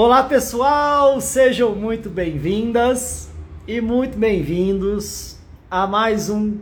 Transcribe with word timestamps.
Olá 0.00 0.22
pessoal, 0.22 1.20
sejam 1.20 1.74
muito 1.74 2.08
bem-vindas 2.08 3.28
e 3.66 3.80
muito 3.80 4.16
bem-vindos 4.16 5.36
a 5.68 5.88
mais 5.88 6.30
um 6.30 6.58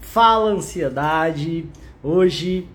Fala 0.00 0.52
Ansiedade. 0.52 1.66
Hoje, 2.02 2.66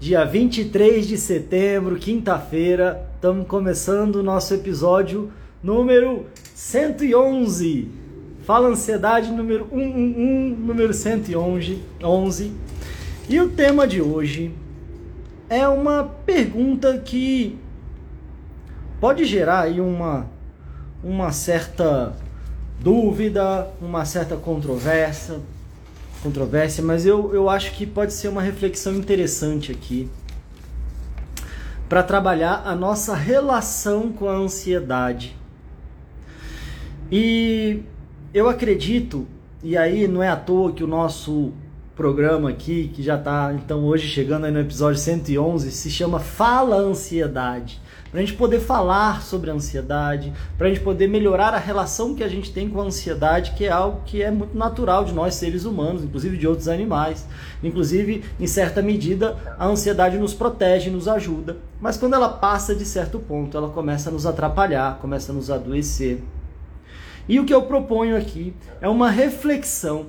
dia 0.00 0.24
23 0.24 1.06
de 1.06 1.16
setembro, 1.16 1.94
quinta-feira, 1.94 3.08
estamos 3.14 3.46
começando 3.46 4.16
o 4.16 4.22
nosso 4.24 4.52
episódio 4.52 5.30
número 5.62 6.26
111. 6.52 7.88
Fala 8.42 8.70
Ansiedade 8.70 9.30
número 9.30 9.68
111, 9.70 10.56
número 10.56 10.92
111. 10.92 11.82
11. 12.02 12.52
E 13.28 13.40
o 13.40 13.48
tema 13.50 13.86
de 13.86 14.02
hoje 14.02 14.50
é 15.48 15.68
uma 15.68 16.02
pergunta 16.02 16.98
que 16.98 17.56
pode 19.06 19.24
gerar 19.24 19.60
aí 19.60 19.80
uma, 19.80 20.26
uma 21.00 21.30
certa 21.30 22.12
dúvida, 22.80 23.68
uma 23.80 24.04
certa 24.04 24.36
controvérsia, 24.36 25.38
controvérsia, 26.24 26.82
mas 26.82 27.06
eu, 27.06 27.32
eu 27.32 27.48
acho 27.48 27.70
que 27.70 27.86
pode 27.86 28.12
ser 28.12 28.26
uma 28.26 28.42
reflexão 28.42 28.96
interessante 28.96 29.70
aqui 29.70 30.10
para 31.88 32.02
trabalhar 32.02 32.64
a 32.66 32.74
nossa 32.74 33.14
relação 33.14 34.10
com 34.10 34.28
a 34.28 34.32
ansiedade. 34.32 35.36
E 37.08 37.84
eu 38.34 38.48
acredito, 38.48 39.24
e 39.62 39.76
aí 39.76 40.08
não 40.08 40.20
é 40.20 40.30
à 40.30 40.36
toa 40.36 40.72
que 40.72 40.82
o 40.82 40.88
nosso 40.88 41.52
programa 41.94 42.50
aqui, 42.50 42.90
que 42.92 43.04
já 43.04 43.14
está 43.14 43.54
então 43.54 43.84
hoje 43.84 44.08
chegando 44.08 44.50
no 44.50 44.58
episódio 44.58 44.98
111, 44.98 45.70
se 45.70 45.90
chama 45.92 46.18
Fala 46.18 46.74
Ansiedade. 46.74 47.85
Para 48.10 48.20
a 48.20 48.24
gente 48.24 48.34
poder 48.34 48.60
falar 48.60 49.22
sobre 49.22 49.50
a 49.50 49.54
ansiedade, 49.54 50.32
para 50.56 50.66
a 50.66 50.70
gente 50.70 50.82
poder 50.82 51.08
melhorar 51.08 51.54
a 51.54 51.58
relação 51.58 52.14
que 52.14 52.22
a 52.22 52.28
gente 52.28 52.52
tem 52.52 52.68
com 52.68 52.80
a 52.80 52.84
ansiedade, 52.84 53.52
que 53.52 53.64
é 53.64 53.70
algo 53.70 54.02
que 54.06 54.22
é 54.22 54.30
muito 54.30 54.56
natural 54.56 55.04
de 55.04 55.12
nós 55.12 55.34
seres 55.34 55.64
humanos, 55.64 56.04
inclusive 56.04 56.36
de 56.36 56.46
outros 56.46 56.68
animais. 56.68 57.26
Inclusive, 57.62 58.24
em 58.38 58.46
certa 58.46 58.80
medida, 58.80 59.36
a 59.58 59.66
ansiedade 59.66 60.18
nos 60.18 60.34
protege, 60.34 60.90
nos 60.90 61.08
ajuda, 61.08 61.56
mas 61.80 61.96
quando 61.96 62.14
ela 62.14 62.28
passa 62.28 62.74
de 62.74 62.84
certo 62.84 63.18
ponto, 63.18 63.56
ela 63.56 63.68
começa 63.68 64.08
a 64.08 64.12
nos 64.12 64.26
atrapalhar, 64.26 64.98
começa 64.98 65.32
a 65.32 65.34
nos 65.34 65.50
adoecer. 65.50 66.22
E 67.28 67.40
o 67.40 67.44
que 67.44 67.52
eu 67.52 67.62
proponho 67.62 68.16
aqui 68.16 68.54
é 68.80 68.88
uma 68.88 69.10
reflexão 69.10 70.06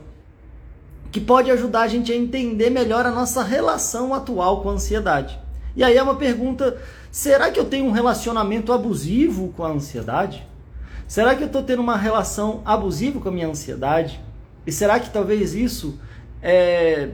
que 1.11 1.19
pode 1.19 1.49
ajudar 1.49 1.81
a 1.81 1.87
gente 1.87 2.11
a 2.11 2.15
entender 2.15 2.69
melhor 2.69 3.05
a 3.05 3.11
nossa 3.11 3.43
relação 3.43 4.13
atual 4.13 4.61
com 4.61 4.69
a 4.69 4.73
ansiedade. 4.73 5.39
E 5.75 5.83
aí 5.83 5.97
é 5.97 6.03
uma 6.03 6.15
pergunta: 6.15 6.77
será 7.17 7.49
que 7.49 7.59
eu 7.59 7.65
tenho 7.65 7.85
um 7.85 7.91
relacionamento 7.91 8.71
abusivo 8.71 9.51
com 9.57 9.63
a 9.63 9.69
ansiedade? 9.69 10.45
Será 11.07 11.35
que 11.35 11.41
eu 11.41 11.47
estou 11.47 11.63
tendo 11.63 11.81
uma 11.81 11.97
relação 11.97 12.61
abusiva 12.63 13.19
com 13.19 13.27
a 13.27 13.31
minha 13.31 13.47
ansiedade? 13.47 14.21
E 14.67 14.71
será 14.71 14.99
que 14.99 15.09
talvez 15.09 15.55
isso 15.55 15.99
é, 16.43 17.09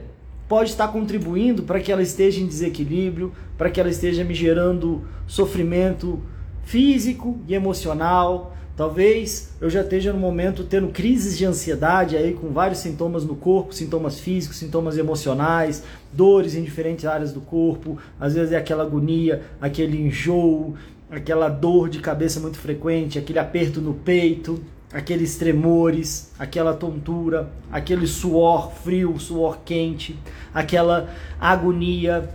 pode 0.46 0.68
estar 0.68 0.88
contribuindo 0.88 1.62
para 1.62 1.80
que 1.80 1.90
ela 1.90 2.02
esteja 2.02 2.38
em 2.38 2.46
desequilíbrio, 2.46 3.32
para 3.56 3.70
que 3.70 3.80
ela 3.80 3.88
esteja 3.88 4.22
me 4.24 4.34
gerando 4.34 5.08
sofrimento 5.26 6.22
físico 6.64 7.38
e 7.48 7.54
emocional, 7.54 8.54
Talvez 8.76 9.52
eu 9.60 9.70
já 9.70 9.82
esteja 9.82 10.12
no 10.12 10.18
momento 10.18 10.64
tendo 10.64 10.88
crises 10.88 11.38
de 11.38 11.44
ansiedade 11.44 12.16
aí 12.16 12.32
com 12.32 12.48
vários 12.48 12.80
sintomas 12.80 13.24
no 13.24 13.36
corpo, 13.36 13.72
sintomas 13.72 14.18
físicos, 14.18 14.56
sintomas 14.56 14.98
emocionais, 14.98 15.84
dores 16.12 16.56
em 16.56 16.62
diferentes 16.62 17.04
áreas 17.04 17.32
do 17.32 17.40
corpo, 17.40 17.98
às 18.18 18.34
vezes 18.34 18.52
é 18.52 18.56
aquela 18.56 18.82
agonia, 18.82 19.42
aquele 19.60 20.02
enjoo, 20.02 20.74
aquela 21.08 21.48
dor 21.48 21.88
de 21.88 22.00
cabeça 22.00 22.40
muito 22.40 22.58
frequente, 22.58 23.16
aquele 23.16 23.38
aperto 23.38 23.80
no 23.80 23.94
peito, 23.94 24.60
aqueles 24.92 25.36
tremores, 25.36 26.32
aquela 26.36 26.74
tontura, 26.74 27.50
aquele 27.70 28.08
suor 28.08 28.72
frio, 28.72 29.18
suor 29.20 29.58
quente, 29.64 30.18
aquela 30.52 31.14
agonia 31.40 32.28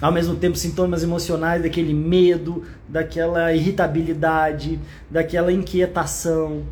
ao 0.00 0.10
mesmo 0.10 0.34
tempo 0.36 0.56
sintomas 0.56 1.02
emocionais 1.02 1.62
daquele 1.62 1.92
medo, 1.92 2.64
daquela 2.88 3.52
irritabilidade, 3.52 4.80
daquela 5.10 5.52
inquietação. 5.52 6.62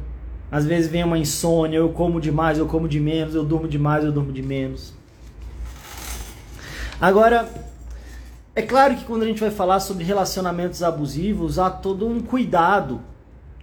Às 0.51 0.65
vezes 0.65 0.91
vem 0.91 1.05
uma 1.05 1.19
insônia, 1.19 1.77
eu 1.77 1.91
como 1.91 2.21
demais, 2.21 2.59
eu 2.59 2.67
como 2.67 2.89
de 2.89 2.99
menos, 2.99 3.35
eu 3.35 3.45
durmo 3.45 3.69
demais, 3.69 4.05
eu 4.05 4.11
durmo 4.11 4.33
de 4.33 4.43
menos. 4.43 4.95
Agora, 7.01 7.49
é 8.57 8.63
claro 8.63 8.97
que 8.97 9.05
quando 9.05 9.23
a 9.23 9.27
gente 9.27 9.41
vai 9.41 9.51
falar 9.51 9.79
sobre 9.79 10.05
relacionamentos 10.05 10.83
abusivos, 10.83 11.59
há 11.59 11.71
todo 11.71 12.07
um 12.09 12.19
cuidado. 12.19 13.01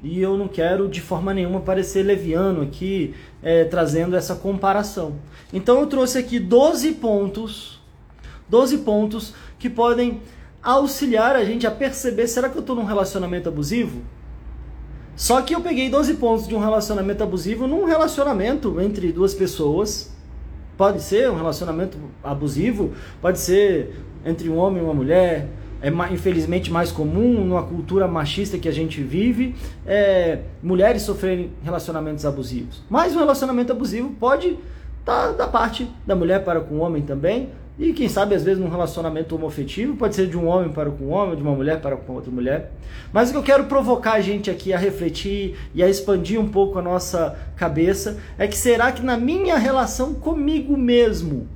E 0.04 0.22
eu 0.22 0.38
não 0.38 0.48
quero 0.48 0.88
de 0.88 1.02
forma 1.02 1.34
nenhuma 1.34 1.60
parecer 1.60 2.04
leviano 2.04 2.62
aqui, 2.62 3.16
é, 3.42 3.64
trazendo 3.64 4.16
essa 4.16 4.36
comparação. 4.36 5.16
Então 5.52 5.80
eu 5.80 5.88
trouxe 5.88 6.20
aqui 6.20 6.40
12 6.40 6.94
pontos, 6.94 7.82
12 8.48 8.78
pontos 8.80 9.34
que 9.60 9.70
podem 9.70 10.22
auxiliar 10.62 11.36
a 11.36 11.46
gente 11.46 11.68
a 11.68 11.72
perceber: 11.72 12.28
será 12.28 12.50
que 12.50 12.58
eu 12.58 12.62
estou 12.62 12.76
num 12.76 12.86
relacionamento 12.86 13.50
abusivo? 13.50 14.02
Só 15.16 15.42
que 15.42 15.56
eu 15.56 15.62
peguei 15.62 15.90
12 15.90 16.16
pontos 16.16 16.48
de 16.48 16.56
um 16.56 16.60
relacionamento 16.60 17.24
abusivo 17.24 17.68
num 17.68 17.86
relacionamento 17.86 18.82
entre 18.82 19.12
duas 19.14 19.34
pessoas. 19.34 20.14
Pode 20.78 21.02
ser 21.02 21.32
um 21.32 21.38
relacionamento 21.38 21.98
abusivo, 22.22 22.94
pode 23.22 23.40
ser 23.40 23.96
entre 24.26 24.50
um 24.50 24.58
homem 24.58 24.82
e 24.82 24.86
uma 24.86 24.94
mulher. 24.94 25.48
É 25.82 25.90
infelizmente 26.12 26.72
mais 26.72 26.92
comum 26.92 27.46
numa 27.46 27.62
cultura 27.62 28.08
machista 28.08 28.58
que 28.58 28.68
a 28.68 28.72
gente 28.72 29.04
vive, 29.04 29.56
é, 29.86 30.40
mulheres 30.64 31.04
sofrerem 31.04 31.52
relacionamentos 31.64 32.26
abusivos. 32.26 32.82
Mas 32.90 33.16
um 33.16 33.20
relacionamento 33.20 33.72
abusivo 33.72 34.10
pode 34.20 34.58
estar 35.00 35.28
tá 35.28 35.32
da 35.34 35.48
parte 35.48 35.88
da 36.06 36.16
mulher 36.16 36.44
para 36.44 36.60
com 36.60 36.76
o 36.76 36.80
homem 36.80 37.04
também, 37.04 37.52
e 37.78 37.92
quem 37.92 38.08
sabe, 38.08 38.36
às 38.36 38.44
vezes, 38.44 38.62
num 38.62 38.70
relacionamento 38.70 39.36
homofetivo, 39.36 39.98
pode 39.98 40.16
ser 40.16 40.28
de 40.28 40.38
um 40.38 40.48
homem 40.48 40.70
para 40.72 40.90
com 40.90 41.06
um 41.06 41.12
homem, 41.12 41.36
de 41.36 41.42
uma 41.42 41.54
mulher 41.54 41.82
para 41.82 41.98
com 41.98 42.14
outra 42.14 42.32
mulher. 42.32 42.72
Mas 43.12 43.30
o 43.30 43.32
que 43.34 43.38
eu 43.38 43.44
quero 43.44 43.66
provocar 43.66 44.14
a 44.14 44.22
gente 44.22 44.50
aqui 44.50 44.72
a 44.72 44.78
refletir 44.78 45.58
e 45.74 45.84
a 45.84 45.90
expandir 45.90 46.40
um 46.40 46.48
pouco 46.48 46.80
a 46.80 46.82
nossa 46.82 47.38
cabeça 47.58 48.18
é 48.38 48.48
que 48.48 48.56
será 48.56 48.94
que 48.94 49.04
na 49.04 49.18
minha 49.18 49.58
relação 49.58 50.14
comigo 50.14 50.78
mesmo, 50.78 51.48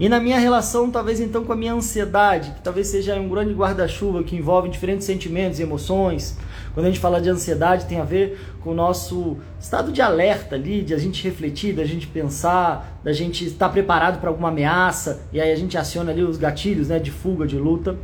e 0.00 0.08
na 0.08 0.18
minha 0.18 0.38
relação, 0.38 0.90
talvez 0.90 1.20
então 1.20 1.44
com 1.44 1.52
a 1.52 1.56
minha 1.56 1.74
ansiedade, 1.74 2.52
que 2.52 2.62
talvez 2.62 2.86
seja 2.86 3.14
um 3.16 3.28
grande 3.28 3.52
guarda-chuva 3.52 4.22
que 4.22 4.34
envolve 4.34 4.70
diferentes 4.70 5.04
sentimentos 5.04 5.60
e 5.60 5.62
emoções. 5.62 6.38
Quando 6.74 6.86
a 6.86 6.88
gente 6.88 7.00
fala 7.00 7.20
de 7.20 7.28
ansiedade, 7.28 7.86
tem 7.86 8.00
a 8.00 8.04
ver 8.04 8.38
com 8.62 8.70
o 8.70 8.74
nosso 8.74 9.36
estado 9.60 9.92
de 9.92 10.00
alerta 10.00 10.54
ali, 10.54 10.82
de 10.82 10.94
a 10.94 10.98
gente 10.98 11.22
refletir, 11.22 11.74
da 11.74 11.84
gente 11.84 12.06
pensar, 12.06 13.00
da 13.02 13.12
gente 13.12 13.44
estar 13.44 13.68
preparado 13.68 14.20
para 14.20 14.28
alguma 14.30 14.48
ameaça, 14.48 15.22
e 15.32 15.40
aí 15.40 15.52
a 15.52 15.56
gente 15.56 15.76
aciona 15.76 16.12
ali 16.12 16.22
os 16.22 16.36
gatilhos 16.36 16.88
né, 16.88 16.98
de 16.98 17.10
fuga, 17.10 17.46
de 17.46 17.56
luta. 17.56 17.96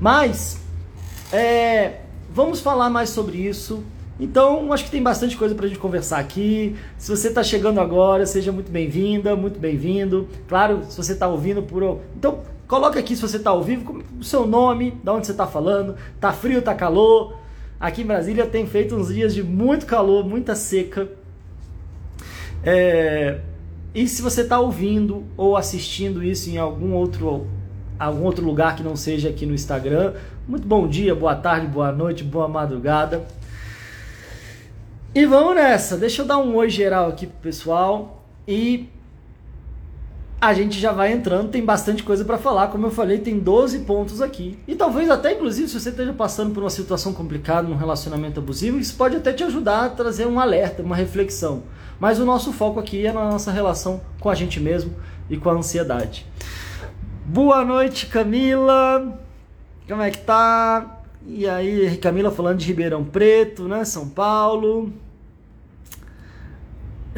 Mas, 0.00 0.60
é, 1.32 2.00
vamos 2.32 2.60
falar 2.60 2.88
mais 2.88 3.10
sobre 3.10 3.38
isso 3.38 3.84
então, 4.20 4.70
acho 4.70 4.84
que 4.84 4.90
tem 4.90 5.02
bastante 5.02 5.34
coisa 5.34 5.54
para 5.54 5.64
a 5.64 5.68
gente 5.68 5.78
conversar 5.78 6.18
aqui. 6.18 6.76
Se 6.98 7.10
você 7.10 7.28
está 7.28 7.42
chegando 7.42 7.80
agora, 7.80 8.26
seja 8.26 8.52
muito 8.52 8.70
bem-vinda, 8.70 9.34
muito 9.34 9.58
bem-vindo. 9.58 10.28
Claro, 10.46 10.82
se 10.90 10.96
você 10.96 11.14
está 11.14 11.26
ouvindo 11.26 11.62
por. 11.62 12.00
Então, 12.14 12.40
coloca 12.68 13.00
aqui 13.00 13.16
se 13.16 13.22
você 13.22 13.38
está 13.38 13.48
ao 13.48 13.62
vivo, 13.62 14.04
o 14.20 14.22
seu 14.22 14.46
nome, 14.46 14.90
de 14.90 15.08
onde 15.08 15.26
você 15.26 15.32
está 15.32 15.46
falando. 15.46 15.96
Tá 16.20 16.34
frio, 16.34 16.60
tá 16.60 16.74
calor. 16.74 17.34
Aqui 17.80 18.02
em 18.02 18.06
Brasília 18.06 18.46
tem 18.46 18.66
feito 18.66 18.94
uns 18.94 19.08
dias 19.08 19.34
de 19.34 19.42
muito 19.42 19.86
calor, 19.86 20.22
muita 20.22 20.54
seca. 20.54 21.08
É... 22.62 23.40
E 23.94 24.06
se 24.06 24.20
você 24.20 24.42
está 24.42 24.60
ouvindo 24.60 25.24
ou 25.34 25.56
assistindo 25.56 26.22
isso 26.22 26.50
em 26.50 26.58
algum 26.58 26.92
outro, 26.92 27.46
algum 27.98 28.24
outro 28.24 28.44
lugar 28.44 28.76
que 28.76 28.82
não 28.82 28.94
seja 28.94 29.30
aqui 29.30 29.46
no 29.46 29.54
Instagram, 29.54 30.12
muito 30.46 30.68
bom 30.68 30.86
dia, 30.86 31.14
boa 31.14 31.34
tarde, 31.34 31.66
boa 31.66 31.90
noite, 31.90 32.22
boa 32.22 32.46
madrugada. 32.46 33.26
E 35.14 35.24
vamos 35.24 35.54
nessa. 35.54 35.96
Deixa 35.96 36.20
eu 36.20 36.26
dar 36.26 36.36
um 36.36 36.54
oi 36.56 36.68
geral 36.68 37.08
aqui 37.08 37.26
pro 37.26 37.38
pessoal 37.38 38.22
e 38.46 38.90
a 40.40 40.54
gente 40.54 40.80
já 40.80 40.90
vai 40.90 41.12
entrando, 41.12 41.50
tem 41.50 41.62
bastante 41.62 42.02
coisa 42.02 42.24
para 42.24 42.38
falar, 42.38 42.68
como 42.68 42.86
eu 42.86 42.90
falei, 42.90 43.18
tem 43.18 43.38
12 43.38 43.80
pontos 43.80 44.22
aqui. 44.22 44.58
E 44.66 44.74
talvez 44.74 45.10
até 45.10 45.34
inclusive 45.34 45.68
se 45.68 45.78
você 45.78 45.90
esteja 45.90 46.14
passando 46.14 46.54
por 46.54 46.62
uma 46.62 46.70
situação 46.70 47.12
complicada 47.12 47.68
num 47.68 47.76
relacionamento 47.76 48.40
abusivo, 48.40 48.78
isso 48.78 48.96
pode 48.96 49.16
até 49.16 49.32
te 49.34 49.44
ajudar 49.44 49.84
a 49.84 49.88
trazer 49.90 50.26
um 50.26 50.40
alerta, 50.40 50.82
uma 50.82 50.96
reflexão. 50.96 51.64
Mas 51.98 52.18
o 52.18 52.24
nosso 52.24 52.52
foco 52.52 52.80
aqui 52.80 53.06
é 53.06 53.12
na 53.12 53.28
nossa 53.28 53.52
relação 53.52 54.00
com 54.18 54.30
a 54.30 54.34
gente 54.34 54.58
mesmo 54.58 54.94
e 55.28 55.36
com 55.36 55.50
a 55.50 55.52
ansiedade. 55.52 56.26
Boa 57.26 57.62
noite, 57.62 58.06
Camila. 58.06 59.20
Como 59.86 60.00
é 60.00 60.10
que 60.10 60.18
tá? 60.18 61.02
E 61.26 61.46
aí, 61.46 61.98
Camila 61.98 62.30
falando 62.30 62.56
de 62.56 62.66
Ribeirão 62.66 63.04
Preto, 63.04 63.68
né? 63.68 63.84
São 63.84 64.08
Paulo. 64.08 64.90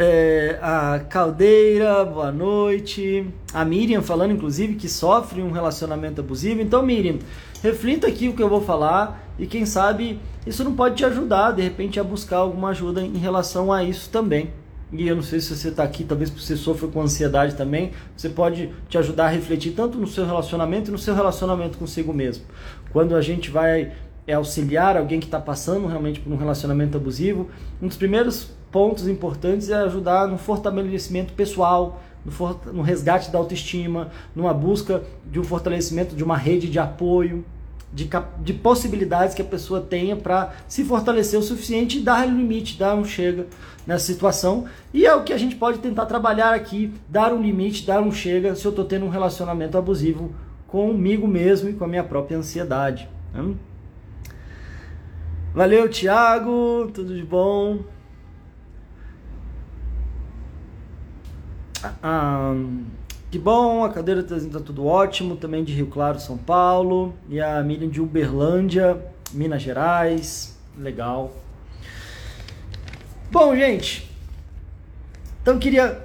É, 0.05 0.59
a 0.61 0.99
Caldeira, 0.99 2.05
boa 2.05 2.33
noite. 2.33 3.25
A 3.55 3.65
Miriam 3.65 4.03
falando, 4.03 4.33
inclusive, 4.33 4.75
que 4.75 4.89
sofre 4.89 5.41
um 5.41 5.53
relacionamento 5.53 6.21
abusivo. 6.21 6.61
Então, 6.61 6.83
Miriam, 6.83 7.21
reflita 7.63 8.09
aqui 8.09 8.29
o 8.29 8.33
que 8.33 8.43
eu 8.43 8.49
vou 8.49 8.61
falar 8.61 9.33
e 9.39 9.47
quem 9.47 9.65
sabe 9.65 10.19
isso 10.45 10.65
não 10.65 10.75
pode 10.75 10.97
te 10.97 11.05
ajudar, 11.05 11.53
de 11.53 11.63
repente, 11.63 12.01
a 12.01 12.03
buscar 12.03 12.39
alguma 12.39 12.71
ajuda 12.71 13.01
em 13.01 13.17
relação 13.17 13.73
a 13.73 13.85
isso 13.85 14.11
também. 14.11 14.51
E 14.93 15.07
eu 15.07 15.15
não 15.15 15.23
sei 15.23 15.39
se 15.39 15.55
você 15.55 15.69
está 15.69 15.85
aqui, 15.85 16.03
talvez 16.03 16.31
você 16.31 16.57
sofra 16.57 16.89
com 16.89 17.01
ansiedade 17.01 17.55
também, 17.55 17.93
você 18.17 18.29
pode 18.29 18.75
te 18.89 18.99
ajudar 18.99 19.27
a 19.27 19.31
refletir 19.31 19.71
tanto 19.71 19.99
no 19.99 20.09
seu 20.09 20.27
relacionamento 20.27 20.91
e 20.91 20.93
no 20.93 20.99
seu 20.99 21.15
relacionamento 21.15 21.79
consigo 21.79 22.13
mesmo. 22.13 22.45
Quando 22.91 23.15
a 23.15 23.21
gente 23.21 23.53
vai 23.53 23.93
é 24.27 24.35
auxiliar 24.35 24.97
alguém 24.97 25.21
que 25.21 25.27
está 25.27 25.41
passando 25.41 25.87
realmente 25.87 26.21
por 26.21 26.33
um 26.33 26.37
relacionamento 26.37 26.97
abusivo, 26.97 27.49
um 27.81 27.89
dos 27.89 27.97
primeiros 27.97 28.51
pontos 28.73 29.07
importantes 29.07 29.69
é 29.69 29.75
ajudar 29.75 30.27
no 30.27 30.39
fortalecimento 30.39 31.35
pessoal, 31.35 32.01
no, 32.25 32.73
no 32.73 32.83
resgate 32.83 33.31
da 33.31 33.39
autoestima, 33.39 34.11
numa 34.35 34.55
busca 34.55 35.03
de 35.31 35.39
um 35.39 35.45
fortalecimento 35.45 36.17
de 36.17 36.25
uma 36.25 36.37
rede 36.37 36.69
de 36.69 36.79
apoio, 36.79 37.45
de, 37.93 38.09
de 38.39 38.55
possibilidades 38.55 39.35
que 39.35 39.43
a 39.43 39.45
pessoa 39.45 39.81
tenha 39.81 40.17
para 40.17 40.55
se 40.67 40.83
fortalecer 40.83 41.39
o 41.39 41.43
suficiente 41.43 41.99
e 41.99 42.01
dar 42.01 42.27
um 42.27 42.39
limite, 42.39 42.79
dar 42.79 42.95
um 42.95 43.05
chega 43.05 43.47
nessa 43.87 44.07
situação. 44.07 44.65
E 44.95 45.05
é 45.05 45.15
o 45.15 45.23
que 45.23 45.33
a 45.33 45.39
gente 45.39 45.57
pode 45.57 45.79
tentar 45.79 46.07
trabalhar 46.07 46.55
aqui, 46.55 46.93
dar 47.07 47.35
um 47.35 47.43
limite, 47.43 47.87
dar 47.87 48.01
um 48.01 48.11
chega 48.11 48.55
se 48.55 48.65
eu 48.65 48.71
estou 48.71 48.87
tendo 48.87 49.05
um 49.05 49.11
relacionamento 49.11 49.77
abusivo 49.77 50.35
comigo 50.67 51.29
mesmo 51.29 51.69
e 51.69 51.75
com 51.75 51.85
a 51.85 51.89
minha 51.89 52.03
própria 52.03 52.39
ansiedade. 52.39 53.07
Né? 53.35 53.55
Valeu, 55.53 55.87
Thiago, 55.91 56.91
tudo 56.95 57.15
de 57.15 57.23
bom? 57.23 57.81
Que 63.31 63.39
bom, 63.39 63.85
a 63.85 63.89
cadeira 63.89 64.21
está 64.21 64.61
tudo 64.61 64.87
ótimo, 64.87 65.37
também 65.37 65.65
de 65.65 65.73
Rio 65.73 65.87
Claro, 65.87 66.21
São 66.21 66.37
Paulo, 66.37 67.15
e 67.29 67.41
a 67.41 67.63
Miriam 67.63 67.89
de 67.89 68.01
Uberlândia, 68.01 69.01
Minas 69.33 69.63
Gerais, 69.63 70.59
legal. 70.79 71.33
Bom, 73.31 73.57
gente, 73.57 74.11
então 75.41 75.59
queria 75.59 76.05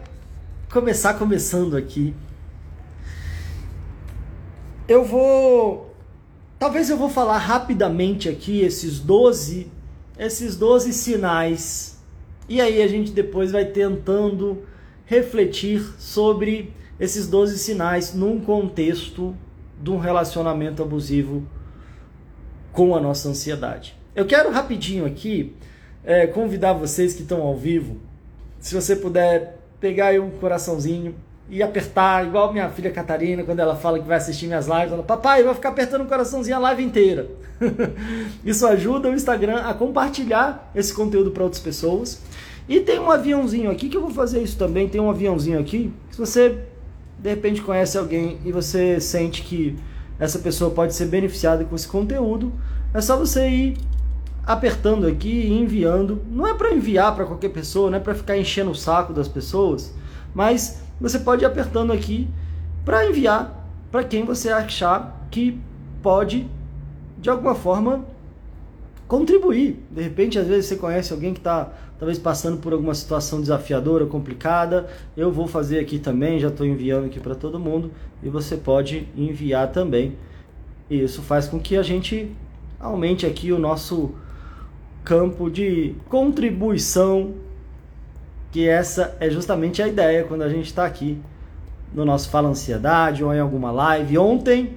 começar 0.71 1.15
começando 1.15 1.75
aqui. 1.75 2.13
Eu 4.87 5.03
vou 5.03 5.87
Talvez 6.59 6.89
eu 6.89 6.97
vou 6.97 7.09
falar 7.09 7.37
rapidamente 7.37 8.27
aqui 8.27 8.61
esses 8.61 8.99
12, 8.99 9.71
esses 10.17 10.57
12 10.57 10.91
sinais. 10.91 11.99
E 12.49 12.59
aí 12.59 12.81
a 12.81 12.87
gente 12.87 13.11
depois 13.11 13.51
vai 13.51 13.65
tentando 13.65 14.63
refletir 15.07 15.81
sobre 15.97 16.71
esses 16.99 17.27
12 17.27 17.57
sinais 17.57 18.13
num 18.13 18.39
contexto 18.39 19.35
de 19.81 19.89
um 19.89 19.97
relacionamento 19.97 20.83
abusivo 20.83 21.43
com 22.71 22.95
a 22.95 22.99
nossa 22.99 23.29
ansiedade. 23.29 23.97
Eu 24.15 24.25
quero 24.25 24.51
rapidinho 24.51 25.05
aqui 25.05 25.55
é, 26.03 26.27
convidar 26.27 26.73
vocês 26.73 27.15
que 27.15 27.23
estão 27.23 27.41
ao 27.41 27.55
vivo, 27.55 27.97
se 28.59 28.75
você 28.75 28.95
puder 28.95 29.57
pegar 29.79 30.07
aí 30.07 30.19
um 30.19 30.29
coraçãozinho, 30.29 31.15
e 31.49 31.63
apertar, 31.63 32.25
igual 32.25 32.51
minha 32.51 32.69
filha 32.69 32.91
Catarina, 32.91 33.43
quando 33.43 33.59
ela 33.59 33.75
fala 33.75 33.99
que 33.99 34.07
vai 34.07 34.17
assistir 34.17 34.47
minhas 34.47 34.67
lives, 34.67 34.91
ela, 34.91 35.03
papai, 35.03 35.43
vai 35.43 35.53
ficar 35.53 35.69
apertando 35.69 36.01
o 36.01 36.05
coraçãozinho 36.05 36.57
a 36.57 36.59
live 36.59 36.83
inteira. 36.83 37.27
Isso 38.43 38.67
ajuda 38.67 39.09
o 39.09 39.13
Instagram 39.13 39.61
a 39.61 39.73
compartilhar 39.73 40.69
esse 40.75 40.93
conteúdo 40.93 41.31
para 41.31 41.43
outras 41.43 41.61
pessoas. 41.61 42.21
E 42.67 42.81
tem 42.81 42.99
um 42.99 43.09
aviãozinho 43.09 43.71
aqui 43.71 43.87
que 43.89 43.95
eu 43.95 44.01
vou 44.01 44.11
fazer 44.11 44.41
isso 44.41 44.57
também. 44.57 44.89
Tem 44.89 44.99
um 44.99 45.09
aviãozinho 45.09 45.59
aqui. 45.59 45.91
Se 46.11 46.17
você 46.17 46.63
de 47.19 47.29
repente 47.29 47.61
conhece 47.61 47.97
alguém 47.97 48.37
e 48.45 48.51
você 48.51 48.99
sente 48.99 49.41
que 49.41 49.75
essa 50.19 50.39
pessoa 50.39 50.71
pode 50.71 50.93
ser 50.93 51.05
beneficiada 51.05 51.63
com 51.63 51.75
esse 51.75 51.87
conteúdo, 51.87 52.51
é 52.93 53.01
só 53.01 53.17
você 53.17 53.47
ir 53.49 53.77
apertando 54.45 55.05
aqui 55.07 55.29
e 55.29 55.53
enviando. 55.53 56.21
Não 56.29 56.47
é 56.47 56.53
para 56.53 56.73
enviar 56.73 57.15
para 57.15 57.25
qualquer 57.25 57.49
pessoa, 57.49 57.89
não 57.89 57.97
é 57.97 58.01
para 58.01 58.15
ficar 58.15 58.37
enchendo 58.37 58.71
o 58.71 58.75
saco 58.75 59.13
das 59.13 59.27
pessoas, 59.27 59.93
mas 60.33 60.81
você 60.99 61.19
pode 61.19 61.43
ir 61.43 61.45
apertando 61.45 61.91
aqui 61.91 62.27
para 62.85 63.05
enviar 63.05 63.67
para 63.91 64.03
quem 64.03 64.23
você 64.23 64.49
achar 64.49 65.27
que 65.29 65.59
pode, 66.01 66.47
de 67.19 67.29
alguma 67.29 67.55
forma, 67.55 68.05
contribuir. 69.07 69.83
De 69.91 70.01
repente, 70.01 70.39
às 70.39 70.47
vezes 70.47 70.65
você 70.65 70.75
conhece 70.75 71.13
alguém 71.13 71.33
que 71.33 71.39
está 71.39 71.71
talvez 71.99 72.19
passando 72.19 72.57
por 72.57 72.73
alguma 72.73 72.93
situação 72.93 73.41
desafiadora, 73.41 74.05
complicada. 74.05 74.87
Eu 75.15 75.31
vou 75.31 75.47
fazer 75.47 75.79
aqui 75.79 75.99
também, 75.99 76.39
já 76.39 76.49
estou 76.49 76.65
enviando 76.65 77.05
aqui 77.05 77.19
para 77.19 77.35
todo 77.35 77.59
mundo 77.59 77.91
e 78.21 78.29
você 78.29 78.55
pode 78.55 79.07
enviar 79.15 79.71
também. 79.71 80.15
E 80.89 81.01
isso 81.01 81.21
faz 81.21 81.47
com 81.47 81.59
que 81.59 81.75
a 81.75 81.83
gente 81.83 82.31
aumente 82.79 83.25
aqui 83.25 83.51
o 83.51 83.59
nosso 83.59 84.11
campo 85.03 85.49
de 85.49 85.95
contribuição 86.09 87.33
que 88.51 88.67
essa 88.67 89.15
é 89.19 89.29
justamente 89.29 89.81
a 89.81 89.87
ideia 89.87 90.23
quando 90.23 90.41
a 90.41 90.49
gente 90.49 90.67
está 90.67 90.85
aqui 90.85 91.19
no 91.93 92.05
nosso 92.05 92.29
Fala 92.29 92.49
Ansiedade 92.49 93.23
ou 93.23 93.33
em 93.33 93.39
alguma 93.39 93.71
live. 93.71 94.17
Ontem, 94.17 94.73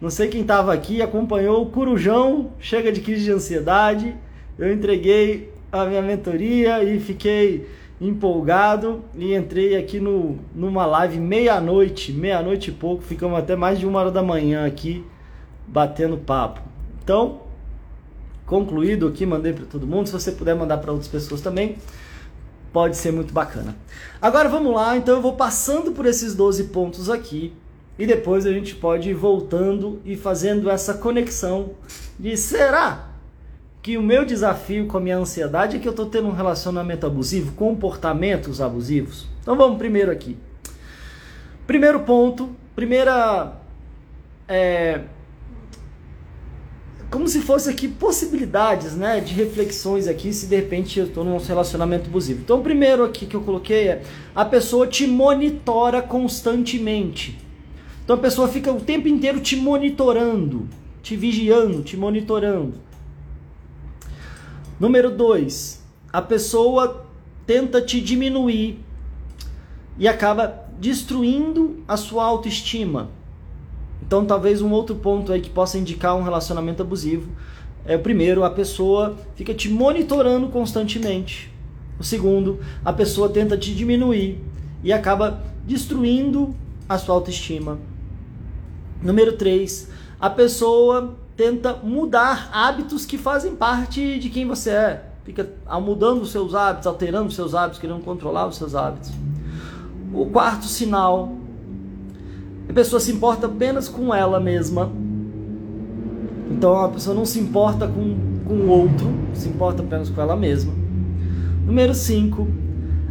não 0.00 0.10
sei 0.10 0.28
quem 0.28 0.42
estava 0.42 0.72
aqui, 0.72 1.00
acompanhou 1.00 1.62
o 1.62 1.70
Curujão, 1.70 2.52
chega 2.58 2.92
de 2.92 3.00
crise 3.00 3.24
de 3.24 3.32
ansiedade. 3.32 4.14
Eu 4.58 4.72
entreguei 4.72 5.53
a 5.80 5.86
minha 5.86 6.02
mentoria 6.02 6.82
e 6.84 7.00
fiquei 7.00 7.68
empolgado 8.00 9.04
e 9.14 9.34
entrei 9.34 9.76
aqui 9.76 9.98
no, 9.98 10.38
numa 10.54 10.86
live 10.86 11.18
meia-noite, 11.18 12.12
meia-noite 12.12 12.70
e 12.70 12.72
pouco, 12.72 13.02
ficamos 13.02 13.38
até 13.38 13.56
mais 13.56 13.78
de 13.78 13.86
uma 13.86 14.00
hora 14.00 14.10
da 14.10 14.22
manhã 14.22 14.66
aqui 14.66 15.04
batendo 15.66 16.16
papo. 16.16 16.60
Então, 17.02 17.40
concluído 18.46 19.08
aqui, 19.08 19.24
mandei 19.26 19.52
para 19.52 19.64
todo 19.64 19.86
mundo. 19.86 20.06
Se 20.06 20.12
você 20.12 20.32
puder 20.32 20.54
mandar 20.54 20.78
para 20.78 20.92
outras 20.92 21.08
pessoas 21.08 21.40
também, 21.40 21.76
pode 22.72 22.96
ser 22.96 23.12
muito 23.12 23.32
bacana. 23.32 23.74
Agora 24.20 24.48
vamos 24.48 24.74
lá, 24.74 24.96
então 24.96 25.16
eu 25.16 25.22
vou 25.22 25.34
passando 25.34 25.92
por 25.92 26.06
esses 26.06 26.34
12 26.34 26.64
pontos 26.64 27.08
aqui 27.10 27.52
e 27.98 28.06
depois 28.06 28.44
a 28.46 28.52
gente 28.52 28.74
pode 28.74 29.10
ir 29.10 29.14
voltando 29.14 30.00
e 30.04 30.16
fazendo 30.16 30.68
essa 30.68 30.94
conexão 30.94 31.70
de 32.18 32.36
será 32.36 33.13
que 33.84 33.98
o 33.98 34.02
meu 34.02 34.24
desafio 34.24 34.86
com 34.86 34.96
a 34.96 35.00
minha 35.00 35.18
ansiedade 35.18 35.76
é 35.76 35.78
que 35.78 35.86
eu 35.86 35.90
estou 35.90 36.06
tendo 36.06 36.26
um 36.26 36.32
relacionamento 36.32 37.04
abusivo, 37.06 37.52
comportamentos 37.52 38.62
abusivos? 38.62 39.26
Então 39.42 39.54
vamos 39.56 39.76
primeiro 39.76 40.10
aqui. 40.10 40.38
Primeiro 41.66 42.00
ponto, 42.00 42.56
primeira 42.74 43.52
é, 44.48 45.02
como 47.10 47.28
se 47.28 47.42
fosse 47.42 47.68
aqui 47.68 47.86
possibilidades, 47.86 48.96
né, 48.96 49.20
de 49.20 49.34
reflexões 49.34 50.08
aqui, 50.08 50.32
se 50.32 50.46
de 50.46 50.56
repente 50.56 50.98
eu 50.98 51.04
estou 51.04 51.22
num 51.22 51.36
relacionamento 51.36 52.08
abusivo. 52.08 52.40
Então, 52.40 52.60
o 52.60 52.62
primeiro 52.62 53.04
aqui 53.04 53.26
que 53.26 53.36
eu 53.36 53.42
coloquei 53.42 53.88
é 53.88 54.02
a 54.34 54.46
pessoa 54.46 54.86
te 54.86 55.06
monitora 55.06 56.00
constantemente. 56.00 57.38
Então 58.02 58.16
a 58.16 58.18
pessoa 58.18 58.48
fica 58.48 58.72
o 58.72 58.80
tempo 58.80 59.08
inteiro 59.08 59.40
te 59.40 59.56
monitorando, 59.56 60.66
te 61.02 61.16
vigiando, 61.16 61.82
te 61.82 61.98
monitorando. 61.98 62.93
Número 64.78 65.10
dois, 65.10 65.82
a 66.12 66.20
pessoa 66.20 67.06
tenta 67.46 67.80
te 67.80 68.00
diminuir 68.00 68.80
e 69.96 70.08
acaba 70.08 70.64
destruindo 70.78 71.82
a 71.86 71.96
sua 71.96 72.24
autoestima. 72.24 73.10
Então, 74.02 74.24
talvez 74.26 74.60
um 74.60 74.72
outro 74.72 74.96
ponto 74.96 75.32
aí 75.32 75.40
que 75.40 75.50
possa 75.50 75.78
indicar 75.78 76.16
um 76.16 76.22
relacionamento 76.22 76.82
abusivo 76.82 77.30
é 77.86 77.96
o 77.96 78.00
primeiro, 78.00 78.44
a 78.44 78.50
pessoa 78.50 79.16
fica 79.36 79.54
te 79.54 79.68
monitorando 79.68 80.48
constantemente. 80.48 81.52
O 81.98 82.02
segundo, 82.02 82.58
a 82.84 82.92
pessoa 82.92 83.28
tenta 83.28 83.56
te 83.56 83.74
diminuir 83.74 84.40
e 84.82 84.92
acaba 84.92 85.42
destruindo 85.64 86.54
a 86.88 86.98
sua 86.98 87.14
autoestima. 87.14 87.78
Número 89.00 89.34
3, 89.34 89.88
a 90.18 90.30
pessoa 90.30 91.14
tenta 91.36 91.74
mudar 91.82 92.50
hábitos 92.52 93.04
que 93.04 93.18
fazem 93.18 93.54
parte 93.54 94.18
de 94.18 94.28
quem 94.28 94.46
você 94.46 94.70
é. 94.70 95.04
Fica 95.24 95.48
mudando 95.82 96.22
os 96.22 96.30
seus 96.30 96.54
hábitos, 96.54 96.86
alterando 96.86 97.28
os 97.28 97.34
seus 97.34 97.54
hábitos, 97.54 97.80
querendo 97.80 98.04
controlar 98.04 98.46
os 98.46 98.56
seus 98.56 98.74
hábitos. 98.74 99.10
O 100.12 100.26
quarto 100.26 100.66
sinal 100.66 101.32
a 102.68 102.72
pessoa 102.72 102.98
se 102.98 103.12
importa 103.12 103.46
apenas 103.46 103.88
com 103.88 104.14
ela 104.14 104.40
mesma. 104.40 104.90
Então 106.50 106.76
a 106.80 106.88
pessoa 106.88 107.14
não 107.14 107.24
se 107.24 107.38
importa 107.38 107.86
com, 107.86 108.16
com 108.46 108.54
o 108.54 108.68
outro, 108.68 109.06
se 109.34 109.48
importa 109.48 109.82
apenas 109.82 110.08
com 110.08 110.20
ela 110.20 110.34
mesma. 110.34 110.72
Número 111.66 111.94
5. 111.94 112.48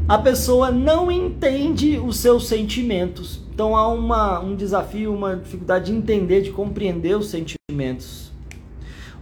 A 0.08 0.18
pessoa 0.18 0.72
não 0.72 1.12
entende 1.12 1.98
os 1.98 2.18
seus 2.18 2.48
sentimentos. 2.48 3.43
Então 3.53 3.75
há 3.75 3.88
uma, 3.88 4.39
um 4.39 4.55
desafio, 4.55 5.13
uma 5.13 5.36
dificuldade 5.36 5.91
de 5.91 5.98
entender, 5.98 6.41
de 6.41 6.50
compreender 6.50 7.15
os 7.15 7.29
sentimentos. 7.29 8.31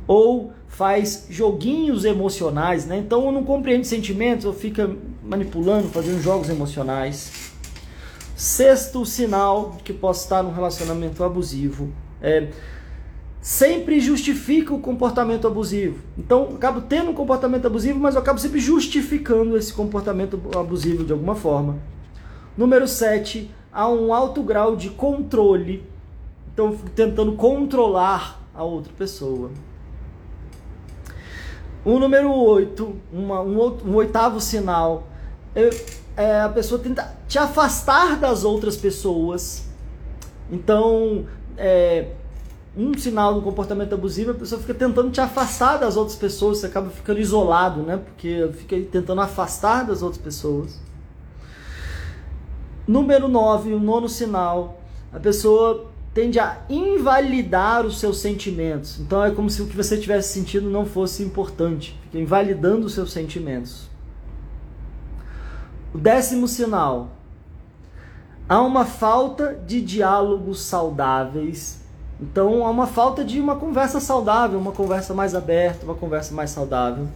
Ou 0.08 0.54
faz 0.68 1.28
joguinhos 1.30 2.06
emocionais, 2.06 2.86
né? 2.86 2.98
Então 2.98 3.30
não 3.32 3.44
compreende 3.44 3.86
sentimentos, 3.88 4.46
ou 4.46 4.54
fica 4.54 4.90
manipulando, 5.22 5.90
fazendo 5.90 6.22
jogos 6.22 6.50
emocionais. 6.50 7.52
Sexto 8.34 9.06
sinal 9.06 9.76
de 9.78 9.84
que 9.84 9.94
posso 9.94 10.24
estar 10.24 10.42
num 10.42 10.54
relacionamento 10.54 11.24
abusivo 11.24 11.92
é 12.22 12.48
sempre 13.42 14.00
justifica 14.00 14.74
o 14.74 14.80
comportamento 14.80 15.46
abusivo. 15.46 16.00
Então, 16.18 16.48
eu 16.52 16.56
acabo 16.56 16.82
tendo 16.82 17.10
um 17.10 17.14
comportamento 17.14 17.66
abusivo, 17.66 18.00
mas 18.00 18.14
eu 18.14 18.22
acabo 18.22 18.40
sempre 18.40 18.60
justificando 18.60 19.58
esse 19.58 19.74
comportamento 19.74 20.40
abusivo 20.56 21.04
de 21.04 21.12
alguma 21.12 21.36
forma. 21.36 21.80
Número 22.56 22.88
7, 22.88 23.50
há 23.72 23.88
um 23.88 24.14
alto 24.14 24.44
grau 24.44 24.76
de 24.76 24.90
controle. 24.90 25.84
Então, 26.54 26.68
eu 26.68 26.78
fico 26.78 26.90
tentando 26.90 27.34
controlar 27.34 28.42
a 28.54 28.64
outra 28.64 28.92
pessoa. 28.98 29.52
O 31.84 31.98
número 31.98 32.32
8, 32.32 32.96
uma, 33.12 33.42
um, 33.42 33.58
um, 33.86 33.96
oitavo 33.96 34.40
sinal, 34.40 35.08
é, 35.56 35.70
é 36.16 36.42
a 36.42 36.50
pessoa 36.50 36.80
tenta 36.80 37.16
te 37.28 37.40
afastar 37.40 38.18
das 38.20 38.44
outras 38.44 38.78
pessoas. 38.78 39.66
Então, 40.52 41.26
é, 41.58 42.10
um 42.78 42.96
sinal 42.98 43.34
do 43.34 43.42
comportamento 43.42 43.96
abusivo, 43.96 44.32
a 44.32 44.34
pessoa 44.36 44.62
fica 44.62 44.74
tentando 44.74 45.10
te 45.10 45.20
afastar 45.20 45.78
das 45.78 45.98
outras 45.98 46.16
pessoas, 46.16 46.60
você 46.60 46.68
acaba 46.68 46.90
ficando 46.90 47.20
isolado, 47.20 47.82
né? 47.82 47.98
Porque 47.98 48.48
fica 48.54 48.80
tentando 48.92 49.22
afastar 49.22 49.86
das 49.86 50.04
outras 50.04 50.22
pessoas. 50.22 50.80
Número 52.88 53.28
9, 53.28 53.74
o 53.74 53.80
nono 53.80 54.10
sinal, 54.10 54.82
a 55.14 55.20
pessoa 55.20 55.88
tende 56.14 56.40
a 56.40 56.58
invalidar 56.70 57.86
os 57.86 58.00
seus 58.00 58.20
sentimentos. 58.20 59.00
Então 59.00 59.24
é 59.24 59.32
como 59.32 59.50
se 59.50 59.62
o 59.62 59.68
que 59.68 59.76
você 59.76 59.98
tivesse 59.98 60.34
sentido 60.34 60.70
não 60.70 60.86
fosse 60.86 61.24
importante, 61.24 61.98
fica 62.04 62.18
invalidando 62.18 62.86
os 62.86 62.94
seus 62.94 63.12
sentimentos. 63.12 63.90
O 65.94 65.98
décimo 65.98 66.48
sinal, 66.48 67.10
há 68.48 68.62
uma 68.62 68.86
falta 68.86 69.54
de 69.66 69.82
diálogos 69.82 70.62
saudáveis 70.62 71.82
então 72.22 72.66
há 72.66 72.70
uma 72.70 72.86
falta 72.86 73.26
de 73.26 73.40
uma 73.40 73.56
conversa 73.56 74.00
saudável, 74.00 74.60
uma 74.60 74.72
conversa 74.72 75.12
mais 75.12 75.34
aberta, 75.34 75.84
uma 75.84 75.96
conversa 75.96 76.36
mais 76.36 76.52
saudável. 76.52 77.08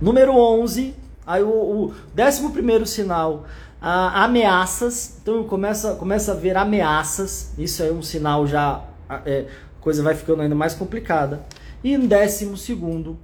Número 0.00 0.32
11, 0.36 0.94
aí 1.26 1.42
o, 1.42 1.48
o 1.48 1.94
11 2.14 2.86
sinal, 2.86 3.44
ah, 3.80 4.24
ameaças. 4.24 5.18
Então 5.22 5.44
começa, 5.44 5.94
começa 5.94 6.32
a 6.32 6.34
ver 6.34 6.56
ameaças, 6.56 7.52
isso 7.58 7.82
é 7.82 7.90
um 7.90 8.02
sinal 8.02 8.46
já, 8.46 8.84
é, 9.24 9.46
coisa 9.80 10.02
vai 10.02 10.14
ficando 10.14 10.42
ainda 10.42 10.54
mais 10.54 10.74
complicada. 10.74 11.44
E 11.82 11.96
no 11.96 12.08
12, 12.08 13.16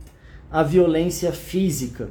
a 0.51 0.63
violência 0.63 1.33
física. 1.33 2.09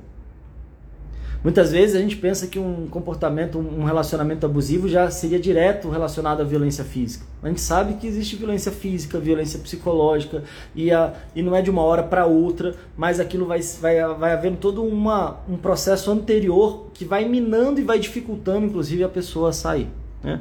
Muitas 1.44 1.74
vezes 1.74 1.94
a 1.94 2.00
gente 2.00 2.16
pensa 2.16 2.48
que 2.48 2.58
um 2.58 2.88
comportamento, 2.88 3.60
um 3.60 3.84
relacionamento 3.84 4.46
abusivo 4.46 4.88
já 4.88 5.12
seria 5.12 5.38
direto 5.38 5.90
relacionado 5.90 6.40
à 6.40 6.46
violência 6.46 6.86
física. 6.86 7.26
A 7.44 7.50
gente 7.50 7.60
sabe 7.60 7.96
que 7.96 8.08
existe 8.08 8.38
violência 8.38 8.72
física, 8.72 9.20
violência 9.20 9.60
psicológica, 9.60 10.44
e, 10.74 10.90
a, 10.90 11.14
e 11.36 11.44
não 11.44 11.54
é 11.54 11.62
de 11.62 11.70
uma 11.70 11.82
hora 11.82 12.02
para 12.02 12.26
outra, 12.26 12.74
mas 12.96 13.20
aquilo 13.20 13.46
vai, 13.46 13.60
vai, 13.82 14.16
vai 14.16 14.32
havendo 14.32 14.56
todo 14.56 14.84
uma, 14.86 15.42
um 15.50 15.58
processo 15.58 16.10
anterior 16.10 16.88
que 16.94 17.04
vai 17.04 17.28
minando 17.28 17.82
e 17.82 17.84
vai 17.84 18.00
dificultando, 18.00 18.66
inclusive, 18.66 19.04
a 19.04 19.10
pessoa 19.10 19.50
a 19.50 19.54
sair. 19.54 19.90
Né? 20.24 20.40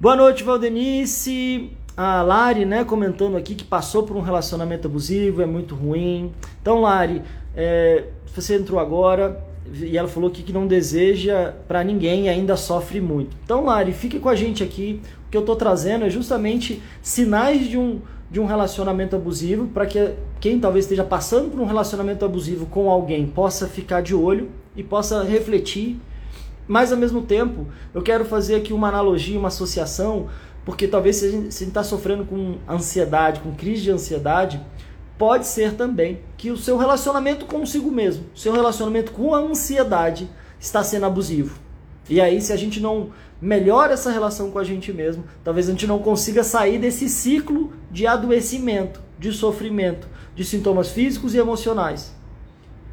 Boa 0.00 0.16
noite, 0.16 0.42
Valdenice. 0.42 1.70
A 1.94 2.22
Lari, 2.22 2.64
né, 2.64 2.84
comentando 2.84 3.36
aqui 3.36 3.56
que 3.56 3.64
passou 3.64 4.04
por 4.04 4.16
um 4.16 4.20
relacionamento 4.20 4.86
abusivo, 4.86 5.42
é 5.42 5.46
muito 5.46 5.74
ruim. 5.74 6.32
Então, 6.62 6.80
Lari, 6.80 7.20
é, 7.56 8.04
você 8.32 8.54
entrou 8.54 8.78
agora, 8.78 9.47
e 9.74 9.96
ela 9.96 10.08
falou 10.08 10.30
que, 10.30 10.42
que 10.42 10.52
não 10.52 10.66
deseja 10.66 11.52
para 11.66 11.82
ninguém 11.84 12.26
e 12.26 12.28
ainda 12.28 12.56
sofre 12.56 13.00
muito. 13.00 13.36
Então, 13.44 13.64
Lari, 13.64 13.92
fique 13.92 14.18
com 14.18 14.28
a 14.28 14.34
gente 14.34 14.62
aqui. 14.62 15.00
O 15.26 15.30
que 15.30 15.36
eu 15.36 15.40
estou 15.40 15.56
trazendo 15.56 16.04
é 16.04 16.10
justamente 16.10 16.82
sinais 17.02 17.68
de 17.68 17.76
um, 17.76 18.00
de 18.30 18.40
um 18.40 18.46
relacionamento 18.46 19.16
abusivo 19.16 19.66
para 19.68 19.86
que 19.86 20.14
quem 20.40 20.58
talvez 20.58 20.84
esteja 20.84 21.04
passando 21.04 21.50
por 21.50 21.60
um 21.60 21.66
relacionamento 21.66 22.24
abusivo 22.24 22.66
com 22.66 22.90
alguém 22.90 23.26
possa 23.26 23.66
ficar 23.66 24.00
de 24.00 24.14
olho 24.14 24.48
e 24.76 24.82
possa 24.82 25.22
refletir. 25.22 26.00
Mas, 26.66 26.92
ao 26.92 26.98
mesmo 26.98 27.22
tempo, 27.22 27.66
eu 27.94 28.02
quero 28.02 28.24
fazer 28.24 28.56
aqui 28.56 28.72
uma 28.72 28.88
analogia, 28.88 29.38
uma 29.38 29.48
associação, 29.48 30.28
porque 30.64 30.86
talvez 30.86 31.16
se 31.16 31.26
a 31.26 31.30
gente 31.30 31.50
está 31.50 31.82
sofrendo 31.82 32.24
com 32.24 32.56
ansiedade, 32.68 33.40
com 33.40 33.52
crise 33.52 33.82
de 33.82 33.90
ansiedade, 33.90 34.60
pode 35.18 35.46
ser 35.46 35.74
também 35.74 36.20
que 36.36 36.50
o 36.50 36.56
seu 36.56 36.78
relacionamento 36.78 37.44
consigo 37.44 37.90
mesmo, 37.90 38.24
seu 38.34 38.52
relacionamento 38.52 39.12
com 39.12 39.34
a 39.34 39.38
ansiedade 39.38 40.30
está 40.60 40.82
sendo 40.82 41.06
abusivo. 41.06 41.58
E 42.08 42.20
aí, 42.20 42.40
se 42.40 42.52
a 42.52 42.56
gente 42.56 42.80
não 42.80 43.10
melhora 43.40 43.92
essa 43.92 44.10
relação 44.10 44.50
com 44.50 44.58
a 44.58 44.64
gente 44.64 44.92
mesmo, 44.92 45.24
talvez 45.44 45.68
a 45.68 45.72
gente 45.72 45.86
não 45.86 45.98
consiga 45.98 46.42
sair 46.42 46.78
desse 46.78 47.08
ciclo 47.08 47.72
de 47.90 48.06
adoecimento, 48.06 49.00
de 49.18 49.32
sofrimento, 49.32 50.08
de 50.34 50.44
sintomas 50.44 50.90
físicos 50.90 51.34
e 51.34 51.38
emocionais. 51.38 52.14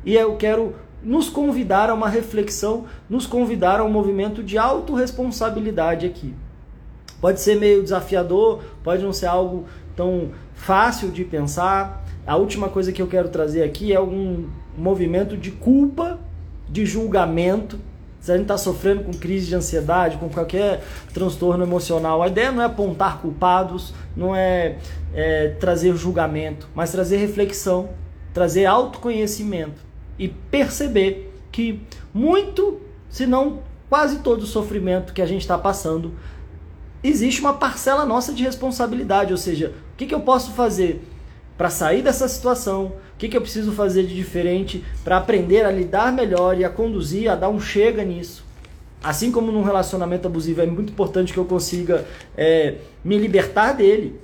E 0.03 0.15
eu 0.15 0.35
quero 0.35 0.75
nos 1.01 1.29
convidar 1.29 1.89
a 1.89 1.93
uma 1.93 2.09
reflexão, 2.09 2.85
nos 3.09 3.25
convidar 3.27 3.79
a 3.79 3.83
um 3.83 3.89
movimento 3.89 4.43
de 4.43 4.57
autorresponsabilidade 4.57 6.05
aqui. 6.05 6.33
Pode 7.21 7.39
ser 7.39 7.55
meio 7.59 7.81
desafiador, 7.81 8.63
pode 8.83 9.03
não 9.03 9.13
ser 9.13 9.27
algo 9.27 9.65
tão 9.95 10.31
fácil 10.53 11.09
de 11.09 11.23
pensar, 11.23 12.04
a 12.25 12.35
última 12.35 12.69
coisa 12.69 12.91
que 12.91 13.01
eu 13.01 13.07
quero 13.07 13.29
trazer 13.29 13.63
aqui 13.63 13.93
é 13.93 13.95
algum 13.95 14.47
movimento 14.77 15.37
de 15.37 15.51
culpa, 15.51 16.19
de 16.67 16.85
julgamento. 16.85 17.79
Se 18.19 18.31
a 18.31 18.35
gente 18.35 18.45
está 18.45 18.57
sofrendo 18.57 19.03
com 19.03 19.11
crise 19.11 19.45
de 19.45 19.55
ansiedade, 19.55 20.17
com 20.17 20.27
qualquer 20.27 20.83
transtorno 21.13 21.63
emocional, 21.63 22.23
a 22.23 22.27
ideia 22.27 22.51
não 22.51 22.63
é 22.63 22.65
apontar 22.65 23.21
culpados, 23.21 23.93
não 24.17 24.35
é, 24.35 24.77
é 25.13 25.49
trazer 25.59 25.95
julgamento, 25.95 26.67
mas 26.73 26.91
trazer 26.91 27.17
reflexão, 27.17 27.89
trazer 28.33 28.65
autoconhecimento 28.65 29.83
e 30.17 30.27
perceber 30.27 31.31
que 31.51 31.81
muito, 32.11 32.81
se 33.07 33.27
não 33.27 33.59
quase 33.87 34.19
todo 34.19 34.41
o 34.41 34.47
sofrimento 34.47 35.13
que 35.13 35.21
a 35.21 35.25
gente 35.27 35.41
está 35.41 35.57
passando, 35.57 36.13
existe 37.03 37.39
uma 37.41 37.53
parcela 37.53 38.03
nossa 38.03 38.33
de 38.33 38.43
responsabilidade. 38.43 39.31
Ou 39.31 39.37
seja, 39.37 39.73
o 39.93 39.97
que, 39.97 40.07
que 40.07 40.15
eu 40.15 40.21
posso 40.21 40.51
fazer 40.53 41.03
para 41.57 41.69
sair 41.69 42.01
dessa 42.01 42.27
situação? 42.27 42.93
O 43.13 43.17
que, 43.17 43.29
que 43.29 43.37
eu 43.37 43.41
preciso 43.41 43.71
fazer 43.71 44.03
de 44.03 44.15
diferente 44.15 44.83
para 45.03 45.17
aprender 45.17 45.65
a 45.65 45.71
lidar 45.71 46.11
melhor 46.11 46.57
e 46.57 46.65
a 46.65 46.69
conduzir, 46.69 47.31
a 47.31 47.35
dar 47.35 47.49
um 47.49 47.59
chega 47.59 48.03
nisso? 48.03 48.43
Assim 49.03 49.31
como 49.31 49.51
num 49.51 49.61
relacionamento 49.61 50.27
abusivo 50.27 50.61
é 50.61 50.65
muito 50.65 50.91
importante 50.91 51.31
que 51.31 51.37
eu 51.37 51.45
consiga 51.45 52.05
é, 52.35 52.75
me 53.03 53.17
libertar 53.17 53.73
dele. 53.73 54.19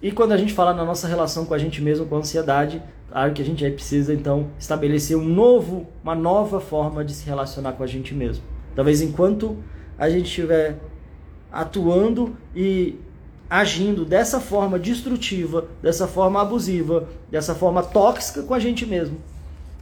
E 0.00 0.12
quando 0.12 0.32
a 0.32 0.36
gente 0.36 0.54
fala 0.54 0.72
na 0.72 0.84
nossa 0.84 1.08
relação 1.08 1.44
com 1.44 1.52
a 1.52 1.58
gente 1.58 1.82
mesmo, 1.82 2.06
com 2.06 2.14
a 2.14 2.18
ansiedade, 2.18 2.80
claro 3.10 3.32
que 3.32 3.42
a 3.42 3.44
gente 3.44 3.68
precisa 3.70 4.14
então 4.14 4.50
estabelecer 4.58 5.16
um 5.16 5.24
novo, 5.24 5.86
uma 6.02 6.14
nova 6.14 6.60
forma 6.60 7.04
de 7.04 7.12
se 7.12 7.26
relacionar 7.26 7.72
com 7.72 7.82
a 7.82 7.86
gente 7.86 8.14
mesmo. 8.14 8.44
Talvez 8.76 9.02
enquanto 9.02 9.56
a 9.98 10.08
gente 10.08 10.26
estiver 10.26 10.78
atuando 11.50 12.36
e 12.54 13.00
agindo 13.48 14.04
dessa 14.04 14.40
forma 14.40 14.78
destrutiva, 14.78 15.66
dessa 15.82 16.06
forma 16.06 16.40
abusiva, 16.40 17.08
dessa 17.30 17.54
forma 17.54 17.82
tóxica 17.82 18.42
com 18.42 18.54
a 18.54 18.58
gente 18.58 18.84
mesmo, 18.84 19.18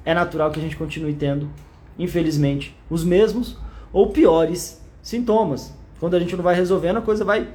é 0.04 0.14
natural 0.14 0.50
que 0.50 0.60
a 0.60 0.62
gente 0.62 0.76
continue 0.76 1.14
tendo, 1.14 1.50
infelizmente, 1.98 2.76
os 2.88 3.02
mesmos 3.02 3.56
ou 3.92 4.10
piores 4.10 4.80
sintomas. 5.02 5.74
Quando 5.98 6.14
a 6.14 6.20
gente 6.20 6.36
não 6.36 6.44
vai 6.44 6.54
resolvendo, 6.54 6.98
a 6.98 7.02
coisa 7.02 7.24
vai 7.24 7.48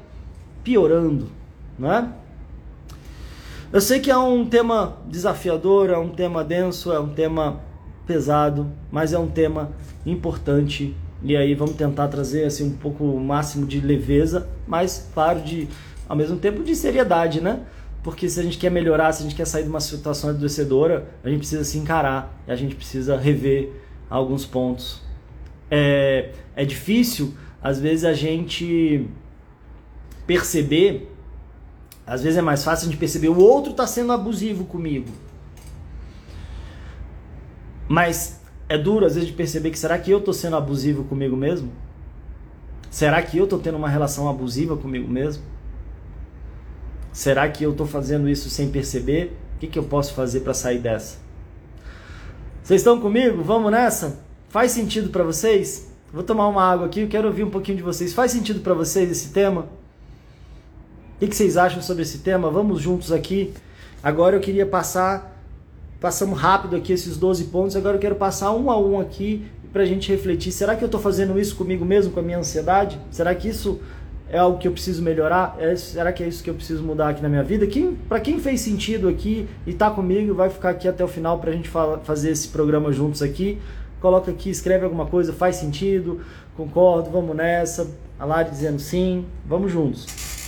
piorando, 0.63 1.29
não 1.77 1.91
é? 1.91 2.09
Eu 3.71 3.79
sei 3.79 4.01
que 4.01 4.11
é 4.11 4.17
um 4.17 4.45
tema 4.45 4.97
desafiador, 5.07 5.89
é 5.89 5.97
um 5.97 6.09
tema 6.09 6.43
denso, 6.43 6.91
é 6.91 6.99
um 6.99 7.07
tema 7.07 7.61
pesado, 8.05 8.69
mas 8.91 9.13
é 9.13 9.17
um 9.17 9.27
tema 9.27 9.71
importante. 10.05 10.93
E 11.23 11.37
aí 11.37 11.55
vamos 11.55 11.75
tentar 11.75 12.09
trazer 12.09 12.43
assim 12.43 12.67
um 12.67 12.75
pouco 12.75 13.05
o 13.05 13.19
máximo 13.19 13.65
de 13.65 13.79
leveza, 13.79 14.49
mas 14.67 15.09
claro 15.13 15.39
de 15.39 15.69
ao 16.11 16.17
mesmo 16.17 16.37
tempo 16.37 16.61
de 16.61 16.75
seriedade, 16.75 17.39
né? 17.39 17.61
Porque 18.03 18.29
se 18.29 18.37
a 18.37 18.43
gente 18.43 18.57
quer 18.57 18.69
melhorar, 18.69 19.13
se 19.13 19.21
a 19.21 19.23
gente 19.23 19.33
quer 19.33 19.47
sair 19.47 19.63
de 19.63 19.69
uma 19.69 19.79
situação 19.79 20.31
adoecedora, 20.31 21.07
a 21.23 21.29
gente 21.29 21.39
precisa 21.39 21.63
se 21.63 21.77
encarar, 21.77 22.37
a 22.45 22.53
gente 22.53 22.75
precisa 22.75 23.15
rever 23.15 23.71
alguns 24.09 24.45
pontos. 24.45 25.01
É, 25.69 26.31
é 26.53 26.65
difícil, 26.65 27.33
às 27.63 27.79
vezes, 27.79 28.03
a 28.03 28.13
gente 28.13 29.07
perceber, 30.27 31.09
às 32.05 32.21
vezes 32.21 32.37
é 32.37 32.41
mais 32.41 32.61
fácil 32.61 32.89
a 32.89 32.91
gente 32.91 32.99
perceber 32.99 33.29
o 33.29 33.39
outro 33.39 33.71
está 33.71 33.87
sendo 33.87 34.11
abusivo 34.11 34.65
comigo. 34.65 35.07
Mas 37.87 38.41
é 38.67 38.77
duro, 38.77 39.05
às 39.05 39.13
vezes, 39.13 39.29
de 39.29 39.33
perceber 39.33 39.71
que 39.71 39.79
será 39.79 39.97
que 39.97 40.11
eu 40.11 40.17
estou 40.17 40.33
sendo 40.33 40.57
abusivo 40.57 41.05
comigo 41.05 41.37
mesmo? 41.37 41.71
Será 42.89 43.21
que 43.21 43.37
eu 43.37 43.45
estou 43.45 43.59
tendo 43.59 43.77
uma 43.77 43.87
relação 43.87 44.27
abusiva 44.27 44.75
comigo 44.75 45.07
mesmo? 45.07 45.60
Será 47.11 47.49
que 47.49 47.63
eu 47.63 47.71
estou 47.71 47.85
fazendo 47.85 48.29
isso 48.29 48.49
sem 48.49 48.69
perceber? 48.69 49.37
O 49.55 49.59
que, 49.59 49.67
que 49.67 49.77
eu 49.77 49.83
posso 49.83 50.13
fazer 50.13 50.41
para 50.41 50.53
sair 50.53 50.79
dessa? 50.79 51.17
Vocês 52.63 52.81
estão 52.81 52.99
comigo? 52.99 53.43
Vamos 53.43 53.71
nessa? 53.71 54.19
Faz 54.49 54.71
sentido 54.71 55.09
para 55.09 55.23
vocês? 55.23 55.91
Vou 56.13 56.23
tomar 56.23 56.47
uma 56.47 56.63
água 56.63 56.87
aqui, 56.87 57.01
eu 57.01 57.07
quero 57.07 57.27
ouvir 57.27 57.43
um 57.43 57.49
pouquinho 57.49 57.77
de 57.77 57.83
vocês. 57.83 58.13
Faz 58.13 58.31
sentido 58.31 58.59
para 58.61 58.73
vocês 58.73 59.09
esse 59.09 59.29
tema? 59.29 59.67
O 61.21 61.27
que 61.27 61.35
vocês 61.35 61.57
acham 61.57 61.81
sobre 61.81 62.03
esse 62.03 62.19
tema? 62.19 62.49
Vamos 62.49 62.81
juntos 62.81 63.11
aqui. 63.11 63.53
Agora 64.03 64.35
eu 64.35 64.39
queria 64.39 64.65
passar, 64.65 65.39
passamos 65.99 66.39
rápido 66.39 66.75
aqui 66.75 66.91
esses 66.91 67.15
12 67.17 67.45
pontos, 67.45 67.75
agora 67.75 67.97
eu 67.97 68.01
quero 68.01 68.15
passar 68.15 68.51
um 68.51 68.71
a 68.71 68.79
um 68.79 68.99
aqui 68.99 69.45
para 69.71 69.83
a 69.83 69.85
gente 69.85 70.11
refletir. 70.11 70.51
Será 70.51 70.75
que 70.75 70.83
eu 70.83 70.87
estou 70.87 70.99
fazendo 70.99 71.39
isso 71.39 71.55
comigo 71.55 71.85
mesmo, 71.85 72.11
com 72.11 72.19
a 72.19 72.23
minha 72.23 72.39
ansiedade? 72.39 72.99
Será 73.11 73.33
que 73.35 73.47
isso 73.47 73.79
é 74.31 74.37
algo 74.37 74.57
que 74.57 74.67
eu 74.67 74.71
preciso 74.71 75.03
melhorar? 75.03 75.57
É, 75.59 75.75
será 75.75 76.13
que 76.13 76.23
é 76.23 76.27
isso 76.27 76.41
que 76.41 76.49
eu 76.49 76.53
preciso 76.53 76.81
mudar 76.81 77.09
aqui 77.09 77.21
na 77.21 77.27
minha 77.27 77.43
vida? 77.43 77.67
Quem, 77.67 77.95
para 78.07 78.19
quem 78.21 78.39
fez 78.39 78.61
sentido 78.61 79.09
aqui 79.09 79.45
e 79.67 79.71
está 79.71 79.91
comigo, 79.91 80.33
vai 80.33 80.49
ficar 80.49 80.69
aqui 80.69 80.87
até 80.87 81.03
o 81.03 81.07
final 81.07 81.37
para 81.37 81.51
a 81.51 81.53
gente 81.53 81.69
fazer 82.03 82.31
esse 82.31 82.47
programa 82.47 82.93
juntos 82.93 83.21
aqui. 83.21 83.59
Coloca 83.99 84.31
aqui, 84.31 84.49
escreve 84.49 84.85
alguma 84.85 85.05
coisa, 85.05 85.33
faz 85.33 85.57
sentido, 85.57 86.21
concordo, 86.55 87.11
vamos 87.11 87.35
nessa. 87.35 87.87
A 88.17 88.23
Lari 88.25 88.49
dizendo 88.49 88.79
sim, 88.79 89.25
vamos 89.45 89.69
juntos. 89.71 90.40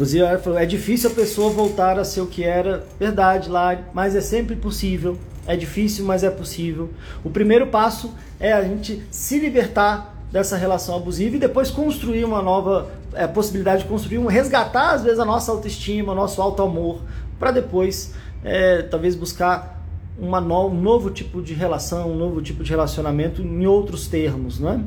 Inclusive, 0.00 0.24
ela 0.24 0.38
falou, 0.38 0.58
é 0.58 0.64
difícil 0.64 1.10
a 1.10 1.12
pessoa 1.12 1.50
voltar 1.50 1.98
a 1.98 2.04
ser 2.06 2.22
o 2.22 2.26
que 2.26 2.42
era. 2.42 2.86
Verdade, 2.98 3.50
Lari, 3.50 3.82
mas 3.92 4.16
é 4.16 4.22
sempre 4.22 4.56
possível. 4.56 5.18
É 5.46 5.54
difícil, 5.54 6.06
mas 6.06 6.24
é 6.24 6.30
possível. 6.30 6.88
O 7.22 7.28
primeiro 7.28 7.66
passo 7.66 8.10
é 8.38 8.50
a 8.50 8.62
gente 8.62 9.04
se 9.10 9.38
libertar 9.38 10.16
dessa 10.32 10.56
relação 10.56 10.96
abusiva 10.96 11.36
e 11.36 11.38
depois 11.38 11.70
construir 11.70 12.24
uma 12.24 12.40
nova 12.40 12.90
é, 13.12 13.26
possibilidade 13.26 13.82
de 13.82 13.90
construir 13.90 14.16
um 14.16 14.24
resgatar 14.24 14.92
às 14.92 15.02
vezes 15.02 15.18
a 15.18 15.24
nossa 15.26 15.52
autoestima, 15.52 16.14
nosso 16.14 16.40
alto 16.40 16.62
amor, 16.62 17.02
para 17.38 17.50
depois 17.50 18.14
é, 18.42 18.80
talvez 18.80 19.14
buscar 19.14 19.84
uma 20.18 20.40
no, 20.40 20.68
um 20.68 20.80
novo 20.80 21.10
tipo 21.10 21.42
de 21.42 21.52
relação, 21.52 22.10
um 22.10 22.16
novo 22.16 22.40
tipo 22.40 22.64
de 22.64 22.70
relacionamento 22.70 23.42
em 23.42 23.66
outros 23.66 24.06
termos, 24.06 24.58
não 24.58 24.70
é? 24.70 24.80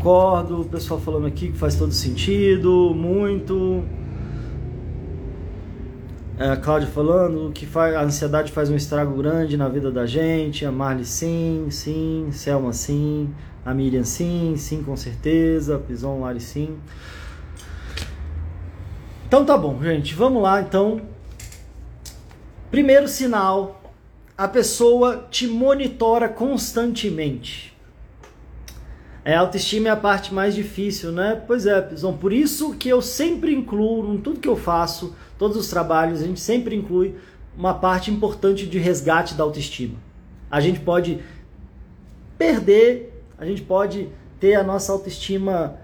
Concordo, 0.00 0.62
o 0.62 0.64
pessoal 0.64 0.98
falando 0.98 1.26
aqui 1.26 1.52
que 1.52 1.58
faz 1.58 1.76
todo 1.76 1.92
sentido, 1.92 2.94
muito. 2.94 3.84
É, 6.38 6.48
a 6.48 6.56
Cláudia 6.56 6.88
falando 6.88 7.52
que 7.52 7.66
faz, 7.66 7.94
a 7.94 8.00
ansiedade 8.00 8.50
faz 8.50 8.70
um 8.70 8.76
estrago 8.76 9.14
grande 9.14 9.58
na 9.58 9.68
vida 9.68 9.90
da 9.90 10.06
gente. 10.06 10.64
A 10.64 10.72
Marli 10.72 11.04
sim, 11.04 11.66
sim. 11.70 12.28
Selma 12.32 12.72
sim. 12.72 13.28
A 13.64 13.74
Miriam 13.74 14.04
sim, 14.04 14.54
sim, 14.56 14.82
com 14.82 14.96
certeza. 14.96 15.78
Pison, 15.78 16.20
Lari 16.20 16.40
sim. 16.40 16.78
Então 19.28 19.44
tá 19.44 19.56
bom, 19.58 19.82
gente. 19.82 20.14
Vamos 20.14 20.42
lá 20.42 20.62
então. 20.62 21.02
Primeiro 22.70 23.06
sinal: 23.06 23.82
a 24.36 24.48
pessoa 24.48 25.26
te 25.30 25.46
monitora 25.46 26.26
constantemente. 26.26 27.69
É, 29.24 29.34
autoestima 29.34 29.88
é 29.88 29.90
a 29.90 29.96
parte 29.96 30.32
mais 30.32 30.54
difícil, 30.54 31.12
né? 31.12 31.40
Pois 31.46 31.66
é, 31.66 31.80
Pizão. 31.80 32.16
Por 32.16 32.32
isso 32.32 32.74
que 32.74 32.88
eu 32.88 33.02
sempre 33.02 33.54
incluo, 33.54 34.14
em 34.14 34.18
tudo 34.18 34.40
que 34.40 34.48
eu 34.48 34.56
faço, 34.56 35.14
todos 35.38 35.56
os 35.56 35.68
trabalhos, 35.68 36.22
a 36.22 36.26
gente 36.26 36.40
sempre 36.40 36.74
inclui 36.74 37.14
uma 37.56 37.74
parte 37.74 38.10
importante 38.10 38.66
de 38.66 38.78
resgate 38.78 39.34
da 39.34 39.44
autoestima. 39.44 39.96
A 40.50 40.60
gente 40.60 40.80
pode 40.80 41.20
perder, 42.38 43.22
a 43.36 43.44
gente 43.44 43.60
pode 43.62 44.08
ter 44.38 44.54
a 44.54 44.62
nossa 44.62 44.90
autoestima 44.92 45.78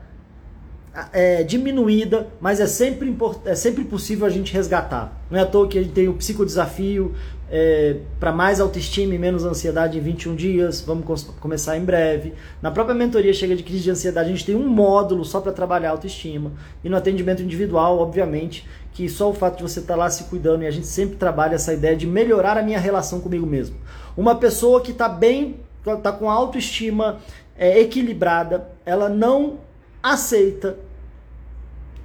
é, 1.12 1.43
diminuída, 1.43 2.28
mas 2.40 2.59
é 2.59 2.66
sempre, 2.66 3.14
é 3.45 3.55
sempre 3.55 3.85
possível 3.85 4.26
a 4.26 4.31
gente 4.31 4.52
resgatar. 4.52 5.12
Não 5.31 5.38
é 5.38 5.43
à 5.43 5.47
toa 5.47 5.69
que 5.69 5.78
a 5.78 5.83
gente 5.83 5.93
tem 5.93 6.09
o 6.09 6.14
psicodesafio 6.14 7.14
é, 7.48 7.98
para 8.18 8.32
mais 8.32 8.60
autoestima 8.60 9.14
e 9.14 9.18
menos 9.18 9.44
ansiedade 9.44 9.98
em 9.98 10.00
21 10.00 10.34
dias, 10.34 10.80
vamos 10.80 11.24
começar 11.40 11.76
em 11.76 11.85
breve. 11.85 12.35
Na 12.61 12.70
própria 12.70 12.94
mentoria 12.94 13.32
Chega 13.32 13.54
de 13.54 13.62
Crise 13.62 13.85
de 13.85 13.90
Ansiedade, 13.90 14.28
a 14.28 14.32
gente 14.32 14.44
tem 14.44 14.56
um 14.56 14.68
módulo 14.68 15.24
só 15.24 15.40
para 15.40 15.52
trabalhar 15.52 15.90
autoestima. 15.90 16.52
E 16.82 16.88
no 16.88 16.96
atendimento 16.96 17.42
individual, 17.42 17.98
obviamente, 17.98 18.66
que 18.92 19.09
só 19.09 19.30
o 19.30 19.35
fato 19.35 19.59
de 19.59 19.62
você 19.62 19.80
estar 19.80 19.94
tá 19.94 20.00
lá 20.00 20.11
se 20.11 20.24
cuidando 20.24 20.62
e 20.62 20.66
a 20.66 20.70
gente 20.70 20.87
sempre 20.87 21.16
trabalha 21.16 21.54
essa 21.54 21.72
ideia 21.72 21.96
de 21.96 22.06
melhorar 22.06 22.56
a 22.59 22.62
minha 22.62 22.80
relação 22.80 23.20
comigo 23.20 23.46
mesmo. 23.46 23.76
Uma 24.16 24.35
pessoa 24.35 24.80
que 24.80 24.90
está 24.90 25.09
bem, 25.09 25.61
está 25.87 26.11
com 26.11 26.28
autoestima 26.28 27.18
é, 27.56 27.78
equilibrada, 27.78 28.68
ela 28.85 29.09
não 29.09 29.59
aceita 30.02 30.78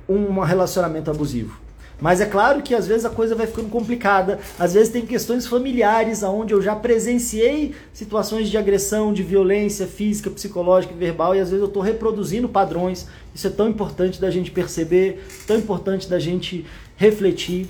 um 0.07 0.39
relacionamento 0.41 1.09
abusivo. 1.09 1.60
Mas 2.01 2.19
é 2.19 2.25
claro 2.25 2.63
que 2.63 2.73
às 2.73 2.87
vezes 2.87 3.05
a 3.05 3.11
coisa 3.11 3.35
vai 3.35 3.45
ficando 3.45 3.69
complicada. 3.69 4.39
Às 4.57 4.73
vezes 4.73 4.91
tem 4.91 5.05
questões 5.05 5.45
familiares 5.45 6.23
onde 6.23 6.51
eu 6.51 6.59
já 6.59 6.75
presenciei 6.75 7.75
situações 7.93 8.49
de 8.49 8.57
agressão, 8.57 9.13
de 9.13 9.21
violência 9.21 9.85
física, 9.85 10.31
psicológica 10.31 10.95
e 10.95 10.97
verbal, 10.97 11.35
e 11.35 11.39
às 11.39 11.49
vezes 11.49 11.61
eu 11.61 11.67
estou 11.67 11.83
reproduzindo 11.83 12.49
padrões. 12.49 13.07
Isso 13.35 13.45
é 13.45 13.51
tão 13.51 13.69
importante 13.69 14.19
da 14.19 14.31
gente 14.31 14.49
perceber, 14.49 15.23
tão 15.45 15.57
importante 15.57 16.09
da 16.09 16.17
gente 16.17 16.65
refletir 16.95 17.67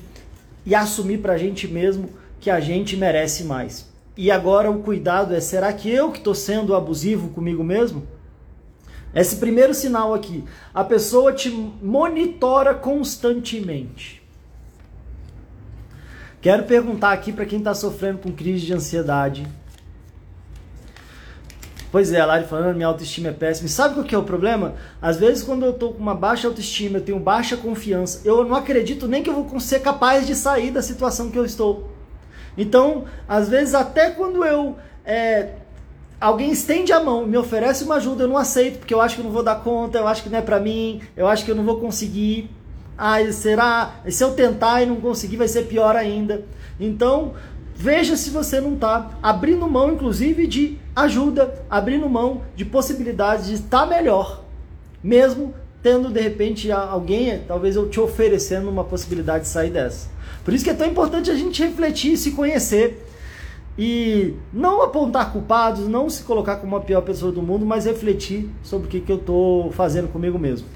e 0.65 0.73
assumir 0.73 1.17
para 1.17 1.33
a 1.33 1.37
gente 1.37 1.67
mesmo 1.67 2.09
que 2.39 2.49
a 2.49 2.61
gente 2.61 2.95
merece 2.95 3.43
mais. 3.43 3.85
E 4.15 4.31
agora 4.31 4.71
o 4.71 4.79
cuidado 4.79 5.35
é: 5.35 5.41
será 5.41 5.73
que 5.73 5.89
eu 5.89 6.09
que 6.09 6.19
estou 6.19 6.33
sendo 6.33 6.73
abusivo 6.73 7.29
comigo 7.29 7.65
mesmo? 7.65 8.07
Esse 9.13 9.35
primeiro 9.35 9.73
sinal 9.73 10.13
aqui, 10.13 10.41
a 10.73 10.85
pessoa 10.85 11.33
te 11.33 11.49
monitora 11.49 12.73
constantemente. 12.73 14.20
Quero 16.41 16.63
perguntar 16.63 17.11
aqui 17.11 17.31
para 17.31 17.45
quem 17.45 17.59
está 17.59 17.73
sofrendo 17.75 18.17
com 18.17 18.31
crise 18.31 18.65
de 18.65 18.73
ansiedade. 18.73 19.47
Pois 21.91 22.11
é, 22.11 22.19
a 22.19 22.25
Lari 22.25 22.45
falando, 22.45 22.75
minha 22.75 22.87
autoestima 22.87 23.27
é 23.27 23.31
péssima. 23.31 23.67
E 23.67 23.69
sabe 23.69 23.99
o 23.99 24.03
que 24.03 24.15
é 24.15 24.17
o 24.17 24.23
problema? 24.23 24.73
Às 24.99 25.17
vezes, 25.17 25.43
quando 25.43 25.65
eu 25.65 25.71
estou 25.71 25.93
com 25.93 25.99
uma 25.99 26.15
baixa 26.15 26.47
autoestima, 26.47 26.97
eu 26.97 27.03
tenho 27.03 27.19
baixa 27.19 27.55
confiança, 27.55 28.21
eu 28.25 28.43
não 28.43 28.55
acredito 28.55 29.07
nem 29.07 29.21
que 29.21 29.29
eu 29.29 29.43
vou 29.43 29.59
ser 29.59 29.81
capaz 29.81 30.25
de 30.25 30.33
sair 30.33 30.71
da 30.71 30.81
situação 30.81 31.29
que 31.29 31.37
eu 31.37 31.45
estou. 31.45 31.91
Então, 32.57 33.05
às 33.27 33.47
vezes, 33.47 33.75
até 33.75 34.09
quando 34.09 34.43
eu 34.43 34.77
é, 35.05 35.49
alguém 36.19 36.51
estende 36.51 36.93
a 36.93 36.99
mão, 36.99 37.27
me 37.27 37.37
oferece 37.37 37.83
uma 37.83 37.95
ajuda, 37.95 38.23
eu 38.23 38.27
não 38.27 38.37
aceito, 38.37 38.79
porque 38.79 38.93
eu 38.93 39.01
acho 39.01 39.15
que 39.15 39.21
eu 39.21 39.25
não 39.25 39.31
vou 39.31 39.43
dar 39.43 39.55
conta, 39.55 39.99
eu 39.99 40.07
acho 40.07 40.23
que 40.23 40.29
não 40.29 40.39
é 40.39 40.41
para 40.41 40.59
mim, 40.59 41.01
eu 41.15 41.27
acho 41.27 41.45
que 41.45 41.51
eu 41.51 41.55
não 41.55 41.63
vou 41.63 41.79
conseguir. 41.79 42.49
Ah, 42.97 43.19
será? 43.31 43.95
Se 44.09 44.23
eu 44.23 44.33
tentar 44.33 44.81
e 44.81 44.85
não 44.85 44.97
conseguir, 44.97 45.37
vai 45.37 45.47
ser 45.47 45.63
pior 45.63 45.95
ainda. 45.95 46.43
Então, 46.79 47.33
veja 47.75 48.15
se 48.15 48.29
você 48.29 48.61
não 48.61 48.75
está 48.75 49.11
abrindo 49.21 49.67
mão, 49.67 49.93
inclusive, 49.93 50.45
de 50.45 50.77
ajuda, 50.95 51.63
abrindo 51.69 52.07
mão 52.09 52.41
de 52.55 52.65
possibilidades 52.65 53.47
de 53.47 53.53
estar 53.55 53.85
melhor, 53.85 54.43
mesmo 55.03 55.53
tendo 55.81 56.09
de 56.09 56.21
repente 56.21 56.71
alguém, 56.71 57.39
talvez 57.47 57.75
eu 57.75 57.89
te 57.89 57.99
oferecendo 57.99 58.69
uma 58.69 58.83
possibilidade 58.83 59.45
de 59.45 59.49
sair 59.49 59.71
dessa. 59.71 60.09
Por 60.43 60.53
isso 60.53 60.63
que 60.63 60.69
é 60.69 60.73
tão 60.73 60.87
importante 60.87 61.31
a 61.31 61.35
gente 61.35 61.63
refletir, 61.63 62.17
se 62.17 62.31
conhecer 62.31 63.07
e 63.77 64.35
não 64.53 64.81
apontar 64.81 65.31
culpados, 65.31 65.87
não 65.87 66.09
se 66.09 66.23
colocar 66.23 66.57
como 66.57 66.75
a 66.75 66.81
pior 66.81 67.01
pessoa 67.01 67.31
do 67.31 67.41
mundo, 67.41 67.65
mas 67.65 67.85
refletir 67.85 68.49
sobre 68.63 68.87
o 68.87 68.89
que, 68.89 68.99
que 68.99 69.11
eu 69.11 69.17
estou 69.17 69.71
fazendo 69.71 70.07
comigo 70.07 70.37
mesmo. 70.37 70.67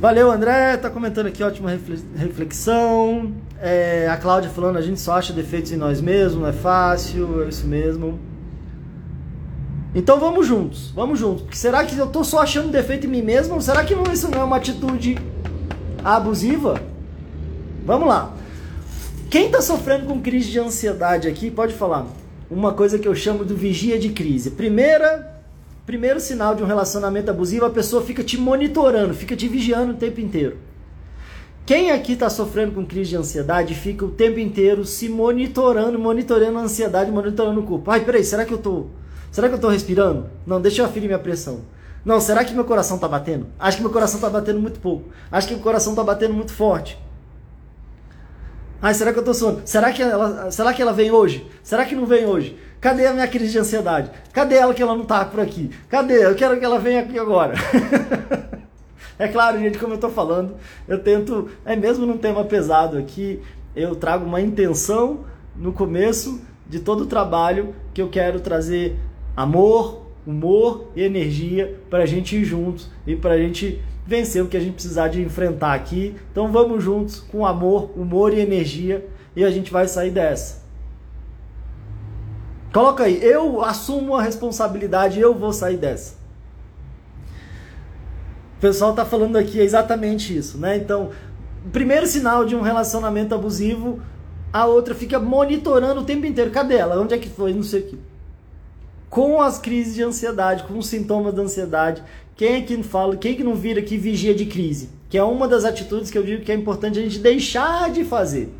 Valeu, 0.00 0.30
André, 0.30 0.78
tá 0.78 0.88
comentando 0.88 1.26
aqui, 1.26 1.42
ótima 1.42 1.78
reflexão. 2.16 3.34
É, 3.60 4.08
a 4.08 4.16
Cláudia 4.16 4.48
falando, 4.48 4.78
a 4.78 4.80
gente 4.80 4.98
só 4.98 5.12
acha 5.12 5.30
defeitos 5.30 5.72
em 5.72 5.76
nós 5.76 6.00
mesmos, 6.00 6.40
não 6.40 6.48
é 6.48 6.54
fácil, 6.54 7.44
é 7.44 7.48
isso 7.50 7.66
mesmo. 7.66 8.18
Então 9.94 10.18
vamos 10.18 10.46
juntos, 10.46 10.90
vamos 10.92 11.18
juntos. 11.18 11.42
Porque 11.42 11.56
será 11.58 11.84
que 11.84 11.94
eu 11.98 12.06
estou 12.06 12.24
só 12.24 12.38
achando 12.38 12.70
defeito 12.70 13.06
em 13.06 13.10
mim 13.10 13.20
mesmo? 13.20 13.56
Ou 13.56 13.60
será 13.60 13.84
que 13.84 13.94
não, 13.94 14.10
isso 14.10 14.30
não 14.30 14.40
é 14.40 14.44
uma 14.44 14.56
atitude 14.56 15.18
abusiva? 16.02 16.80
Vamos 17.84 18.08
lá. 18.08 18.34
Quem 19.28 19.46
está 19.46 19.60
sofrendo 19.60 20.06
com 20.06 20.18
crise 20.18 20.50
de 20.50 20.58
ansiedade 20.58 21.28
aqui, 21.28 21.50
pode 21.50 21.74
falar. 21.74 22.06
Uma 22.50 22.72
coisa 22.72 22.98
que 22.98 23.06
eu 23.06 23.14
chamo 23.14 23.44
de 23.44 23.52
vigia 23.52 23.98
de 23.98 24.08
crise. 24.08 24.52
Primeira, 24.52 25.39
primeiro 25.90 26.20
sinal 26.20 26.54
de 26.54 26.62
um 26.62 26.66
relacionamento 26.66 27.32
abusivo, 27.32 27.64
a 27.64 27.70
pessoa 27.70 28.00
fica 28.00 28.22
te 28.22 28.38
monitorando, 28.38 29.12
fica 29.12 29.34
te 29.34 29.48
vigiando 29.48 29.90
o 29.90 29.96
tempo 29.96 30.20
inteiro. 30.20 30.56
Quem 31.66 31.90
aqui 31.90 32.12
está 32.12 32.30
sofrendo 32.30 32.70
com 32.70 32.86
crise 32.86 33.10
de 33.10 33.16
ansiedade 33.16 33.74
fica 33.74 34.04
o 34.04 34.10
tempo 34.12 34.38
inteiro 34.38 34.84
se 34.84 35.08
monitorando, 35.08 35.98
monitorando 35.98 36.58
a 36.58 36.62
ansiedade, 36.62 37.10
monitorando 37.10 37.58
o 37.58 37.64
corpo. 37.64 37.90
Ai, 37.90 38.04
peraí, 38.04 38.22
será 38.22 38.44
que 38.44 38.54
eu 38.54 38.58
tô, 38.58 38.86
será 39.32 39.48
que 39.48 39.56
eu 39.56 39.58
tô 39.58 39.68
respirando? 39.68 40.26
Não, 40.46 40.60
deixa 40.60 40.80
eu 40.80 40.86
aferir 40.86 41.08
minha 41.08 41.18
pressão. 41.18 41.62
Não, 42.04 42.20
será 42.20 42.44
que 42.44 42.54
meu 42.54 42.64
coração 42.64 42.94
está 42.94 43.08
batendo? 43.08 43.48
Acho 43.58 43.78
que 43.78 43.82
meu 43.82 43.92
coração 43.92 44.18
está 44.18 44.30
batendo 44.30 44.60
muito 44.60 44.78
pouco. 44.78 45.08
Acho 45.28 45.48
que 45.48 45.54
meu 45.54 45.62
coração 45.62 45.92
está 45.92 46.04
batendo 46.04 46.34
muito 46.34 46.52
forte. 46.52 46.96
Ai, 48.82 48.94
será 48.94 49.12
que 49.12 49.18
eu 49.18 49.24
tô 49.24 49.34
suando? 49.34 49.60
Será 49.66 49.92
que 49.92 50.02
ela, 50.02 50.50
será 50.50 50.72
que 50.72 50.80
ela 50.80 50.92
vem 50.92 51.10
hoje? 51.10 51.46
Será 51.62 51.84
que 51.84 51.94
não 51.94 52.06
vem 52.06 52.24
hoje? 52.24 52.56
Cadê 52.80 53.06
a 53.06 53.12
minha 53.12 53.28
crise 53.28 53.52
de 53.52 53.58
ansiedade? 53.58 54.10
Cadê 54.32 54.54
ela 54.54 54.72
que 54.72 54.82
ela 54.82 54.96
não 54.96 55.04
tá 55.04 55.22
por 55.24 55.38
aqui? 55.38 55.70
Cadê? 55.88 56.24
Eu 56.24 56.34
quero 56.34 56.58
que 56.58 56.64
ela 56.64 56.78
venha 56.78 57.00
aqui 57.00 57.18
agora. 57.18 57.54
É 59.18 59.28
claro, 59.28 59.58
gente, 59.58 59.76
como 59.76 59.92
eu 59.92 59.96
estou 59.96 60.08
falando, 60.08 60.54
eu 60.88 60.98
tento, 60.98 61.50
é 61.66 61.76
mesmo 61.76 62.06
num 62.06 62.16
tema 62.16 62.42
pesado 62.42 62.96
aqui, 62.96 63.38
eu 63.76 63.94
trago 63.94 64.24
uma 64.24 64.40
intenção 64.40 65.26
no 65.54 65.74
começo 65.74 66.40
de 66.66 66.80
todo 66.80 67.02
o 67.02 67.06
trabalho 67.06 67.74
que 67.92 68.00
eu 68.00 68.08
quero 68.08 68.40
trazer 68.40 68.96
amor, 69.36 70.06
humor 70.26 70.90
e 70.96 71.02
energia 71.02 71.78
para 71.90 72.04
a 72.04 72.06
gente 72.06 72.34
ir 72.34 72.44
juntos 72.44 72.90
e 73.06 73.14
para 73.14 73.34
a 73.34 73.38
gente 73.38 73.82
vencer 74.10 74.42
o 74.42 74.48
que 74.48 74.56
a 74.56 74.60
gente 74.60 74.72
precisar 74.72 75.06
de 75.06 75.22
enfrentar 75.22 75.72
aqui. 75.72 76.16
Então 76.32 76.50
vamos 76.50 76.82
juntos 76.82 77.20
com 77.20 77.46
amor, 77.46 77.92
humor 77.96 78.34
e 78.34 78.40
energia 78.40 79.06
e 79.36 79.44
a 79.44 79.50
gente 79.52 79.70
vai 79.70 79.86
sair 79.86 80.10
dessa. 80.10 80.64
Coloca 82.72 83.04
aí, 83.04 83.22
eu 83.22 83.62
assumo 83.64 84.16
a 84.16 84.22
responsabilidade, 84.22 85.20
eu 85.20 85.32
vou 85.32 85.52
sair 85.52 85.76
dessa. 85.76 86.16
O 88.58 88.60
pessoal 88.60 88.90
está 88.90 89.04
falando 89.04 89.36
aqui 89.36 89.60
exatamente 89.60 90.36
isso, 90.36 90.58
né? 90.58 90.76
Então, 90.76 91.10
primeiro 91.72 92.06
sinal 92.06 92.44
de 92.44 92.56
um 92.56 92.62
relacionamento 92.62 93.32
abusivo, 93.32 94.02
a 94.52 94.66
outra 94.66 94.92
fica 94.92 95.20
monitorando 95.20 96.00
o 96.00 96.04
tempo 96.04 96.26
inteiro. 96.26 96.50
Cadê 96.50 96.74
ela? 96.74 97.00
Onde 97.00 97.14
é 97.14 97.18
que 97.18 97.28
foi? 97.28 97.54
Não 97.54 97.62
sei 97.62 97.80
o 97.80 97.86
que. 97.86 97.98
Com 99.08 99.40
as 99.40 99.58
crises 99.58 99.94
de 99.94 100.02
ansiedade, 100.02 100.64
com 100.64 100.76
os 100.76 100.88
sintomas 100.88 101.32
da 101.32 101.42
ansiedade. 101.42 102.02
Quem 102.40 102.64
que 102.64 102.82
fala, 102.82 103.18
quem 103.18 103.34
que 103.34 103.44
não 103.44 103.54
vira 103.54 103.82
que 103.82 103.98
vigia 103.98 104.34
de 104.34 104.46
crise? 104.46 104.88
Que 105.10 105.18
é 105.18 105.22
uma 105.22 105.46
das 105.46 105.62
atitudes 105.62 106.10
que 106.10 106.16
eu 106.16 106.22
digo 106.22 106.42
que 106.42 106.50
é 106.50 106.54
importante 106.54 106.98
a 106.98 107.02
gente 107.02 107.18
deixar 107.18 107.90
de 107.90 108.02
fazer. 108.02 108.50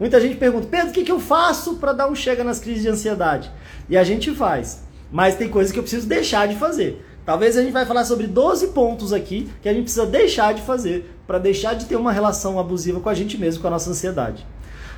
Muita 0.00 0.18
gente 0.18 0.36
pergunta, 0.36 0.68
Pedro, 0.70 0.88
o 0.88 0.92
que, 0.92 1.04
que 1.04 1.12
eu 1.12 1.20
faço 1.20 1.74
para 1.74 1.92
dar 1.92 2.08
um 2.08 2.14
chega 2.14 2.42
nas 2.42 2.58
crises 2.58 2.80
de 2.80 2.88
ansiedade? 2.88 3.52
E 3.90 3.96
a 3.98 4.02
gente 4.02 4.34
faz. 4.34 4.84
Mas 5.12 5.34
tem 5.34 5.50
coisas 5.50 5.70
que 5.70 5.78
eu 5.78 5.82
preciso 5.82 6.08
deixar 6.08 6.48
de 6.48 6.56
fazer. 6.56 7.04
Talvez 7.26 7.58
a 7.58 7.62
gente 7.62 7.74
vai 7.74 7.84
falar 7.84 8.06
sobre 8.06 8.26
12 8.26 8.68
pontos 8.68 9.12
aqui 9.12 9.50
que 9.60 9.68
a 9.68 9.72
gente 9.74 9.82
precisa 9.82 10.06
deixar 10.06 10.54
de 10.54 10.62
fazer 10.62 11.14
para 11.26 11.38
deixar 11.38 11.74
de 11.74 11.84
ter 11.84 11.96
uma 11.96 12.12
relação 12.12 12.58
abusiva 12.58 13.00
com 13.00 13.10
a 13.10 13.14
gente 13.14 13.36
mesmo, 13.36 13.60
com 13.60 13.68
a 13.68 13.72
nossa 13.72 13.90
ansiedade. 13.90 14.46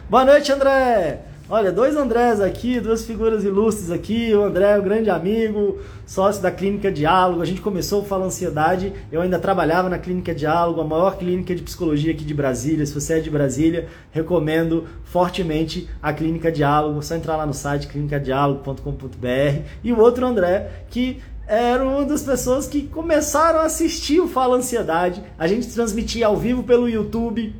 Boa 0.08 0.24
noite, 0.24 0.52
André! 0.52 1.24
Olha, 1.50 1.72
dois 1.72 1.96
Andrés 1.96 2.42
aqui, 2.42 2.78
duas 2.78 3.06
figuras 3.06 3.42
ilustres 3.42 3.90
aqui. 3.90 4.34
O 4.34 4.44
André 4.44 4.72
é 4.72 4.78
um 4.78 4.82
grande 4.82 5.08
amigo, 5.08 5.78
sócio 6.06 6.42
da 6.42 6.50
Clínica 6.50 6.92
Diálogo. 6.92 7.40
A 7.40 7.46
gente 7.46 7.62
começou 7.62 8.02
a 8.02 8.04
falar 8.04 8.26
ansiedade. 8.26 8.92
Eu 9.10 9.22
ainda 9.22 9.38
trabalhava 9.38 9.88
na 9.88 9.98
Clínica 9.98 10.34
Diálogo, 10.34 10.82
a 10.82 10.84
maior 10.84 11.16
clínica 11.16 11.54
de 11.54 11.62
psicologia 11.62 12.12
aqui 12.12 12.22
de 12.22 12.34
Brasília. 12.34 12.84
Se 12.84 12.92
você 12.92 13.14
é 13.14 13.20
de 13.20 13.30
Brasília, 13.30 13.88
recomendo 14.10 14.84
fortemente 15.04 15.88
a 16.02 16.12
Clínica 16.12 16.52
Diálogo. 16.52 16.98
É 16.98 17.02
só 17.02 17.14
entrar 17.14 17.36
lá 17.36 17.46
no 17.46 17.54
site 17.54 17.86
clinicadiálogo.com.br. 17.86 19.62
E 19.82 19.90
o 19.90 19.98
outro 19.98 20.26
André, 20.26 20.84
que 20.90 21.22
era 21.46 21.82
uma 21.82 22.04
das 22.04 22.24
pessoas 22.24 22.68
que 22.68 22.82
começaram 22.82 23.60
a 23.60 23.62
assistir 23.62 24.20
o 24.20 24.28
Fala 24.28 24.58
Ansiedade. 24.58 25.22
A 25.38 25.46
gente 25.46 25.66
transmitia 25.68 26.26
ao 26.26 26.36
vivo 26.36 26.62
pelo 26.62 26.86
YouTube 26.86 27.54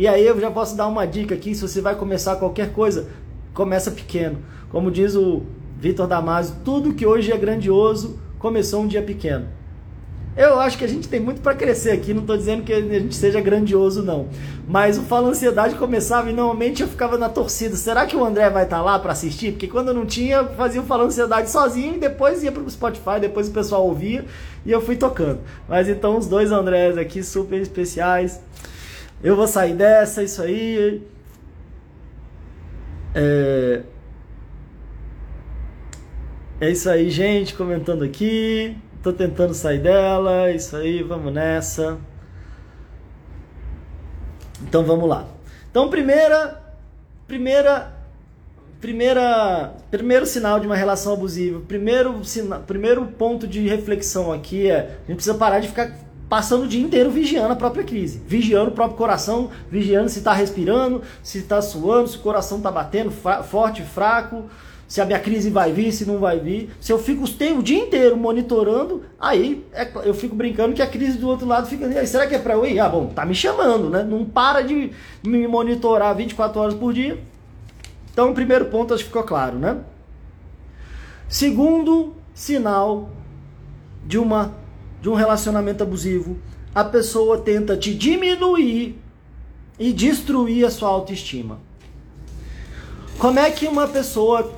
e 0.00 0.08
aí 0.08 0.26
eu 0.26 0.40
já 0.40 0.50
posso 0.50 0.74
dar 0.74 0.86
uma 0.86 1.06
dica 1.06 1.34
aqui, 1.34 1.54
se 1.54 1.60
você 1.60 1.78
vai 1.78 1.94
começar 1.94 2.36
qualquer 2.36 2.72
coisa, 2.72 3.06
começa 3.54 3.90
pequeno. 3.90 4.38
Como 4.70 4.90
diz 4.90 5.14
o 5.14 5.42
Vitor 5.78 6.06
Damasio, 6.06 6.56
tudo 6.64 6.94
que 6.94 7.06
hoje 7.06 7.32
é 7.32 7.36
grandioso 7.36 8.18
começou 8.38 8.82
um 8.82 8.86
dia 8.86 9.02
pequeno. 9.02 9.46
Eu 10.36 10.60
acho 10.60 10.78
que 10.78 10.84
a 10.84 10.88
gente 10.88 11.08
tem 11.08 11.18
muito 11.18 11.40
para 11.40 11.54
crescer 11.54 11.90
aqui, 11.90 12.14
não 12.14 12.20
estou 12.20 12.36
dizendo 12.36 12.62
que 12.62 12.72
a 12.72 12.80
gente 12.80 13.16
seja 13.16 13.40
grandioso, 13.40 14.02
não. 14.02 14.28
Mas 14.66 14.96
o 14.96 15.02
Fala 15.02 15.28
Ansiedade 15.28 15.74
começava 15.74 16.30
e 16.30 16.32
normalmente 16.32 16.82
eu 16.82 16.88
ficava 16.88 17.18
na 17.18 17.28
torcida. 17.28 17.74
Será 17.74 18.06
que 18.06 18.16
o 18.16 18.24
André 18.24 18.48
vai 18.48 18.62
estar 18.62 18.76
tá 18.76 18.82
lá 18.82 18.98
para 18.98 19.12
assistir? 19.12 19.52
Porque 19.52 19.66
quando 19.66 19.88
eu 19.88 19.94
não 19.94 20.06
tinha, 20.06 20.36
eu 20.36 20.48
fazia 20.50 20.80
o 20.80 20.84
Fala 20.84 21.04
Ansiedade 21.04 21.50
sozinho 21.50 21.96
e 21.96 21.98
depois 21.98 22.44
ia 22.44 22.52
para 22.52 22.62
o 22.62 22.70
Spotify, 22.70 23.18
depois 23.20 23.48
o 23.48 23.50
pessoal 23.50 23.84
ouvia 23.84 24.24
e 24.64 24.70
eu 24.70 24.80
fui 24.80 24.94
tocando. 24.94 25.40
Mas 25.68 25.88
então 25.88 26.16
os 26.16 26.28
dois 26.28 26.52
Andrés 26.52 26.96
aqui 26.96 27.24
super 27.24 27.60
especiais. 27.60 28.40
Eu 29.22 29.34
vou 29.34 29.48
sair 29.48 29.74
dessa, 29.74 30.22
isso 30.22 30.40
aí. 30.40 31.02
É, 33.14 33.82
é 36.60 36.70
isso 36.70 36.88
aí, 36.88 37.10
gente, 37.10 37.54
comentando 37.54 38.04
aqui. 38.04 38.76
Tô 39.02 39.12
tentando 39.12 39.54
sair 39.54 39.78
dela, 39.78 40.50
isso 40.50 40.76
aí, 40.76 41.02
vamos 41.02 41.32
nessa. 41.32 41.98
Então 44.62 44.84
vamos 44.84 45.08
lá. 45.08 45.26
Então, 45.70 45.88
primeira, 45.88 46.60
primeira, 47.26 47.92
primeira, 48.80 49.72
primeiro 49.90 50.26
sinal 50.26 50.60
de 50.60 50.66
uma 50.66 50.76
relação 50.76 51.14
abusiva, 51.14 51.60
primeiro, 51.60 52.22
sina, 52.24 52.58
primeiro 52.58 53.06
ponto 53.06 53.46
de 53.46 53.66
reflexão 53.66 54.32
aqui 54.32 54.70
é 54.70 54.78
a 54.78 55.06
gente 55.06 55.14
precisa 55.14 55.34
parar 55.34 55.60
de 55.60 55.68
ficar 55.68 55.96
passando 56.30 56.62
o 56.62 56.68
dia 56.68 56.80
inteiro 56.80 57.10
vigiando 57.10 57.52
a 57.52 57.56
própria 57.56 57.82
crise, 57.82 58.22
vigiando 58.24 58.70
o 58.70 58.72
próprio 58.72 58.96
coração, 58.96 59.50
vigiando 59.68 60.08
se 60.08 60.20
está 60.20 60.32
respirando, 60.32 61.02
se 61.24 61.38
está 61.38 61.60
suando, 61.60 62.08
se 62.08 62.16
o 62.16 62.20
coração 62.20 62.58
está 62.58 62.70
batendo 62.70 63.10
forte, 63.10 63.82
fraco, 63.82 64.44
se 64.86 65.00
a 65.00 65.04
minha 65.04 65.18
crise 65.18 65.50
vai 65.50 65.72
vir, 65.72 65.90
se 65.90 66.06
não 66.06 66.18
vai 66.18 66.38
vir. 66.38 66.70
Se 66.80 66.92
eu 66.92 67.00
fico 67.00 67.24
o 67.24 67.62
dia 67.62 67.82
inteiro 67.82 68.16
monitorando, 68.16 69.02
aí 69.18 69.66
é, 69.72 69.90
eu 70.04 70.14
fico 70.14 70.36
brincando 70.36 70.72
que 70.72 70.80
a 70.80 70.86
crise 70.86 71.18
do 71.18 71.28
outro 71.28 71.48
lado 71.48 71.66
fica. 71.66 72.06
Será 72.06 72.28
que 72.28 72.36
é 72.36 72.38
para 72.38 72.54
eu 72.54 72.64
ir? 72.64 72.78
Ah, 72.78 72.88
bom, 72.88 73.06
tá 73.06 73.26
me 73.26 73.34
chamando, 73.34 73.90
né? 73.90 74.04
Não 74.04 74.24
para 74.24 74.62
de 74.62 74.92
me 75.24 75.48
monitorar 75.48 76.14
24 76.14 76.60
horas 76.60 76.74
por 76.74 76.92
dia. 76.92 77.18
Então, 78.12 78.30
o 78.30 78.34
primeiro 78.34 78.66
ponto 78.66 78.94
acho 78.94 79.02
que 79.02 79.08
ficou 79.08 79.24
claro, 79.24 79.58
né? 79.58 79.78
Segundo 81.28 82.14
sinal 82.32 83.10
de 84.06 84.18
uma 84.18 84.59
de 85.00 85.08
um 85.08 85.14
relacionamento 85.14 85.82
abusivo, 85.82 86.36
a 86.74 86.84
pessoa 86.84 87.38
tenta 87.38 87.76
te 87.76 87.94
diminuir 87.94 88.98
e 89.78 89.92
destruir 89.92 90.64
a 90.64 90.70
sua 90.70 90.88
autoestima. 90.88 91.58
Como 93.18 93.38
é 93.38 93.50
que 93.50 93.66
uma 93.66 93.88
pessoa 93.88 94.50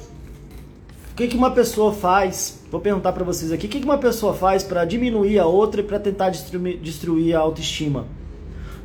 o 1.12 1.14
que, 1.14 1.28
que 1.28 1.37
uma 1.37 1.50
pessoa 1.50 1.92
faz? 1.92 2.62
Vou 2.70 2.81
perguntar 2.81 3.12
para 3.12 3.22
vocês 3.22 3.52
aqui. 3.52 3.66
O 3.66 3.68
que, 3.68 3.81
que 3.81 3.85
uma 3.85 3.98
pessoa 3.98 4.33
faz 4.33 4.62
para 4.62 4.83
diminuir 4.87 5.38
a 5.38 5.44
outra 5.44 5.83
e 5.83 5.85
para 5.85 6.00
tentar 6.00 6.31
destruir, 6.31 7.37
a 7.37 7.38
autoestima? 7.38 8.07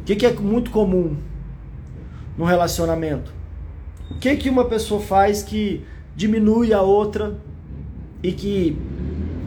O 0.01 0.03
que, 0.03 0.13
que 0.13 0.25
é 0.25 0.33
muito 0.33 0.69
comum 0.69 1.15
no 2.37 2.43
relacionamento? 2.43 3.31
O 4.11 4.15
que, 4.15 4.35
que 4.35 4.49
uma 4.49 4.65
pessoa 4.65 4.99
faz 4.99 5.41
que 5.41 5.85
diminui 6.17 6.73
a 6.73 6.81
outra 6.81 7.37
e 8.21 8.33
que 8.33 8.77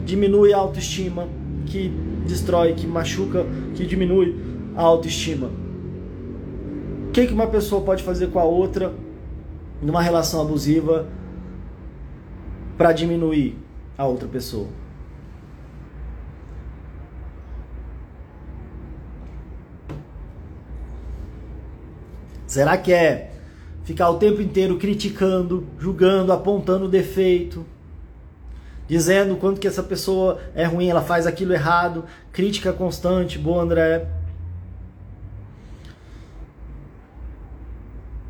diminui 0.03 0.51
a 0.51 0.57
autoestima 0.57 1.27
que 1.71 1.89
destrói, 2.27 2.73
que 2.73 2.85
machuca, 2.85 3.45
que 3.73 3.85
diminui 3.85 4.35
a 4.75 4.81
autoestima. 4.81 5.49
O 7.07 7.11
que, 7.11 7.25
que 7.25 7.33
uma 7.33 7.47
pessoa 7.47 7.81
pode 7.81 8.03
fazer 8.03 8.27
com 8.27 8.39
a 8.39 8.43
outra 8.43 8.93
numa 9.81 10.01
relação 10.01 10.41
abusiva 10.41 11.07
para 12.77 12.91
diminuir 12.91 13.57
a 13.97 14.05
outra 14.05 14.27
pessoa? 14.27 14.67
Será 22.45 22.77
que 22.77 22.91
é 22.91 23.31
ficar 23.83 24.09
o 24.09 24.17
tempo 24.17 24.41
inteiro 24.41 24.77
criticando, 24.77 25.65
julgando, 25.79 26.33
apontando 26.33 26.89
defeito? 26.89 27.65
Dizendo 28.91 29.37
quanto 29.37 29.61
que 29.61 29.69
essa 29.69 29.81
pessoa 29.81 30.41
é 30.53 30.65
ruim, 30.65 30.89
ela 30.89 31.01
faz 31.01 31.25
aquilo 31.25 31.53
errado, 31.53 32.03
crítica 32.29 32.73
constante, 32.73 33.39
boa 33.39 33.63
André. 33.63 34.05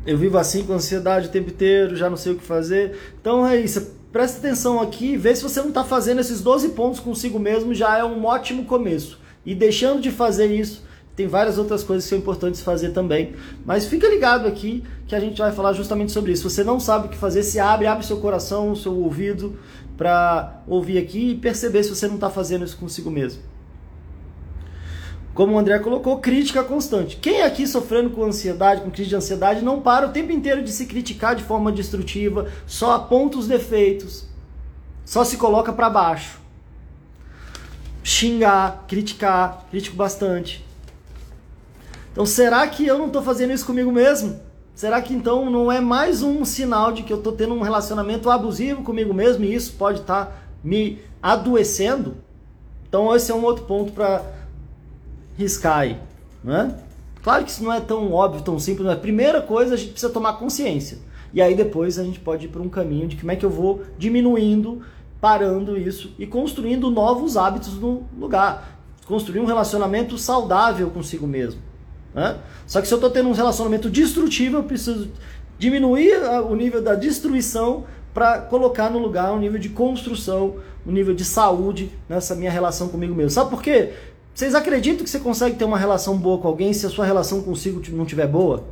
Eu 0.06 0.16
vivo 0.16 0.38
assim 0.38 0.64
com 0.64 0.72
ansiedade 0.72 1.26
o 1.26 1.30
tempo 1.32 1.50
inteiro, 1.50 1.96
já 1.96 2.08
não 2.08 2.16
sei 2.16 2.34
o 2.34 2.36
que 2.36 2.44
fazer. 2.44 2.96
Então 3.20 3.44
é 3.44 3.56
isso, 3.56 3.92
presta 4.12 4.38
atenção 4.38 4.80
aqui, 4.80 5.16
vê 5.16 5.34
se 5.34 5.42
você 5.42 5.58
não 5.58 5.70
está 5.70 5.82
fazendo 5.82 6.20
esses 6.20 6.40
12 6.40 6.68
pontos 6.68 7.00
consigo 7.00 7.40
mesmo, 7.40 7.74
já 7.74 7.98
é 7.98 8.04
um 8.04 8.24
ótimo 8.24 8.64
começo. 8.64 9.18
E 9.44 9.56
deixando 9.56 10.00
de 10.00 10.12
fazer 10.12 10.46
isso, 10.46 10.84
tem 11.16 11.26
várias 11.26 11.58
outras 11.58 11.82
coisas 11.82 12.04
que 12.04 12.10
são 12.10 12.18
importantes 12.18 12.60
fazer 12.60 12.90
também. 12.90 13.34
Mas 13.66 13.86
fica 13.86 14.08
ligado 14.08 14.46
aqui 14.46 14.82
que 15.06 15.14
a 15.14 15.20
gente 15.20 15.38
vai 15.38 15.52
falar 15.52 15.72
justamente 15.72 16.12
sobre 16.12 16.32
isso. 16.32 16.48
Você 16.48 16.64
não 16.64 16.80
sabe 16.80 17.06
o 17.06 17.10
que 17.10 17.16
fazer, 17.16 17.42
se 17.42 17.58
abre, 17.58 17.86
abre 17.86 18.06
seu 18.06 18.18
coração, 18.18 18.74
seu 18.74 18.94
ouvido 18.94 19.58
para 19.96 20.62
ouvir 20.66 20.98
aqui 20.98 21.30
e 21.30 21.34
perceber 21.36 21.82
se 21.84 21.90
você 21.90 22.06
não 22.06 22.16
está 22.16 22.30
fazendo 22.30 22.64
isso 22.64 22.76
consigo 22.76 23.10
mesmo. 23.10 23.42
Como 25.34 25.54
o 25.54 25.58
André 25.58 25.78
colocou, 25.78 26.18
crítica 26.18 26.62
constante. 26.62 27.16
Quem 27.16 27.42
aqui 27.42 27.66
sofrendo 27.66 28.10
com 28.10 28.22
ansiedade, 28.22 28.82
com 28.82 28.90
crise 28.90 29.08
de 29.08 29.16
ansiedade, 29.16 29.64
não 29.64 29.80
para 29.80 30.06
o 30.06 30.12
tempo 30.12 30.30
inteiro 30.30 30.62
de 30.62 30.70
se 30.70 30.84
criticar 30.84 31.34
de 31.34 31.42
forma 31.42 31.72
destrutiva, 31.72 32.50
só 32.66 32.92
aponta 32.92 33.38
os 33.38 33.46
defeitos, 33.46 34.26
só 35.04 35.24
se 35.24 35.38
coloca 35.38 35.72
para 35.72 35.88
baixo. 35.88 36.38
Xingar, 38.04 38.84
criticar, 38.86 39.66
critico 39.70 39.96
bastante. 39.96 40.66
Então, 42.12 42.26
será 42.26 42.66
que 42.66 42.86
eu 42.86 42.98
não 42.98 43.06
estou 43.06 43.22
fazendo 43.22 43.54
isso 43.54 43.64
comigo 43.64 43.90
mesmo? 43.90 44.38
Será 44.74 45.02
que 45.02 45.12
então 45.12 45.50
não 45.50 45.70
é 45.70 45.80
mais 45.80 46.22
um 46.22 46.44
sinal 46.44 46.92
de 46.92 47.02
que 47.02 47.12
eu 47.12 47.18
estou 47.18 47.32
tendo 47.32 47.54
um 47.54 47.60
relacionamento 47.60 48.30
abusivo 48.30 48.82
comigo 48.82 49.12
mesmo 49.12 49.44
e 49.44 49.54
isso 49.54 49.74
pode 49.74 50.00
estar 50.00 50.26
tá 50.26 50.32
me 50.64 50.98
adoecendo? 51.22 52.16
Então 52.88 53.14
esse 53.14 53.30
é 53.30 53.34
um 53.34 53.44
outro 53.44 53.64
ponto 53.64 53.92
para 53.92 54.24
riscar 55.36 55.78
aí, 55.78 55.98
né? 56.42 56.78
Claro 57.22 57.44
que 57.44 57.50
isso 57.50 57.62
não 57.62 57.72
é 57.72 57.80
tão 57.80 58.12
óbvio, 58.12 58.42
tão 58.42 58.58
simples, 58.58 58.86
mas 58.86 58.96
a 58.96 59.00
primeira 59.00 59.40
coisa 59.40 59.74
a 59.74 59.76
gente 59.76 59.92
precisa 59.92 60.12
tomar 60.12 60.34
consciência. 60.34 60.98
E 61.32 61.40
aí 61.40 61.54
depois 61.54 61.98
a 61.98 62.04
gente 62.04 62.18
pode 62.18 62.46
ir 62.46 62.48
para 62.48 62.60
um 62.60 62.68
caminho 62.68 63.06
de 63.06 63.16
como 63.16 63.30
é 63.30 63.36
que 63.36 63.44
eu 63.44 63.50
vou 63.50 63.82
diminuindo, 63.96 64.82
parando 65.20 65.78
isso 65.78 66.12
e 66.18 66.26
construindo 66.26 66.90
novos 66.90 67.36
hábitos 67.36 67.74
no 67.74 68.02
lugar. 68.18 68.80
Construir 69.06 69.40
um 69.40 69.44
relacionamento 69.44 70.18
saudável 70.18 70.90
consigo 70.90 71.26
mesmo. 71.26 71.60
Né? 72.14 72.36
Só 72.66 72.80
que 72.80 72.88
se 72.88 72.94
eu 72.94 72.96
estou 72.96 73.10
tendo 73.10 73.28
um 73.28 73.32
relacionamento 73.32 73.88
destrutivo, 73.88 74.58
eu 74.58 74.64
preciso 74.64 75.08
diminuir 75.58 76.14
o 76.48 76.54
nível 76.54 76.82
da 76.82 76.94
destruição 76.94 77.84
para 78.12 78.40
colocar 78.40 78.90
no 78.90 78.98
lugar 78.98 79.32
um 79.32 79.38
nível 79.38 79.58
de 79.58 79.70
construção, 79.70 80.56
um 80.86 80.92
nível 80.92 81.14
de 81.14 81.24
saúde 81.24 81.90
nessa 82.08 82.34
minha 82.34 82.50
relação 82.50 82.88
comigo 82.88 83.14
mesmo. 83.14 83.30
Sabe 83.30 83.50
por 83.50 83.62
quê? 83.62 83.92
Vocês 84.34 84.54
acreditam 84.54 85.04
que 85.04 85.10
você 85.10 85.20
consegue 85.20 85.56
ter 85.56 85.64
uma 85.64 85.78
relação 85.78 86.16
boa 86.16 86.38
com 86.38 86.48
alguém 86.48 86.72
se 86.72 86.86
a 86.86 86.90
sua 86.90 87.04
relação 87.04 87.42
consigo 87.42 87.82
não 87.90 88.04
estiver 88.04 88.26
boa? 88.26 88.64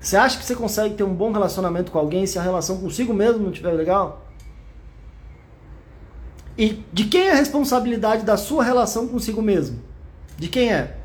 Você 0.00 0.16
acha 0.16 0.38
que 0.38 0.44
você 0.44 0.54
consegue 0.54 0.94
ter 0.94 1.02
um 1.02 1.14
bom 1.14 1.32
relacionamento 1.32 1.90
com 1.90 1.98
alguém 1.98 2.26
se 2.26 2.38
a 2.38 2.42
relação 2.42 2.78
consigo 2.78 3.12
mesmo 3.12 3.42
não 3.42 3.50
estiver 3.50 3.72
legal? 3.72 4.24
E 6.56 6.84
de 6.92 7.04
quem 7.04 7.28
é 7.28 7.32
a 7.32 7.36
responsabilidade 7.36 8.24
da 8.24 8.36
sua 8.36 8.62
relação 8.62 9.08
consigo 9.08 9.40
mesmo? 9.40 9.80
De 10.36 10.48
quem 10.48 10.72
é? 10.72 10.97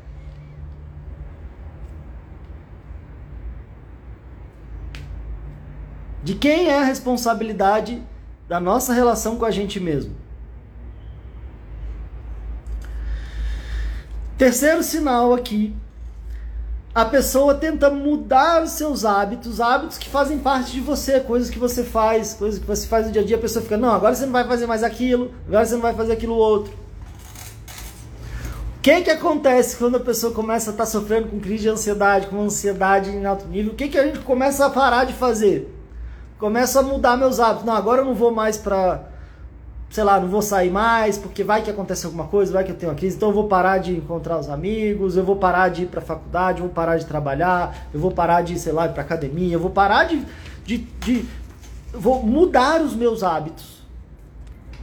De 6.24 6.34
quem 6.34 6.70
é 6.70 6.78
a 6.78 6.84
responsabilidade 6.84 8.02
da 8.48 8.58
nossa 8.58 8.94
relação 8.94 9.36
com 9.36 9.44
a 9.44 9.50
gente 9.50 9.78
mesmo? 9.78 10.16
Terceiro 14.38 14.82
sinal 14.82 15.34
aqui. 15.34 15.76
A 16.94 17.04
pessoa 17.04 17.54
tenta 17.54 17.90
mudar 17.90 18.62
os 18.62 18.70
seus 18.70 19.04
hábitos, 19.04 19.60
hábitos 19.60 19.98
que 19.98 20.08
fazem 20.08 20.38
parte 20.38 20.72
de 20.72 20.80
você, 20.80 21.20
coisas 21.20 21.50
que 21.50 21.58
você 21.58 21.84
faz, 21.84 22.32
coisas 22.32 22.58
que 22.58 22.66
você 22.66 22.86
faz 22.86 23.04
no 23.04 23.12
dia 23.12 23.20
a 23.20 23.24
dia. 23.24 23.36
A 23.36 23.40
pessoa 23.40 23.62
fica, 23.62 23.76
não, 23.76 23.90
agora 23.90 24.14
você 24.14 24.24
não 24.24 24.32
vai 24.32 24.46
fazer 24.46 24.66
mais 24.66 24.82
aquilo, 24.82 25.30
agora 25.46 25.66
você 25.66 25.74
não 25.74 25.82
vai 25.82 25.92
fazer 25.92 26.14
aquilo 26.14 26.36
outro. 26.36 26.72
O 28.78 28.80
que, 28.80 29.02
que 29.02 29.10
acontece 29.10 29.76
quando 29.76 29.96
a 29.96 30.00
pessoa 30.00 30.32
começa 30.32 30.70
a 30.70 30.72
estar 30.72 30.84
tá 30.84 30.90
sofrendo 30.90 31.28
com 31.28 31.38
crise 31.38 31.64
de 31.64 31.68
ansiedade, 31.68 32.28
com 32.28 32.40
ansiedade 32.40 33.10
em 33.10 33.26
alto 33.26 33.46
nível? 33.46 33.72
O 33.72 33.76
que, 33.76 33.88
que 33.88 33.98
a 33.98 34.06
gente 34.06 34.20
começa 34.20 34.64
a 34.64 34.70
parar 34.70 35.04
de 35.04 35.12
fazer? 35.12 35.73
Começa 36.44 36.80
a 36.80 36.82
mudar 36.82 37.16
meus 37.16 37.40
hábitos. 37.40 37.64
Não, 37.64 37.72
agora 37.72 38.02
eu 38.02 38.04
não 38.04 38.14
vou 38.14 38.30
mais 38.30 38.58
para 38.58 39.00
sei 39.88 40.04
lá, 40.04 40.20
não 40.20 40.28
vou 40.28 40.42
sair 40.42 40.70
mais, 40.70 41.16
porque 41.16 41.42
vai 41.42 41.62
que 41.62 41.70
acontece 41.70 42.04
alguma 42.04 42.26
coisa, 42.26 42.52
vai 42.52 42.64
que 42.64 42.70
eu 42.70 42.76
tenho 42.76 42.92
uma 42.92 42.98
crise, 42.98 43.16
então 43.16 43.30
eu 43.30 43.34
vou 43.34 43.48
parar 43.48 43.78
de 43.78 43.96
encontrar 43.96 44.38
os 44.38 44.50
amigos, 44.50 45.16
eu 45.16 45.24
vou 45.24 45.36
parar 45.36 45.70
de 45.70 45.84
ir 45.84 45.86
para 45.86 46.00
a 46.00 46.04
faculdade, 46.04 46.58
eu 46.58 46.66
vou 46.66 46.74
parar 46.74 46.98
de 46.98 47.06
trabalhar, 47.06 47.88
eu 47.94 47.98
vou 47.98 48.10
parar 48.10 48.42
de, 48.42 48.58
sei 48.58 48.74
lá, 48.74 48.84
ir 48.84 48.92
para 48.92 49.02
academia, 49.02 49.54
eu 49.54 49.58
vou 49.58 49.70
parar 49.70 50.04
de, 50.04 50.22
de, 50.66 50.78
de 50.78 51.24
vou 51.94 52.22
mudar 52.22 52.82
os 52.82 52.94
meus 52.94 53.22
hábitos. 53.22 53.82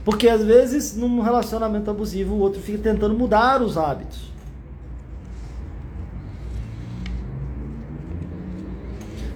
Porque 0.04 0.28
às 0.28 0.44
vezes 0.44 0.98
num 0.98 1.22
relacionamento 1.22 1.92
abusivo 1.92 2.34
o 2.34 2.40
outro 2.40 2.60
fica 2.60 2.80
tentando 2.80 3.14
mudar 3.14 3.62
os 3.62 3.78
hábitos. 3.78 4.32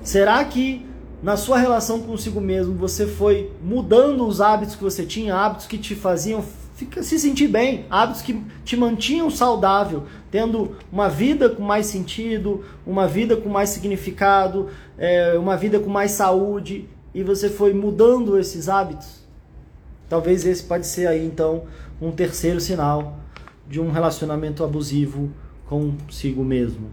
Será 0.01 0.43
que 0.43 0.94
na 1.25 1.35
sua 1.35 1.57
relação 1.57 2.01
consigo 2.01 2.39
mesmo, 2.39 2.75
você 2.75 3.07
foi 3.07 3.51
mudando 3.59 4.27
os 4.27 4.39
hábitos 4.39 4.75
que 4.75 4.83
você 4.83 5.03
tinha, 5.03 5.33
hábitos 5.33 5.65
que 5.65 5.75
te 5.75 5.95
faziam 5.95 6.43
fica, 6.75 7.01
se 7.01 7.17
sentir 7.17 7.47
bem, 7.47 7.87
hábitos 7.89 8.21
que 8.21 8.39
te 8.63 8.77
mantinham 8.77 9.31
saudável, 9.31 10.03
tendo 10.29 10.75
uma 10.91 11.09
vida 11.09 11.49
com 11.49 11.63
mais 11.63 11.87
sentido, 11.87 12.63
uma 12.85 13.07
vida 13.07 13.35
com 13.35 13.49
mais 13.49 13.69
significado, 13.69 14.69
é, 14.99 15.35
uma 15.35 15.57
vida 15.57 15.79
com 15.79 15.89
mais 15.89 16.11
saúde, 16.11 16.87
e 17.11 17.23
você 17.23 17.49
foi 17.49 17.73
mudando 17.73 18.37
esses 18.37 18.69
hábitos. 18.69 19.25
Talvez 20.07 20.45
esse 20.45 20.61
pode 20.61 20.85
ser 20.85 21.07
aí 21.07 21.25
então 21.25 21.63
um 21.99 22.11
terceiro 22.11 22.61
sinal 22.61 23.17
de 23.67 23.81
um 23.81 23.89
relacionamento 23.89 24.63
abusivo 24.63 25.31
consigo 25.65 26.43
mesmo. 26.43 26.91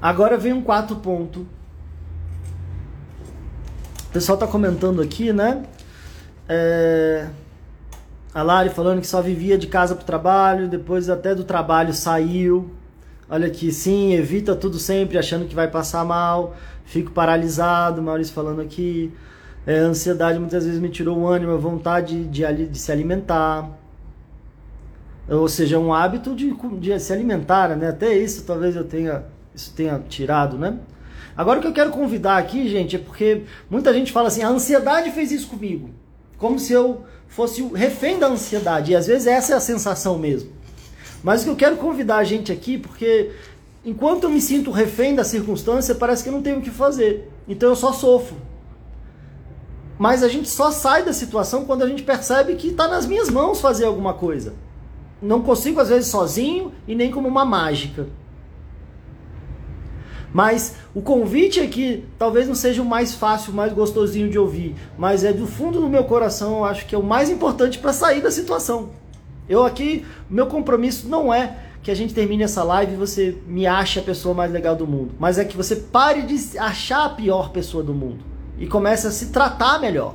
Agora 0.00 0.36
vem 0.36 0.52
um 0.52 0.62
quarto 0.62 0.96
ponto. 0.96 1.40
O 4.08 4.12
pessoal 4.12 4.34
está 4.36 4.46
comentando 4.46 5.02
aqui, 5.02 5.32
né? 5.32 5.64
É... 6.48 7.26
A 8.32 8.42
Lari 8.42 8.70
falando 8.70 9.00
que 9.00 9.06
só 9.06 9.20
vivia 9.20 9.58
de 9.58 9.66
casa 9.66 9.94
para 9.94 10.02
o 10.02 10.06
trabalho, 10.06 10.68
depois 10.68 11.10
até 11.10 11.34
do 11.34 11.42
trabalho 11.42 11.92
saiu. 11.92 12.70
Olha 13.28 13.48
aqui, 13.48 13.72
sim, 13.72 14.14
evita 14.14 14.54
tudo 14.54 14.78
sempre, 14.78 15.18
achando 15.18 15.46
que 15.46 15.54
vai 15.54 15.68
passar 15.68 16.04
mal. 16.04 16.56
Fico 16.84 17.10
paralisado, 17.10 18.00
Maurício 18.00 18.32
falando 18.32 18.62
aqui. 18.62 19.12
É, 19.66 19.80
a 19.80 19.82
ansiedade 19.82 20.38
muitas 20.38 20.64
vezes 20.64 20.80
me 20.80 20.88
tirou 20.88 21.18
o 21.18 21.26
ânimo, 21.26 21.52
a 21.52 21.56
vontade 21.56 22.24
de, 22.24 22.66
de, 22.68 22.78
se 22.78 22.90
alimentar. 22.92 23.68
Ou 25.28 25.48
seja, 25.48 25.78
um 25.78 25.92
hábito 25.92 26.34
de, 26.34 26.54
de 26.80 26.98
se 27.00 27.12
alimentar, 27.12 27.76
né? 27.76 27.88
Até 27.88 28.16
isso 28.16 28.44
talvez 28.44 28.76
eu 28.76 28.84
tenha 28.84 29.24
isso 29.58 29.72
tenha 29.74 30.00
tirado, 30.08 30.56
né? 30.56 30.78
Agora 31.36 31.58
o 31.58 31.62
que 31.62 31.68
eu 31.68 31.72
quero 31.72 31.90
convidar 31.90 32.38
aqui, 32.38 32.68
gente, 32.68 32.96
é 32.96 32.98
porque 32.98 33.42
muita 33.68 33.92
gente 33.92 34.12
fala 34.12 34.28
assim: 34.28 34.42
a 34.42 34.48
ansiedade 34.48 35.10
fez 35.10 35.32
isso 35.32 35.48
comigo. 35.48 35.90
Como 36.38 36.58
se 36.58 36.72
eu 36.72 37.02
fosse 37.26 37.60
o 37.60 37.72
refém 37.72 38.18
da 38.18 38.28
ansiedade. 38.28 38.92
E 38.92 38.96
às 38.96 39.06
vezes 39.06 39.26
essa 39.26 39.54
é 39.54 39.56
a 39.56 39.60
sensação 39.60 40.16
mesmo. 40.16 40.50
Mas 41.22 41.42
o 41.42 41.44
que 41.44 41.50
eu 41.50 41.56
quero 41.56 41.76
convidar 41.76 42.18
a 42.18 42.24
gente 42.24 42.52
aqui, 42.52 42.78
porque 42.78 43.32
enquanto 43.84 44.24
eu 44.24 44.30
me 44.30 44.40
sinto 44.40 44.70
refém 44.70 45.14
da 45.14 45.24
circunstância, 45.24 45.94
parece 45.94 46.22
que 46.22 46.28
eu 46.28 46.32
não 46.32 46.42
tenho 46.42 46.58
o 46.58 46.62
que 46.62 46.70
fazer. 46.70 47.28
Então 47.48 47.68
eu 47.68 47.76
só 47.76 47.92
sofro. 47.92 48.36
Mas 49.98 50.22
a 50.22 50.28
gente 50.28 50.48
só 50.48 50.70
sai 50.70 51.04
da 51.04 51.12
situação 51.12 51.64
quando 51.64 51.82
a 51.82 51.88
gente 51.88 52.04
percebe 52.04 52.54
que 52.54 52.68
está 52.68 52.86
nas 52.86 53.04
minhas 53.04 53.28
mãos 53.28 53.60
fazer 53.60 53.86
alguma 53.86 54.14
coisa. 54.14 54.54
Não 55.20 55.42
consigo, 55.42 55.80
às 55.80 55.88
vezes, 55.88 56.08
sozinho 56.08 56.72
e 56.86 56.94
nem 56.94 57.10
como 57.10 57.26
uma 57.26 57.44
mágica. 57.44 58.06
Mas 60.32 60.76
o 60.94 61.00
convite 61.00 61.60
aqui 61.60 62.04
talvez 62.18 62.46
não 62.46 62.54
seja 62.54 62.82
o 62.82 62.84
mais 62.84 63.14
fácil, 63.14 63.52
o 63.52 63.56
mais 63.56 63.72
gostosinho 63.72 64.28
de 64.28 64.38
ouvir, 64.38 64.74
mas 64.96 65.24
é 65.24 65.32
do 65.32 65.46
fundo 65.46 65.80
do 65.80 65.88
meu 65.88 66.04
coração, 66.04 66.58
eu 66.58 66.64
acho 66.64 66.86
que 66.86 66.94
é 66.94 66.98
o 66.98 67.02
mais 67.02 67.30
importante 67.30 67.78
para 67.78 67.92
sair 67.92 68.20
da 68.20 68.30
situação. 68.30 68.90
Eu 69.48 69.64
aqui, 69.64 70.04
meu 70.28 70.46
compromisso 70.46 71.08
não 71.08 71.32
é 71.32 71.56
que 71.82 71.90
a 71.90 71.94
gente 71.94 72.12
termine 72.12 72.42
essa 72.42 72.62
live 72.62 72.92
e 72.92 72.96
você 72.96 73.38
me 73.46 73.66
ache 73.66 73.98
a 73.98 74.02
pessoa 74.02 74.34
mais 74.34 74.52
legal 74.52 74.76
do 74.76 74.86
mundo, 74.86 75.12
mas 75.18 75.38
é 75.38 75.44
que 75.44 75.56
você 75.56 75.76
pare 75.76 76.22
de 76.22 76.58
achar 76.58 77.06
a 77.06 77.08
pior 77.10 77.50
pessoa 77.50 77.82
do 77.82 77.94
mundo 77.94 78.24
e 78.58 78.66
comece 78.66 79.06
a 79.06 79.10
se 79.10 79.26
tratar 79.28 79.80
melhor. 79.80 80.14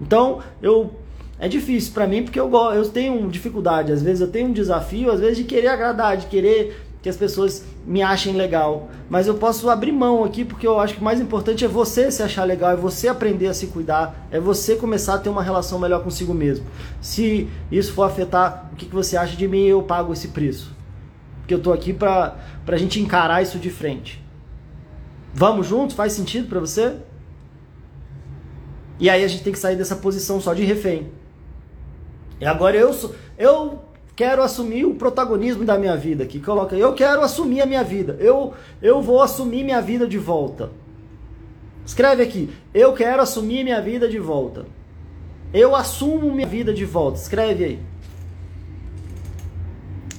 Então, 0.00 0.40
eu 0.60 0.90
é 1.38 1.48
difícil 1.48 1.92
para 1.92 2.06
mim 2.06 2.22
porque 2.22 2.38
eu, 2.38 2.50
eu 2.72 2.88
tenho 2.88 3.28
dificuldade, 3.28 3.92
às 3.92 4.02
vezes 4.02 4.20
eu 4.20 4.28
tenho 4.28 4.48
um 4.48 4.52
desafio, 4.52 5.10
às 5.10 5.20
vezes 5.20 5.38
de 5.38 5.44
querer 5.44 5.68
agradar, 5.68 6.16
de 6.16 6.26
querer 6.26 6.76
que 7.04 7.08
as 7.10 7.18
pessoas 7.18 7.62
me 7.86 8.00
achem 8.00 8.32
legal. 8.32 8.88
Mas 9.10 9.26
eu 9.26 9.34
posso 9.34 9.68
abrir 9.68 9.92
mão 9.92 10.24
aqui 10.24 10.42
porque 10.42 10.66
eu 10.66 10.80
acho 10.80 10.94
que 10.94 11.02
o 11.02 11.04
mais 11.04 11.20
importante 11.20 11.62
é 11.62 11.68
você 11.68 12.10
se 12.10 12.22
achar 12.22 12.44
legal, 12.44 12.70
é 12.70 12.76
você 12.76 13.08
aprender 13.08 13.46
a 13.46 13.52
se 13.52 13.66
cuidar, 13.66 14.26
é 14.30 14.40
você 14.40 14.74
começar 14.74 15.16
a 15.16 15.18
ter 15.18 15.28
uma 15.28 15.42
relação 15.42 15.78
melhor 15.78 16.02
consigo 16.02 16.32
mesmo. 16.32 16.64
Se 17.02 17.46
isso 17.70 17.92
for 17.92 18.04
afetar 18.04 18.70
o 18.72 18.76
que, 18.76 18.86
que 18.86 18.94
você 18.94 19.18
acha 19.18 19.36
de 19.36 19.46
mim, 19.46 19.66
eu 19.66 19.82
pago 19.82 20.14
esse 20.14 20.28
preço. 20.28 20.74
Porque 21.40 21.52
eu 21.52 21.60
tô 21.60 21.74
aqui 21.74 21.92
pra, 21.92 22.38
pra 22.64 22.78
gente 22.78 22.98
encarar 22.98 23.42
isso 23.42 23.58
de 23.58 23.68
frente. 23.68 24.24
Vamos 25.34 25.66
juntos? 25.66 25.94
Faz 25.94 26.14
sentido 26.14 26.48
para 26.48 26.58
você? 26.58 26.94
E 28.98 29.10
aí 29.10 29.22
a 29.22 29.28
gente 29.28 29.44
tem 29.44 29.52
que 29.52 29.58
sair 29.58 29.76
dessa 29.76 29.96
posição 29.96 30.40
só 30.40 30.54
de 30.54 30.64
refém. 30.64 31.12
E 32.40 32.46
agora 32.46 32.78
eu 32.78 32.94
sou. 32.94 33.14
Eu 33.36 33.82
quero 34.16 34.42
assumir 34.42 34.84
o 34.84 34.94
protagonismo 34.94 35.64
da 35.64 35.78
minha 35.78 35.96
vida. 35.96 36.24
Que 36.26 36.40
coloca, 36.40 36.76
eu 36.76 36.94
quero 36.94 37.22
assumir 37.22 37.60
a 37.60 37.66
minha 37.66 37.84
vida. 37.84 38.16
Eu, 38.20 38.52
eu 38.80 39.02
vou 39.02 39.22
assumir 39.22 39.64
minha 39.64 39.80
vida 39.80 40.06
de 40.06 40.18
volta. 40.18 40.70
Escreve 41.84 42.22
aqui, 42.22 42.50
eu 42.72 42.94
quero 42.94 43.22
assumir 43.22 43.62
minha 43.62 43.80
vida 43.80 44.08
de 44.08 44.18
volta. 44.18 44.64
Eu 45.52 45.76
assumo 45.76 46.32
minha 46.32 46.46
vida 46.46 46.72
de 46.72 46.84
volta. 46.84 47.18
Escreve 47.18 47.64
aí. 47.64 47.78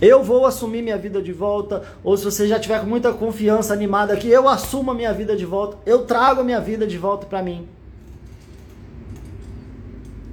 Eu 0.02 0.24
vou 0.24 0.46
assumir 0.46 0.82
minha 0.82 0.98
vida 0.98 1.22
de 1.22 1.32
volta. 1.32 1.84
Ou 2.04 2.16
se 2.16 2.24
você 2.24 2.48
já 2.48 2.60
tiver 2.60 2.80
com 2.80 2.86
muita 2.86 3.12
confiança, 3.14 3.74
animada 3.74 4.14
aqui, 4.14 4.30
eu 4.30 4.48
assumo 4.48 4.92
a 4.92 4.94
minha 4.94 5.12
vida 5.12 5.36
de 5.36 5.46
volta. 5.46 5.78
Eu 5.86 6.06
trago 6.06 6.42
a 6.42 6.44
minha 6.44 6.62
vida 6.62 6.86
de 6.86 6.98
volta 6.98 7.26
para 7.26 7.42
mim. 7.42 7.68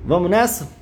Vamos 0.04 0.30
nessa? 0.30 0.81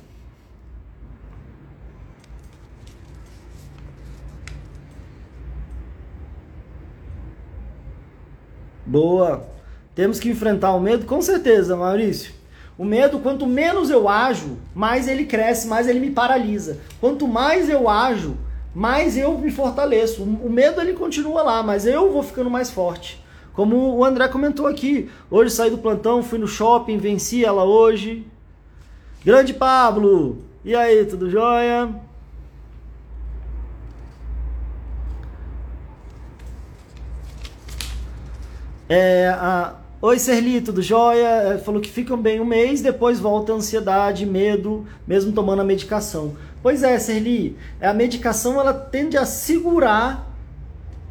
Boa. 8.91 9.47
Temos 9.95 10.19
que 10.19 10.29
enfrentar 10.29 10.73
o 10.73 10.79
medo? 10.81 11.05
Com 11.05 11.21
certeza, 11.21 11.77
Maurício. 11.77 12.33
O 12.77 12.83
medo, 12.83 13.19
quanto 13.19 13.47
menos 13.47 13.89
eu 13.89 14.09
ajo, 14.09 14.57
mais 14.75 15.07
ele 15.07 15.25
cresce, 15.25 15.65
mais 15.65 15.87
ele 15.87 16.01
me 16.01 16.11
paralisa. 16.11 16.77
Quanto 16.99 17.25
mais 17.25 17.69
eu 17.69 17.87
ajo, 17.87 18.35
mais 18.75 19.15
eu 19.15 19.37
me 19.37 19.49
fortaleço. 19.49 20.23
O 20.23 20.49
medo 20.49 20.81
ele 20.81 20.91
continua 20.91 21.41
lá, 21.41 21.63
mas 21.63 21.85
eu 21.85 22.11
vou 22.11 22.21
ficando 22.21 22.49
mais 22.49 22.69
forte. 22.69 23.23
Como 23.53 23.95
o 23.95 24.03
André 24.03 24.27
comentou 24.27 24.67
aqui, 24.67 25.09
hoje 25.29 25.51
saí 25.51 25.69
do 25.69 25.77
plantão, 25.77 26.21
fui 26.21 26.37
no 26.37 26.47
shopping, 26.47 26.97
venci 26.97 27.45
ela 27.45 27.63
hoje. 27.63 28.27
Grande 29.23 29.53
Pablo! 29.53 30.39
E 30.65 30.75
aí, 30.75 31.05
tudo 31.05 31.29
jóia? 31.29 31.89
É, 38.93 39.29
a... 39.29 39.75
Oi, 40.01 40.19
Serli, 40.19 40.59
tudo 40.59 40.81
jóia? 40.81 41.53
É, 41.53 41.57
falou 41.59 41.79
que 41.79 41.89
ficam 41.89 42.21
bem 42.21 42.41
um 42.41 42.45
mês, 42.45 42.81
depois 42.81 43.21
volta 43.21 43.53
a 43.53 43.55
ansiedade, 43.55 44.25
medo, 44.25 44.85
mesmo 45.07 45.31
tomando 45.31 45.61
a 45.61 45.63
medicação. 45.63 46.33
Pois 46.61 46.83
é, 46.83 46.99
Serli, 46.99 47.55
a 47.79 47.93
medicação 47.93 48.59
ela 48.59 48.73
tende 48.73 49.17
a 49.17 49.25
segurar 49.25 50.30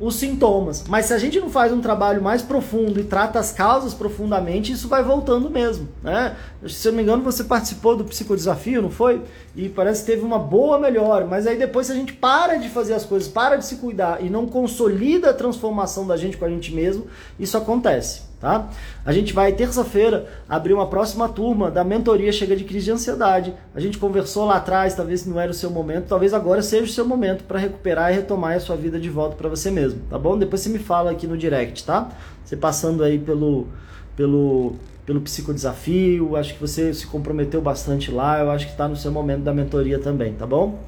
os 0.00 0.16
sintomas. 0.16 0.84
Mas 0.88 1.06
se 1.06 1.12
a 1.12 1.18
gente 1.18 1.38
não 1.38 1.50
faz 1.50 1.72
um 1.72 1.80
trabalho 1.80 2.22
mais 2.22 2.40
profundo 2.40 2.98
e 2.98 3.04
trata 3.04 3.38
as 3.38 3.52
causas 3.52 3.92
profundamente, 3.92 4.72
isso 4.72 4.88
vai 4.88 5.04
voltando 5.04 5.50
mesmo. 5.50 5.86
Né? 6.02 6.34
Se 6.66 6.88
eu 6.88 6.92
não 6.92 6.96
me 6.96 7.02
engano, 7.02 7.22
você 7.22 7.44
participou 7.44 7.94
do 7.94 8.04
psicodesafio, 8.04 8.80
não 8.80 8.90
foi? 8.90 9.22
E 9.54 9.68
parece 9.68 10.00
que 10.00 10.06
teve 10.06 10.22
uma 10.22 10.38
boa 10.38 10.78
melhora. 10.78 11.26
Mas 11.26 11.46
aí 11.46 11.58
depois, 11.58 11.86
se 11.86 11.92
a 11.92 11.96
gente 11.96 12.14
para 12.14 12.56
de 12.56 12.70
fazer 12.70 12.94
as 12.94 13.04
coisas, 13.04 13.28
para 13.28 13.56
de 13.56 13.66
se 13.66 13.76
cuidar 13.76 14.24
e 14.24 14.30
não 14.30 14.46
consolida 14.46 15.30
a 15.30 15.34
transformação 15.34 16.06
da 16.06 16.16
gente 16.16 16.38
com 16.38 16.46
a 16.46 16.48
gente 16.48 16.72
mesmo, 16.72 17.06
isso 17.38 17.58
acontece 17.58 18.29
tá? 18.40 18.70
A 19.04 19.12
gente 19.12 19.32
vai 19.32 19.52
terça-feira 19.52 20.26
abrir 20.48 20.72
uma 20.72 20.86
próxima 20.86 21.28
turma 21.28 21.70
da 21.70 21.84
mentoria 21.84 22.32
Chega 22.32 22.56
de 22.56 22.64
Crise 22.64 22.86
de 22.86 22.92
Ansiedade. 22.92 23.54
A 23.74 23.80
gente 23.80 23.98
conversou 23.98 24.46
lá 24.46 24.56
atrás, 24.56 24.94
talvez 24.94 25.26
não 25.26 25.38
era 25.38 25.50
o 25.50 25.54
seu 25.54 25.70
momento, 25.70 26.06
talvez 26.08 26.32
agora 26.32 26.62
seja 26.62 26.84
o 26.84 26.88
seu 26.88 27.06
momento 27.06 27.44
para 27.44 27.58
recuperar 27.58 28.10
e 28.10 28.16
retomar 28.16 28.56
a 28.56 28.60
sua 28.60 28.76
vida 28.76 28.98
de 28.98 29.10
volta 29.10 29.36
para 29.36 29.48
você 29.48 29.70
mesmo, 29.70 30.00
tá 30.08 30.18
bom? 30.18 30.38
Depois 30.38 30.62
você 30.62 30.70
me 30.70 30.78
fala 30.78 31.10
aqui 31.10 31.26
no 31.26 31.36
direct, 31.36 31.84
tá? 31.84 32.08
Você 32.44 32.56
passando 32.56 33.04
aí 33.04 33.18
pelo 33.18 33.68
pelo 34.16 34.74
pelo 35.04 35.20
psicodesafio, 35.22 36.36
acho 36.36 36.54
que 36.54 36.60
você 36.60 36.94
se 36.94 37.06
comprometeu 37.06 37.60
bastante 37.60 38.10
lá, 38.12 38.38
eu 38.40 38.50
acho 38.50 38.66
que 38.66 38.72
está 38.72 38.86
no 38.86 38.94
seu 38.96 39.10
momento 39.10 39.42
da 39.42 39.52
mentoria 39.52 39.98
também, 39.98 40.34
tá 40.34 40.46
bom? 40.46 40.78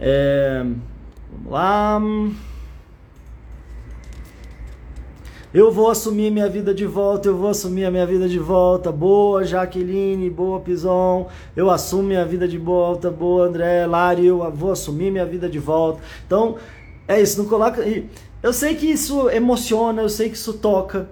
É, 0.00 0.64
vamos 1.30 1.52
lá. 1.52 2.00
Eu 5.52 5.72
vou 5.72 5.90
assumir 5.90 6.30
minha 6.30 6.48
vida 6.48 6.72
de 6.72 6.86
volta, 6.86 7.28
eu 7.28 7.36
vou 7.36 7.50
assumir 7.50 7.84
a 7.84 7.90
minha 7.90 8.06
vida 8.06 8.28
de 8.28 8.38
volta. 8.38 8.92
Boa, 8.92 9.42
Jaqueline, 9.42 10.30
boa, 10.30 10.60
Pison. 10.60 11.26
Eu 11.56 11.68
assumo 11.68 12.04
minha 12.04 12.24
vida 12.24 12.46
de 12.46 12.56
volta. 12.56 13.10
Boa, 13.10 13.48
André, 13.48 13.84
Lari, 13.84 14.26
eu 14.26 14.48
vou 14.52 14.70
assumir 14.70 15.10
minha 15.10 15.26
vida 15.26 15.48
de 15.48 15.58
volta. 15.58 16.00
Então, 16.24 16.54
é 17.08 17.20
isso, 17.20 17.36
não 17.36 17.48
coloca. 17.48 17.84
Eu 18.40 18.52
sei 18.52 18.76
que 18.76 18.86
isso 18.86 19.28
emociona, 19.28 20.02
eu 20.02 20.08
sei 20.08 20.30
que 20.30 20.36
isso 20.36 20.52
toca. 20.52 21.08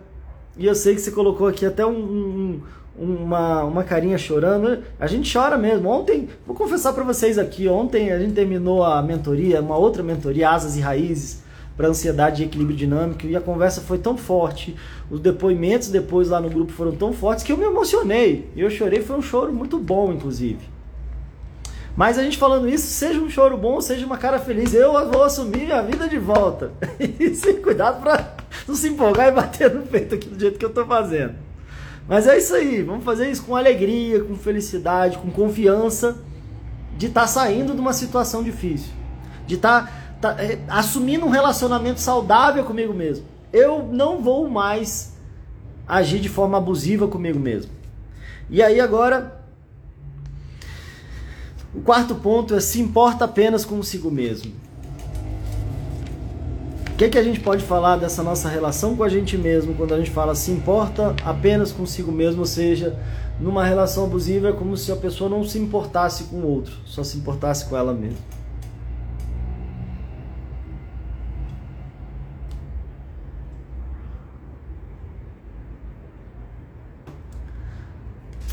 E 0.57 0.67
eu 0.67 0.75
sei 0.77 0.95
que 0.95 1.01
você 1.01 1.11
colocou 1.11 1.49
aqui 1.49 1.67
até 1.67 1.85
um, 1.85 1.91
um 1.91 2.61
uma, 2.97 3.65
uma 3.65 3.83
carinha 3.83 4.19
chorando. 4.19 4.85
A 5.01 5.09
gente 5.09 5.37
chora 5.37 5.59
mesmo. 5.59 5.89
Ontem, 5.89 6.29
vou 6.47 6.55
confessar 6.55 6.93
para 6.93 7.03
vocês 7.03 7.39
aqui, 7.41 7.67
ontem 7.67 8.13
a 8.13 8.21
gente 8.21 8.35
terminou 8.35 8.85
a 8.85 9.03
mentoria, 9.03 9.61
uma 9.61 9.77
outra 9.77 10.01
mentoria, 10.01 10.51
Asas 10.51 10.77
e 10.77 10.81
Raízes 10.81 11.48
para 11.79 11.87
ansiedade 11.87 12.43
e 12.43 12.47
equilíbrio 12.47 12.77
dinâmico 12.77 13.25
e 13.25 13.37
a 13.37 13.41
conversa 13.41 13.81
foi 13.81 13.99
tão 13.99 14.17
forte, 14.17 14.75
os 15.09 15.21
depoimentos 15.21 15.89
depois 15.89 16.29
lá 16.29 16.41
no 16.41 16.51
grupo 16.51 16.73
foram 16.73 16.91
tão 16.91 17.13
fortes 17.13 17.45
que 17.45 17.53
eu 17.53 17.57
me 17.57 17.65
emocionei. 17.65 18.51
Eu 18.57 18.69
chorei, 18.69 19.01
foi 19.01 19.17
um 19.17 19.23
choro 19.23 19.53
muito 19.53 19.79
bom, 19.79 20.13
inclusive. 20.13 20.59
Mas 21.97 22.19
a 22.19 22.25
gente 22.25 22.37
falando 22.37 22.69
isso, 22.69 22.89
seja 22.89 23.21
um 23.21 23.31
choro 23.31 23.57
bom, 23.57 23.81
seja 23.81 24.05
uma 24.05 24.19
cara 24.19 24.41
feliz, 24.41 24.75
eu 24.75 24.93
vou 25.09 25.23
assumir 25.23 25.73
a 25.73 25.81
vida 25.81 26.09
de 26.09 26.19
volta. 26.19 26.73
E 26.99 27.33
sem 27.35 27.63
cuidado 27.63 28.03
para 28.03 28.35
não 28.67 28.75
se 28.75 28.89
empolgar 28.89 29.29
e 29.29 29.33
bater 29.33 29.73
no 29.73 29.83
peito 29.83 30.17
aqui 30.17 30.29
do 30.29 30.39
jeito 30.39 30.59
que 30.59 30.65
eu 30.65 30.71
estou 30.71 30.85
fazendo. 30.85 31.35
Mas 32.09 32.27
é 32.27 32.37
isso 32.37 32.57
aí, 32.57 32.83
vamos 32.83 33.05
fazer 33.05 33.31
isso 33.31 33.45
com 33.45 33.55
alegria, 33.55 34.21
com 34.25 34.35
felicidade, 34.35 35.19
com 35.19 35.31
confiança 35.31 36.19
de 36.97 37.07
estar 37.07 37.21
tá 37.21 37.27
saindo 37.29 37.73
de 37.73 37.81
uma 37.81 37.93
situação 37.93 38.43
difícil, 38.43 38.91
de 39.47 39.55
estar 39.55 39.87
tá 39.87 39.98
tá, 40.21 40.37
é, 40.39 40.59
assumindo 40.69 41.27
um 41.27 41.31
relacionamento 41.31 42.01
saudável 42.01 42.65
comigo 42.65 42.93
mesmo. 42.93 43.25
Eu 43.53 43.89
não 43.91 44.23
vou 44.23 44.49
mais 44.49 45.17
agir 45.87 46.21
de 46.21 46.29
forma 46.29 46.59
abusiva 46.59 47.09
comigo 47.09 47.39
mesmo. 47.39 47.73
E 48.51 48.63
aí 48.63 48.81
agora, 48.81 49.43
o 51.75 51.81
quarto 51.81 52.15
ponto 52.15 52.55
é 52.55 52.61
se 52.61 52.81
importa 52.81 53.25
apenas 53.25 53.65
consigo 53.65 54.11
mesmo. 54.11 54.53
O 56.93 56.97
que, 56.99 57.09
que 57.09 57.19
a 57.19 57.23
gente 57.23 57.39
pode 57.39 57.63
falar 57.63 57.97
dessa 57.97 58.25
nossa 58.25 58.49
relação 58.49 58.97
com 58.97 59.05
a 59.05 59.09
gente 59.09 59.39
mesmo 59.39 59.75
quando 59.75 59.95
a 59.95 59.99
gente 59.99 60.11
fala 60.11 60.35
se 60.35 60.51
importa 60.51 61.15
apenas 61.25 61.71
consigo 61.71 62.11
mesmo, 62.11 62.41
ou 62.41 62.47
seja, 62.47 62.99
numa 63.39 63.65
relação 63.65 64.05
abusiva 64.05 64.49
é 64.49 64.53
como 64.53 64.77
se 64.77 64.91
a 64.91 64.97
pessoa 64.97 65.31
não 65.31 65.45
se 65.45 65.59
importasse 65.59 66.25
com 66.25 66.39
o 66.39 66.47
outro, 66.47 66.75
só 66.85 67.05
se 67.05 67.17
importasse 67.17 67.67
com 67.67 67.77
ela 67.77 67.95
mesma. 67.95 68.19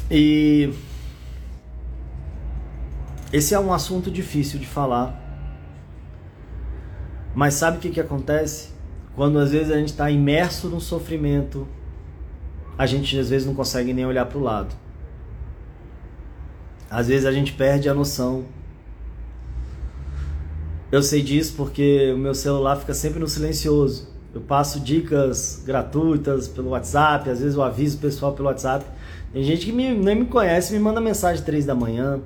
E 0.10 0.74
esse 3.34 3.54
é 3.54 3.60
um 3.60 3.74
assunto 3.74 4.12
difícil 4.12 4.60
de 4.60 4.68
falar. 4.68 5.22
Mas 7.34 7.56
sabe 7.56 7.78
o 7.78 7.80
que, 7.82 7.90
que 7.90 8.00
acontece? 8.00 8.70
Quando 9.16 9.40
às 9.40 9.52
vezes 9.52 9.72
a 9.72 9.78
gente 9.78 9.90
está 9.90 10.10
imerso 10.10 10.70
no 10.70 10.80
sofrimento, 10.80 11.68
a 12.78 12.86
gente 12.86 13.18
às 13.18 13.30
vezes 13.30 13.48
não 13.48 13.56
consegue 13.56 13.94
nem 13.94 14.06
olhar 14.06 14.26
para 14.26 14.38
o 14.38 14.42
lado. 14.42 14.76
Às 16.90 17.08
vezes 17.08 17.26
a 17.26 17.32
gente 17.32 17.54
perde 17.54 17.90
a 17.90 17.94
noção. 17.94 18.46
Eu 20.92 21.02
sei 21.02 21.22
disso 21.22 21.56
porque 21.58 22.14
o 22.14 22.18
meu 22.18 22.34
celular 22.34 22.78
fica 22.78 22.94
sempre 22.94 23.20
no 23.20 23.28
silencioso. 23.28 24.08
Eu 24.34 24.42
passo 24.42 24.80
dicas 24.80 25.64
gratuitas 25.66 26.48
pelo 26.48 26.70
WhatsApp, 26.70 27.30
às 27.30 27.40
vezes 27.40 27.56
eu 27.56 27.64
aviso 27.64 27.98
o 27.98 28.02
pessoal 28.02 28.34
pelo 28.34 28.48
WhatsApp. 28.48 28.86
Tem 29.34 29.44
gente 29.44 29.66
que 29.66 29.72
me, 29.72 29.94
nem 29.94 30.16
me 30.16 30.26
conhece, 30.26 30.74
me 30.74 30.80
manda 30.80 31.02
mensagem 31.02 31.44
três 31.44 31.66
da 31.66 31.76
manhã, 31.76 32.22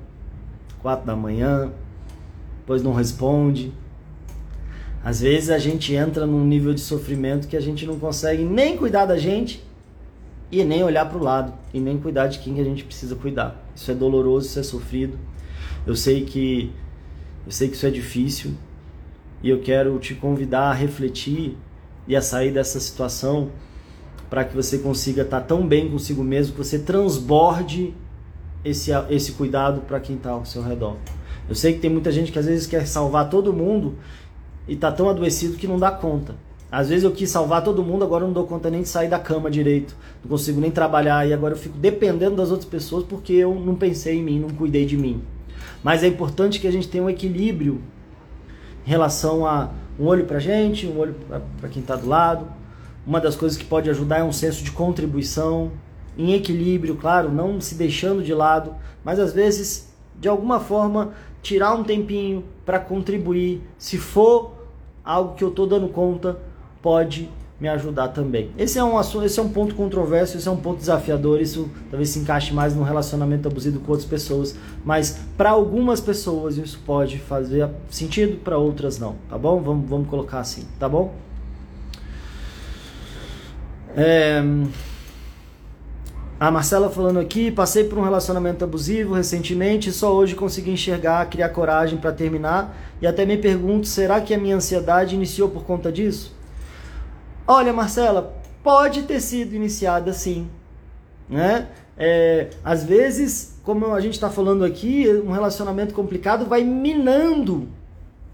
quatro 0.80 1.06
da 1.06 1.16
manhã, 1.16 1.72
depois 2.60 2.82
não 2.82 2.92
responde. 2.92 3.72
Às 5.02 5.20
vezes 5.20 5.50
a 5.50 5.58
gente 5.58 5.94
entra 5.94 6.26
num 6.26 6.44
nível 6.44 6.74
de 6.74 6.80
sofrimento 6.80 7.48
que 7.48 7.56
a 7.56 7.60
gente 7.60 7.86
não 7.86 7.98
consegue 7.98 8.44
nem 8.44 8.76
cuidar 8.76 9.06
da 9.06 9.16
gente 9.16 9.64
e 10.52 10.62
nem 10.62 10.82
olhar 10.82 11.08
para 11.08 11.18
o 11.18 11.22
lado 11.22 11.52
e 11.72 11.80
nem 11.80 11.98
cuidar 11.98 12.26
de 12.26 12.38
quem 12.38 12.54
que 12.54 12.60
a 12.60 12.64
gente 12.64 12.84
precisa 12.84 13.16
cuidar. 13.16 13.64
Isso 13.74 13.90
é 13.90 13.94
doloroso, 13.94 14.46
isso 14.46 14.58
é 14.58 14.62
sofrido. 14.62 15.18
Eu 15.86 15.96
sei 15.96 16.24
que 16.24 16.72
eu 17.46 17.52
sei 17.52 17.68
que 17.68 17.76
isso 17.76 17.86
é 17.86 17.90
difícil 17.90 18.52
e 19.42 19.48
eu 19.48 19.60
quero 19.60 19.98
te 19.98 20.14
convidar 20.14 20.70
a 20.70 20.74
refletir 20.74 21.56
e 22.06 22.14
a 22.14 22.20
sair 22.20 22.52
dessa 22.52 22.78
situação 22.78 23.50
para 24.30 24.44
que 24.44 24.54
você 24.54 24.78
consiga 24.78 25.22
estar 25.22 25.40
tá 25.40 25.46
tão 25.46 25.66
bem 25.66 25.90
consigo 25.90 26.22
mesmo 26.22 26.52
que 26.52 26.58
você 26.58 26.78
transborde 26.78 27.92
esse, 28.64 28.92
esse 29.10 29.32
cuidado 29.32 29.80
para 29.80 29.98
quem 29.98 30.14
está 30.16 30.30
ao 30.30 30.44
seu 30.44 30.62
redor. 30.62 30.96
Eu 31.48 31.54
sei 31.56 31.74
que 31.74 31.80
tem 31.80 31.90
muita 31.90 32.12
gente 32.12 32.30
que 32.30 32.38
às 32.38 32.46
vezes 32.46 32.66
quer 32.66 32.86
salvar 32.86 33.28
todo 33.28 33.52
mundo 33.52 33.96
e 34.68 34.74
está 34.74 34.92
tão 34.92 35.10
adoecido 35.10 35.56
que 35.56 35.66
não 35.66 35.78
dá 35.78 35.90
conta. 35.90 36.36
Às 36.70 36.88
vezes 36.88 37.02
eu 37.02 37.10
quis 37.10 37.28
salvar 37.28 37.64
todo 37.64 37.82
mundo, 37.82 38.04
agora 38.04 38.22
eu 38.22 38.28
não 38.28 38.34
dou 38.34 38.46
conta 38.46 38.70
nem 38.70 38.82
de 38.82 38.88
sair 38.88 39.08
da 39.08 39.18
cama 39.18 39.50
direito, 39.50 39.96
não 40.22 40.30
consigo 40.30 40.60
nem 40.60 40.70
trabalhar 40.70 41.26
e 41.26 41.32
agora 41.32 41.54
eu 41.54 41.58
fico 41.58 41.76
dependendo 41.76 42.36
das 42.36 42.52
outras 42.52 42.68
pessoas 42.68 43.02
porque 43.02 43.32
eu 43.32 43.52
não 43.52 43.74
pensei 43.74 44.18
em 44.18 44.22
mim, 44.22 44.38
não 44.38 44.50
cuidei 44.50 44.86
de 44.86 44.96
mim. 44.96 45.20
Mas 45.82 46.04
é 46.04 46.06
importante 46.06 46.60
que 46.60 46.68
a 46.68 46.70
gente 46.70 46.86
tenha 46.86 47.02
um 47.02 47.10
equilíbrio 47.10 47.80
em 48.86 48.90
relação 48.90 49.44
a 49.44 49.70
um 49.98 50.06
olho 50.06 50.24
para 50.24 50.38
gente, 50.38 50.86
um 50.86 50.96
olho 50.98 51.16
para 51.60 51.68
quem 51.68 51.82
está 51.82 51.96
do 51.96 52.08
lado, 52.08 52.46
uma 53.06 53.20
das 53.20 53.36
coisas 53.36 53.56
que 53.56 53.64
pode 53.64 53.88
ajudar 53.90 54.18
é 54.18 54.24
um 54.24 54.32
senso 54.32 54.62
de 54.62 54.70
contribuição, 54.70 55.72
em 56.16 56.34
equilíbrio, 56.34 56.96
claro, 56.96 57.30
não 57.30 57.60
se 57.60 57.74
deixando 57.74 58.22
de 58.22 58.34
lado, 58.34 58.74
mas 59.04 59.18
às 59.18 59.32
vezes, 59.32 59.88
de 60.18 60.28
alguma 60.28 60.60
forma, 60.60 61.12
tirar 61.42 61.74
um 61.74 61.82
tempinho 61.82 62.44
para 62.64 62.78
contribuir, 62.78 63.62
se 63.78 63.96
for 63.96 64.52
algo 65.04 65.34
que 65.34 65.42
eu 65.42 65.48
estou 65.48 65.66
dando 65.66 65.88
conta, 65.88 66.38
pode 66.82 67.30
me 67.60 67.68
ajudar 67.68 68.08
também. 68.08 68.50
Esse 68.56 68.78
é 68.78 68.84
um 68.84 68.96
assunto, 68.96 69.26
esse 69.26 69.38
é 69.38 69.42
um 69.42 69.50
ponto 69.50 69.74
controverso, 69.74 70.36
esse 70.36 70.48
é 70.48 70.50
um 70.50 70.56
ponto 70.56 70.78
desafiador, 70.78 71.40
isso 71.40 71.68
talvez 71.90 72.08
se 72.08 72.18
encaixe 72.18 72.54
mais 72.54 72.74
no 72.74 72.82
relacionamento 72.82 73.48
abusivo 73.48 73.80
com 73.80 73.92
outras 73.92 74.08
pessoas, 74.08 74.56
mas 74.82 75.20
para 75.36 75.50
algumas 75.50 76.00
pessoas 76.00 76.56
isso 76.56 76.80
pode 76.86 77.18
fazer 77.18 77.68
sentido, 77.90 78.38
para 78.38 78.56
outras 78.56 78.98
não, 78.98 79.16
tá 79.28 79.36
bom? 79.36 79.60
Vamos, 79.60 79.88
vamos 79.88 80.08
colocar 80.08 80.40
assim, 80.40 80.66
tá 80.78 80.88
bom? 80.88 81.12
A 86.38 86.50
Marcela 86.50 86.88
falando 86.88 87.18
aqui, 87.18 87.50
passei 87.50 87.84
por 87.84 87.98
um 87.98 88.02
relacionamento 88.02 88.64
abusivo 88.64 89.14
recentemente 89.14 89.90
e 89.90 89.92
só 89.92 90.14
hoje 90.14 90.34
consegui 90.34 90.70
enxergar, 90.70 91.28
criar 91.28 91.50
coragem 91.50 91.98
para 91.98 92.12
terminar. 92.12 92.74
E 93.02 93.06
até 93.06 93.26
me 93.26 93.36
pergunto, 93.36 93.86
será 93.86 94.20
que 94.20 94.32
a 94.32 94.38
minha 94.38 94.56
ansiedade 94.56 95.14
iniciou 95.14 95.50
por 95.50 95.64
conta 95.64 95.92
disso? 95.92 96.34
Olha, 97.46 97.72
Marcela, 97.72 98.34
pode 98.62 99.02
ter 99.02 99.20
sido 99.20 99.54
iniciada 99.54 100.12
sim, 100.12 100.48
né? 101.28 101.68
É, 101.98 102.48
às 102.64 102.84
vezes, 102.84 103.60
como 103.62 103.92
a 103.92 104.00
gente 104.00 104.14
está 104.14 104.30
falando 104.30 104.64
aqui, 104.64 105.06
um 105.22 105.32
relacionamento 105.32 105.92
complicado 105.92 106.46
vai 106.46 106.64
minando 106.64 107.68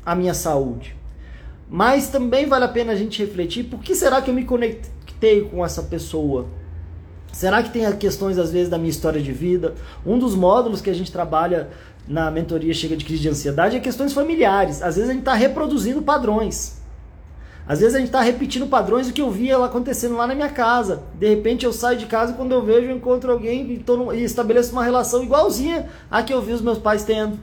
a 0.05 0.15
minha 0.15 0.35
saúde. 0.35 0.95
Mas 1.69 2.09
também 2.09 2.47
vale 2.47 2.65
a 2.67 2.69
pena 2.69 2.93
a 2.93 2.97
gente 2.97 3.21
refletir, 3.25 3.65
por 3.65 3.81
que 3.81 3.97
será 3.97 4.23
que 4.23 4.31
eu 4.31 4.35
me 4.35 4.45
conectei 4.45 4.96
com 5.51 5.65
essa 5.65 5.83
pessoa? 5.83 6.47
Será 7.33 7.63
que 7.63 7.71
tem 7.71 7.91
questões, 7.97 8.39
às 8.39 8.51
vezes, 8.51 8.69
da 8.69 8.79
minha 8.79 8.91
história 8.91 9.21
de 9.21 9.33
vida? 9.33 9.75
Um 10.07 10.19
dos 10.19 10.35
módulos 10.35 10.81
que 10.81 10.89
a 10.89 10.95
gente 10.95 11.13
trabalha 11.13 11.69
na 12.09 12.31
mentoria 12.31 12.73
Chega 12.73 12.97
de 12.97 13.05
Crise 13.05 13.23
de 13.23 13.29
Ansiedade 13.29 13.77
é 13.77 13.81
questões 13.81 14.13
familiares. 14.13 14.83
Às 14.83 14.97
vezes 14.97 15.11
a 15.11 15.13
gente 15.13 15.23
está 15.23 15.35
reproduzindo 15.35 16.01
padrões. 16.03 16.81
Às 17.69 17.81
vezes 17.81 17.97
a 17.97 17.99
gente 17.99 18.09
está 18.09 18.21
repetindo 18.21 18.69
padrões 18.69 19.09
do 19.09 19.13
que 19.13 19.21
eu 19.21 19.31
via 19.31 19.63
acontecendo 19.63 20.17
lá 20.17 20.27
na 20.27 20.35
minha 20.35 20.49
casa. 20.49 21.03
De 21.15 21.29
repente 21.29 21.67
eu 21.67 21.73
saio 21.73 21.99
de 21.99 22.07
casa 22.07 22.33
e 22.33 22.37
quando 22.37 22.53
eu 22.53 22.63
vejo, 22.63 22.87
eu 22.87 22.97
encontro 22.97 23.33
alguém 23.33 23.73
e, 23.73 23.85
no, 23.91 24.15
e 24.15 24.23
estabeleço 24.23 24.73
uma 24.73 24.85
relação 24.85 25.23
igualzinha 25.23 25.89
à 26.09 26.23
que 26.23 26.33
eu 26.33 26.41
vi 26.41 26.53
os 26.53 26.61
meus 26.61 26.79
pais 26.79 27.03
tendo. 27.03 27.39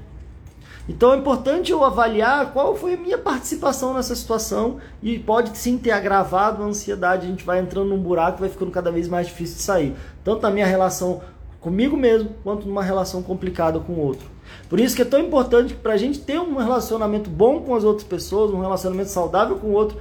Então 0.88 1.14
é 1.14 1.18
importante 1.18 1.72
eu 1.72 1.84
avaliar 1.84 2.52
qual 2.52 2.76
foi 2.76 2.96
a 2.96 2.98
minha 2.98 3.18
participação 3.18 3.94
nessa 3.94 4.16
situação 4.16 4.78
e 5.02 5.18
pode 5.18 5.58
sim 5.58 5.78
ter 5.78 5.92
agravado 5.92 6.62
a 6.62 6.66
ansiedade. 6.66 7.26
A 7.26 7.30
gente 7.30 7.46
vai 7.46 7.60
entrando 7.60 7.90
num 7.90 7.98
buraco 7.98 8.40
vai 8.40 8.50
ficando 8.50 8.72
cada 8.72 8.92
vez 8.92 9.08
mais 9.08 9.28
difícil 9.28 9.56
de 9.56 9.62
sair. 9.62 9.96
Tanto 10.24 10.42
na 10.42 10.52
minha 10.52 10.66
relação 10.66 11.22
comigo 11.62 11.96
mesmo, 11.96 12.32
quanto 12.44 12.68
numa 12.68 12.84
relação 12.84 13.24
complicada 13.24 13.80
com 13.80 13.94
o 13.94 14.00
outro. 14.00 14.28
Por 14.68 14.78
isso 14.78 14.94
que 14.94 15.02
é 15.02 15.06
tão 15.06 15.22
importante 15.22 15.74
que 15.74 15.80
para 15.80 15.94
a 15.94 15.98
gente 15.98 16.20
ter 16.20 16.38
um 16.38 16.58
relacionamento 16.58 17.30
bom 17.30 17.62
com 17.62 17.74
as 17.74 17.86
outras 17.86 18.06
pessoas, 18.06 18.52
um 18.52 18.60
relacionamento 18.60 19.10
saudável 19.10 19.56
com 19.58 19.68
o 19.68 19.72
outro, 19.72 19.98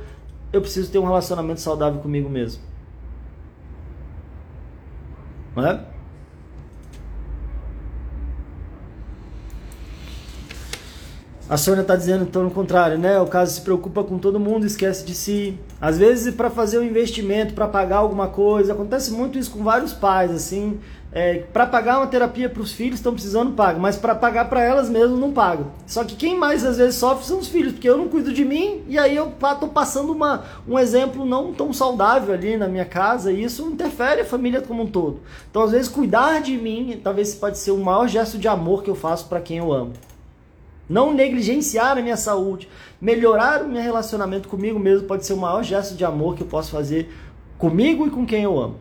eu 0.53 0.61
preciso 0.61 0.91
ter 0.91 0.99
um 0.99 1.05
relacionamento 1.05 1.61
saudável 1.61 2.01
comigo 2.01 2.29
mesmo. 2.29 2.61
Não 5.55 5.65
é? 5.65 5.92
A 11.53 11.59
Sônia 11.59 11.83
está 11.83 11.95
dizendo 11.95 12.25
então 12.25 12.43
no 12.45 12.51
contrário, 12.51 12.97
né? 12.97 13.21
O 13.21 13.27
caso 13.27 13.53
se 13.53 13.61
preocupa 13.61 14.03
com 14.03 14.17
todo 14.17 14.41
mundo, 14.41 14.65
esquece 14.65 15.05
de 15.05 15.15
si. 15.15 15.59
Às 15.79 15.99
vezes 15.99 16.35
para 16.35 16.49
fazer 16.49 16.79
um 16.79 16.83
investimento, 16.83 17.53
para 17.53 17.69
pagar 17.69 17.99
alguma 17.99 18.29
coisa, 18.29 18.73
acontece 18.73 19.13
muito 19.13 19.39
isso 19.39 19.51
com 19.51 19.63
vários 19.63 19.93
pais, 19.93 20.31
assim. 20.31 20.81
É, 21.13 21.45
para 21.53 21.67
pagar 21.67 21.99
uma 21.99 22.07
terapia 22.07 22.49
para 22.49 22.63
os 22.63 22.73
filhos 22.73 22.95
estão 22.95 23.13
precisando 23.13 23.53
pagar, 23.53 23.79
mas 23.79 23.99
para 23.99 24.15
pagar 24.15 24.49
para 24.49 24.63
elas 24.63 24.89
mesmas 24.89 25.21
não 25.21 25.31
pagam. 25.31 25.67
Só 25.87 26.03
que 26.05 26.17
quem 26.17 26.39
mais 26.39 26.65
às 26.65 26.79
vezes 26.79 26.95
sofre 26.95 27.27
são 27.27 27.39
os 27.39 27.49
filhos, 27.49 27.73
porque 27.73 27.87
eu 27.87 27.99
não 27.99 28.09
cuido 28.09 28.33
de 28.33 28.47
mim 28.47 28.81
e 28.89 28.99
aí 28.99 29.15
eu 29.15 29.35
estou 29.39 29.69
passando 29.69 30.11
uma, 30.11 30.45
um 30.67 30.79
exemplo 30.79 31.27
não 31.27 31.53
tão 31.53 31.71
saudável 31.71 32.33
ali 32.33 32.57
na 32.57 32.67
minha 32.67 32.87
casa 32.87 33.31
e 33.31 33.45
isso 33.45 33.69
interfere 33.69 34.23
a 34.23 34.25
família 34.25 34.63
como 34.63 34.85
um 34.85 34.87
todo. 34.87 35.21
Então 35.51 35.61
às 35.61 35.73
vezes 35.73 35.87
cuidar 35.91 36.41
de 36.41 36.57
mim 36.57 36.99
talvez 37.05 37.35
pode 37.35 37.59
ser 37.59 37.73
o 37.73 37.77
maior 37.77 38.09
gesto 38.09 38.39
de 38.39 38.49
amor 38.49 38.83
que 38.83 38.89
eu 38.89 38.95
faço 38.95 39.27
para 39.29 39.39
quem 39.39 39.59
eu 39.59 39.71
amo. 39.71 39.93
Não 40.93 41.15
negligenciar 41.15 41.97
a 41.97 42.03
minha 42.03 42.19
saúde, 42.19 42.69
melhorar 43.01 43.63
o 43.63 43.69
meu 43.69 43.81
relacionamento 43.81 44.47
comigo 44.47 44.79
mesmo 44.79 45.09
pode 45.09 45.25
ser 45.25 45.33
o 45.33 45.39
maior 45.39 45.63
gesto 45.63 45.95
de 45.95 46.05
amor 46.05 46.37
que 46.37 46.43
eu 46.43 46.47
posso 46.47 46.71
fazer 46.71 47.11
comigo 47.57 48.07
e 48.07 48.11
com 48.11 48.27
quem 48.27 48.43
eu 48.43 48.61
amo. 48.61 48.77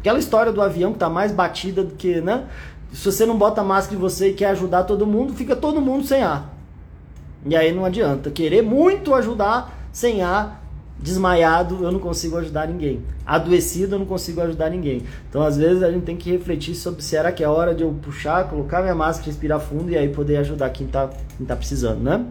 Aquela 0.00 0.18
história 0.18 0.50
do 0.50 0.60
avião 0.60 0.90
que 0.90 0.96
está 0.96 1.08
mais 1.08 1.30
batida 1.30 1.84
do 1.84 1.94
que, 1.94 2.20
né? 2.20 2.48
Se 2.92 3.12
você 3.12 3.24
não 3.24 3.38
bota 3.38 3.62
máscara 3.62 3.96
em 3.96 4.00
você 4.00 4.30
e 4.30 4.34
quer 4.34 4.46
ajudar 4.46 4.82
todo 4.82 5.06
mundo, 5.06 5.34
fica 5.34 5.54
todo 5.54 5.80
mundo 5.80 6.04
sem 6.04 6.20
ar. 6.20 6.52
E 7.46 7.54
aí 7.54 7.72
não 7.72 7.84
adianta. 7.84 8.28
Querer 8.28 8.60
muito 8.60 9.14
ajudar 9.14 9.88
sem 9.92 10.20
ar 10.20 10.61
desmaiado, 11.02 11.82
eu 11.82 11.90
não 11.90 11.98
consigo 11.98 12.36
ajudar 12.36 12.68
ninguém. 12.68 13.02
Adoecido, 13.26 13.96
eu 13.96 13.98
não 13.98 14.06
consigo 14.06 14.40
ajudar 14.40 14.70
ninguém. 14.70 15.02
Então, 15.28 15.42
às 15.42 15.56
vezes, 15.56 15.82
a 15.82 15.90
gente 15.90 16.04
tem 16.04 16.16
que 16.16 16.30
refletir 16.30 16.74
sobre 16.74 17.02
se 17.02 17.16
era 17.16 17.32
que 17.32 17.42
é 17.42 17.48
hora 17.48 17.74
de 17.74 17.82
eu 17.82 17.92
puxar, 18.00 18.48
colocar 18.48 18.80
minha 18.80 18.94
máscara, 18.94 19.26
respirar 19.26 19.60
fundo 19.60 19.90
e 19.90 19.98
aí 19.98 20.08
poder 20.08 20.36
ajudar 20.38 20.70
quem 20.70 20.86
está 20.86 21.10
quem 21.36 21.44
tá 21.44 21.56
precisando, 21.56 22.00
né? 22.00 22.24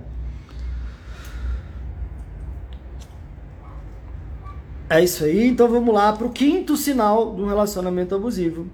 É 4.90 5.02
isso 5.02 5.24
aí, 5.24 5.48
então 5.48 5.70
vamos 5.70 5.94
lá 5.94 6.12
para 6.12 6.28
o 6.28 6.32
quinto 6.32 6.76
sinal 6.76 7.34
um 7.34 7.46
relacionamento 7.46 8.14
abusivo. 8.14 8.68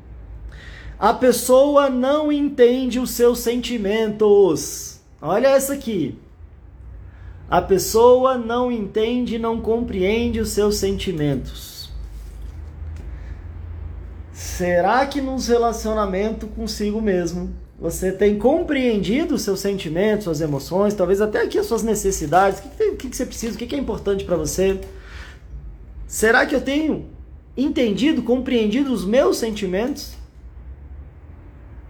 A 1.00 1.14
pessoa 1.14 1.92
não 1.92 2.32
entende 2.32 3.00
os 3.00 3.12
seus 3.12 3.40
sentimentos. 3.40 5.00
Olha 5.22 5.50
essa 5.50 5.74
aqui. 5.74 6.18
A 7.50 7.62
pessoa 7.62 8.38
não 8.38 8.72
entende, 8.72 9.40
não 9.40 9.62
compreende 9.62 10.40
os 10.40 10.50
seus 10.50 10.78
sentimentos. 10.78 11.90
Será 14.34 15.06
que 15.06 15.22
nos 15.22 15.48
relacionamento 15.48 16.48
consigo 16.48 17.02
mesmo 17.02 17.54
você 17.80 18.12
tem 18.12 18.40
compreendido 18.40 19.36
os 19.36 19.44
seus 19.44 19.60
sentimentos, 19.60 20.24
suas 20.24 20.42
emoções, 20.42 20.96
talvez 20.96 21.22
até 21.22 21.44
aqui 21.44 21.60
as 21.60 21.68
suas 21.68 21.84
necessidades, 21.84 22.60
o 22.60 22.64
que, 22.64 22.92
que, 22.96 23.10
que 23.10 23.16
você 23.16 23.26
precisa, 23.26 23.54
o 23.54 23.58
que, 23.58 23.68
que 23.68 23.76
é 23.76 23.78
importante 23.78 24.26
para 24.26 24.36
você? 24.36 24.82
Será 26.08 26.46
que 26.46 26.56
eu 26.56 26.62
tenho 26.62 27.06
entendido, 27.56 28.24
compreendido 28.24 28.92
os 28.92 29.06
meus 29.06 29.38
sentimentos? 29.38 30.14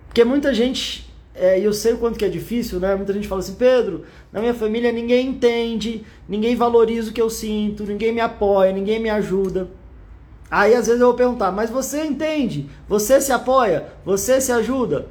Porque 0.08 0.26
muita 0.26 0.54
gente 0.54 1.07
é, 1.38 1.60
eu 1.60 1.72
sei 1.72 1.94
o 1.94 1.98
quanto 1.98 2.18
que 2.18 2.26
é 2.26 2.30
difícil, 2.30 2.80
né? 2.80 2.96
Muita 2.96 3.14
gente 3.14 3.28
fala 3.28 3.40
assim, 3.40 3.56
Pedro, 3.56 4.04
na 4.32 4.40
minha 4.40 4.54
família 4.54 4.92
ninguém 4.92 5.28
entende, 5.28 6.04
ninguém 6.28 6.56
valoriza 6.56 7.10
o 7.12 7.14
que 7.14 7.22
eu 7.22 7.30
sinto, 7.30 7.84
ninguém 7.84 8.12
me 8.12 8.22
apoia, 8.22 8.72
ninguém 8.72 9.00
me 9.00 9.10
ajuda. 9.10 9.70
Aí 10.50 10.74
às 10.74 10.88
vezes 10.88 11.02
eu 11.02 11.08
vou 11.08 11.16
perguntar, 11.16 11.52
mas 11.52 11.70
você 11.70 12.04
entende? 12.04 12.70
Você 12.88 13.20
se 13.22 13.32
apoia? 13.32 13.86
Você 14.06 14.40
se 14.42 14.52
ajuda? 14.52 15.08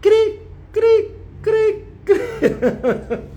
Cri, 0.00 0.40
cri, 0.72 1.10
cri, 1.42 1.84
cri. 2.04 2.20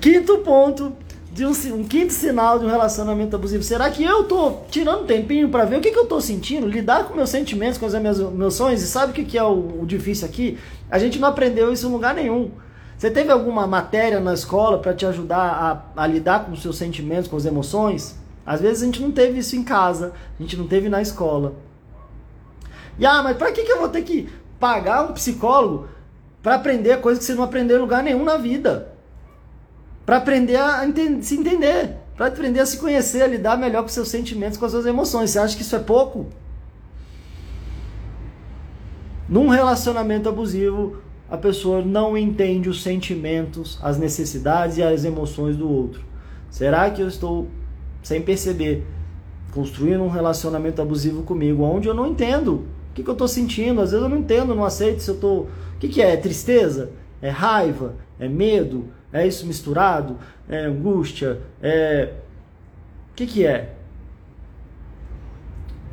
Quinto 0.00 0.38
ponto 0.38 0.96
de 1.40 1.46
um, 1.46 1.74
um, 1.74 1.84
quinto 1.84 2.12
sinal 2.12 2.58
de 2.58 2.66
um 2.66 2.68
relacionamento 2.68 3.34
abusivo. 3.34 3.62
Será 3.62 3.90
que 3.90 4.04
eu 4.04 4.24
tô 4.24 4.58
tirando 4.70 5.06
tempinho 5.06 5.48
para 5.48 5.64
ver 5.64 5.78
o 5.78 5.80
que, 5.80 5.90
que 5.90 5.98
eu 5.98 6.04
tô 6.04 6.20
sentindo, 6.20 6.66
lidar 6.66 7.04
com 7.04 7.14
meus 7.14 7.30
sentimentos, 7.30 7.78
com 7.78 7.88
meus, 7.98 8.18
meus 8.18 8.54
sonhos? 8.54 8.82
E 8.82 8.86
sabe 8.86 9.12
o 9.12 9.14
que, 9.14 9.24
que 9.24 9.38
é 9.38 9.42
o, 9.42 9.80
o 9.80 9.86
difícil 9.86 10.28
aqui? 10.28 10.58
A 10.90 10.98
gente 10.98 11.18
não 11.18 11.28
aprendeu 11.28 11.72
isso 11.72 11.86
em 11.86 11.90
lugar 11.90 12.14
nenhum. 12.14 12.50
Você 12.98 13.10
teve 13.10 13.32
alguma 13.32 13.66
matéria 13.66 14.20
na 14.20 14.34
escola 14.34 14.78
para 14.78 14.92
te 14.92 15.06
ajudar 15.06 15.90
a, 15.96 16.02
a 16.02 16.06
lidar 16.06 16.44
com 16.44 16.52
os 16.52 16.60
seus 16.60 16.76
sentimentos, 16.76 17.26
com 17.26 17.38
as 17.38 17.46
emoções? 17.46 18.18
Às 18.44 18.60
vezes 18.60 18.82
a 18.82 18.84
gente 18.86 19.00
não 19.00 19.10
teve 19.10 19.38
isso 19.38 19.56
em 19.56 19.64
casa, 19.64 20.12
a 20.38 20.42
gente 20.42 20.58
não 20.58 20.66
teve 20.66 20.90
na 20.90 21.00
escola. 21.00 21.54
E 22.98 23.06
ah, 23.06 23.22
mas 23.22 23.38
para 23.38 23.50
que, 23.50 23.62
que 23.62 23.72
eu 23.72 23.78
vou 23.78 23.88
ter 23.88 24.02
que 24.02 24.28
pagar 24.58 25.04
um 25.04 25.14
psicólogo 25.14 25.88
para 26.42 26.56
aprender 26.56 27.00
coisa 27.00 27.18
que 27.18 27.24
você 27.24 27.34
não 27.34 27.44
aprendeu 27.44 27.78
em 27.78 27.80
lugar 27.80 28.02
nenhum 28.02 28.24
na 28.24 28.36
vida? 28.36 28.89
Para 30.10 30.16
aprender 30.16 30.56
a 30.56 30.84
se 31.20 31.36
entender, 31.36 31.94
para 32.16 32.26
aprender 32.26 32.58
a 32.58 32.66
se 32.66 32.78
conhecer, 32.78 33.22
a 33.22 33.28
lidar 33.28 33.56
melhor 33.56 33.82
com 33.82 33.88
seus 33.88 34.08
sentimentos, 34.08 34.58
com 34.58 34.64
as 34.64 34.72
suas 34.72 34.84
emoções. 34.84 35.30
Você 35.30 35.38
acha 35.38 35.54
que 35.54 35.62
isso 35.62 35.76
é 35.76 35.78
pouco? 35.78 36.26
Num 39.28 39.46
relacionamento 39.46 40.28
abusivo, 40.28 40.96
a 41.30 41.36
pessoa 41.36 41.80
não 41.80 42.18
entende 42.18 42.68
os 42.68 42.82
sentimentos, 42.82 43.78
as 43.80 43.98
necessidades 43.98 44.78
e 44.78 44.82
as 44.82 45.04
emoções 45.04 45.56
do 45.56 45.70
outro. 45.70 46.02
Será 46.50 46.90
que 46.90 47.00
eu 47.00 47.06
estou, 47.06 47.46
sem 48.02 48.20
perceber, 48.20 48.84
construindo 49.52 50.02
um 50.02 50.08
relacionamento 50.08 50.82
abusivo 50.82 51.22
comigo, 51.22 51.62
onde 51.62 51.86
eu 51.86 51.94
não 51.94 52.08
entendo 52.08 52.66
o 52.90 52.94
que, 52.94 53.04
que 53.04 53.08
eu 53.08 53.12
estou 53.12 53.28
sentindo? 53.28 53.80
Às 53.80 53.92
vezes 53.92 54.02
eu 54.02 54.10
não 54.10 54.18
entendo, 54.18 54.56
não 54.56 54.64
aceito 54.64 55.02
se 55.02 55.08
eu 55.08 55.14
estou. 55.14 55.42
O 55.42 55.78
que, 55.78 55.86
que 55.86 56.02
é? 56.02 56.14
É 56.14 56.16
tristeza? 56.16 56.90
É 57.22 57.30
raiva? 57.30 57.94
É 58.18 58.28
medo? 58.28 58.88
É 59.12 59.26
isso 59.26 59.46
misturado? 59.46 60.18
É 60.48 60.66
angústia? 60.66 61.40
É. 61.62 62.14
O 63.12 63.14
que, 63.14 63.26
que 63.26 63.46
é? 63.46 63.74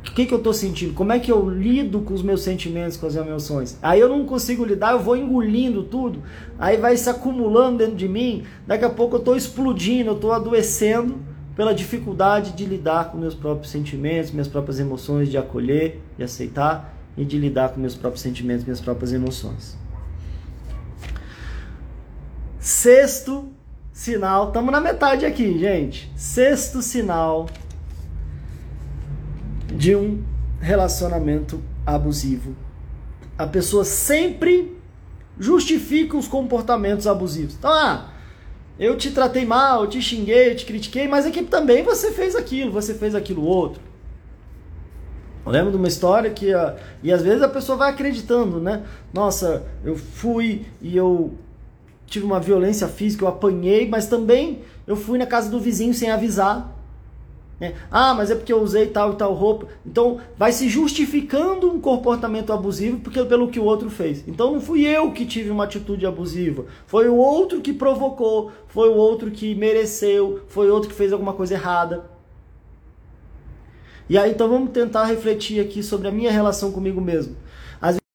O 0.06 0.12
que, 0.14 0.26
que 0.26 0.32
eu 0.32 0.38
estou 0.38 0.52
sentindo? 0.52 0.94
Como 0.94 1.12
é 1.12 1.18
que 1.18 1.30
eu 1.30 1.48
lido 1.48 2.00
com 2.00 2.14
os 2.14 2.22
meus 2.22 2.42
sentimentos, 2.42 2.96
com 2.96 3.06
as 3.06 3.14
emoções? 3.14 3.78
Aí 3.82 4.00
eu 4.00 4.08
não 4.08 4.24
consigo 4.24 4.64
lidar, 4.64 4.92
eu 4.92 5.00
vou 5.00 5.16
engolindo 5.16 5.82
tudo, 5.82 6.22
aí 6.58 6.76
vai 6.76 6.96
se 6.96 7.08
acumulando 7.10 7.78
dentro 7.78 7.94
de 7.94 8.08
mim, 8.08 8.44
daqui 8.66 8.84
a 8.84 8.90
pouco 8.90 9.16
eu 9.16 9.18
estou 9.18 9.36
explodindo, 9.36 10.10
eu 10.10 10.14
estou 10.14 10.32
adoecendo 10.32 11.18
pela 11.54 11.74
dificuldade 11.74 12.52
de 12.52 12.64
lidar 12.64 13.10
com 13.10 13.18
meus 13.18 13.34
próprios 13.34 13.70
sentimentos, 13.70 14.30
minhas 14.30 14.48
próprias 14.48 14.80
emoções, 14.80 15.28
de 15.28 15.36
acolher, 15.36 16.00
de 16.16 16.24
aceitar 16.24 16.96
e 17.16 17.24
de 17.24 17.36
lidar 17.36 17.70
com 17.70 17.80
meus 17.80 17.94
próprios 17.94 18.22
sentimentos, 18.22 18.64
minhas 18.64 18.80
próprias 18.80 19.12
emoções. 19.12 19.76
Sexto 22.68 23.48
sinal, 23.94 24.48
estamos 24.48 24.70
na 24.70 24.78
metade 24.78 25.24
aqui, 25.24 25.58
gente. 25.58 26.12
Sexto 26.14 26.82
sinal 26.82 27.46
de 29.74 29.96
um 29.96 30.22
relacionamento 30.60 31.62
abusivo. 31.86 32.54
A 33.38 33.46
pessoa 33.46 33.86
sempre 33.86 34.76
justifica 35.40 36.14
os 36.14 36.28
comportamentos 36.28 37.06
abusivos. 37.06 37.54
Então, 37.54 37.72
ah, 37.72 38.10
eu 38.78 38.98
te 38.98 39.12
tratei 39.12 39.46
mal, 39.46 39.84
eu 39.84 39.88
te 39.88 40.02
xinguei, 40.02 40.50
eu 40.50 40.56
te 40.56 40.66
critiquei, 40.66 41.08
mas 41.08 41.24
é 41.24 41.30
que 41.30 41.44
também 41.44 41.82
você 41.82 42.10
fez 42.12 42.36
aquilo, 42.36 42.70
você 42.70 42.92
fez 42.92 43.14
aquilo 43.14 43.44
outro. 43.44 43.80
Eu 45.46 45.50
lembro 45.50 45.70
de 45.70 45.78
uma 45.78 45.88
história 45.88 46.30
que, 46.30 46.52
e 47.02 47.10
às 47.10 47.22
vezes 47.22 47.40
a 47.40 47.48
pessoa 47.48 47.78
vai 47.78 47.88
acreditando, 47.88 48.60
né? 48.60 48.84
Nossa, 49.10 49.64
eu 49.82 49.96
fui 49.96 50.66
e 50.82 50.94
eu 50.94 51.32
tive 52.08 52.24
uma 52.24 52.40
violência 52.40 52.88
física, 52.88 53.24
eu 53.24 53.28
apanhei, 53.28 53.88
mas 53.88 54.06
também 54.06 54.60
eu 54.86 54.96
fui 54.96 55.18
na 55.18 55.26
casa 55.26 55.50
do 55.50 55.60
vizinho 55.60 55.92
sem 55.94 56.10
avisar. 56.10 56.74
Né? 57.60 57.74
Ah, 57.90 58.14
mas 58.14 58.30
é 58.30 58.36
porque 58.36 58.52
eu 58.52 58.62
usei 58.62 58.86
tal 58.86 59.12
e 59.12 59.16
tal 59.16 59.34
roupa. 59.34 59.66
Então 59.84 60.18
vai 60.36 60.52
se 60.52 60.68
justificando 60.68 61.70
um 61.70 61.80
comportamento 61.80 62.52
abusivo 62.52 63.00
porque, 63.00 63.22
pelo 63.24 63.48
que 63.48 63.58
o 63.58 63.64
outro 63.64 63.90
fez. 63.90 64.26
Então 64.26 64.52
não 64.52 64.60
fui 64.60 64.86
eu 64.86 65.12
que 65.12 65.26
tive 65.26 65.50
uma 65.50 65.64
atitude 65.64 66.06
abusiva. 66.06 66.66
Foi 66.86 67.08
o 67.08 67.16
outro 67.16 67.60
que 67.60 67.72
provocou, 67.72 68.52
foi 68.68 68.88
o 68.88 68.94
outro 68.94 69.30
que 69.30 69.54
mereceu, 69.54 70.40
foi 70.48 70.70
o 70.70 70.74
outro 70.74 70.88
que 70.88 70.94
fez 70.94 71.12
alguma 71.12 71.32
coisa 71.32 71.54
errada. 71.54 72.04
E 74.08 74.16
aí 74.16 74.30
então 74.30 74.48
vamos 74.48 74.70
tentar 74.70 75.04
refletir 75.04 75.60
aqui 75.60 75.82
sobre 75.82 76.08
a 76.08 76.12
minha 76.12 76.30
relação 76.30 76.72
comigo 76.72 77.00
mesmo. 77.00 77.36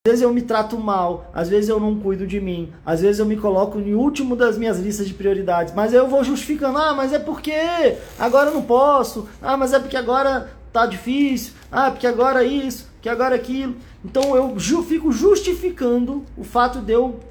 Às 0.05 0.11
vezes 0.11 0.23
eu 0.23 0.33
me 0.33 0.41
trato 0.41 0.77
mal, 0.77 1.31
às 1.33 1.47
vezes 1.47 1.69
eu 1.69 1.79
não 1.79 1.97
cuido 1.97 2.27
de 2.27 2.37
mim, 2.37 2.73
às 2.85 2.99
vezes 2.99 3.19
eu 3.19 3.25
me 3.25 3.37
coloco 3.37 3.79
no 3.79 3.97
último 3.97 4.35
das 4.35 4.57
minhas 4.57 4.77
listas 4.77 5.07
de 5.07 5.13
prioridades, 5.13 5.73
mas 5.73 5.93
eu 5.93 6.09
vou 6.09 6.25
justificando, 6.25 6.77
ah, 6.77 6.93
mas 6.93 7.13
é 7.13 7.19
porque 7.19 7.53
agora 8.19 8.49
eu 8.49 8.53
não 8.53 8.63
posso, 8.63 9.29
ah, 9.41 9.55
mas 9.55 9.71
é 9.71 9.79
porque 9.79 9.95
agora 9.95 10.51
tá 10.73 10.85
difícil, 10.85 11.53
ah, 11.71 11.89
porque 11.89 12.05
agora 12.05 12.43
isso, 12.43 12.91
que 13.01 13.07
agora 13.07 13.33
aquilo. 13.33 13.77
Então 14.03 14.35
eu 14.35 14.59
ju 14.59 14.83
fico 14.83 15.09
justificando 15.09 16.25
o 16.35 16.43
fato 16.43 16.79
de 16.81 16.91
eu 16.91 17.21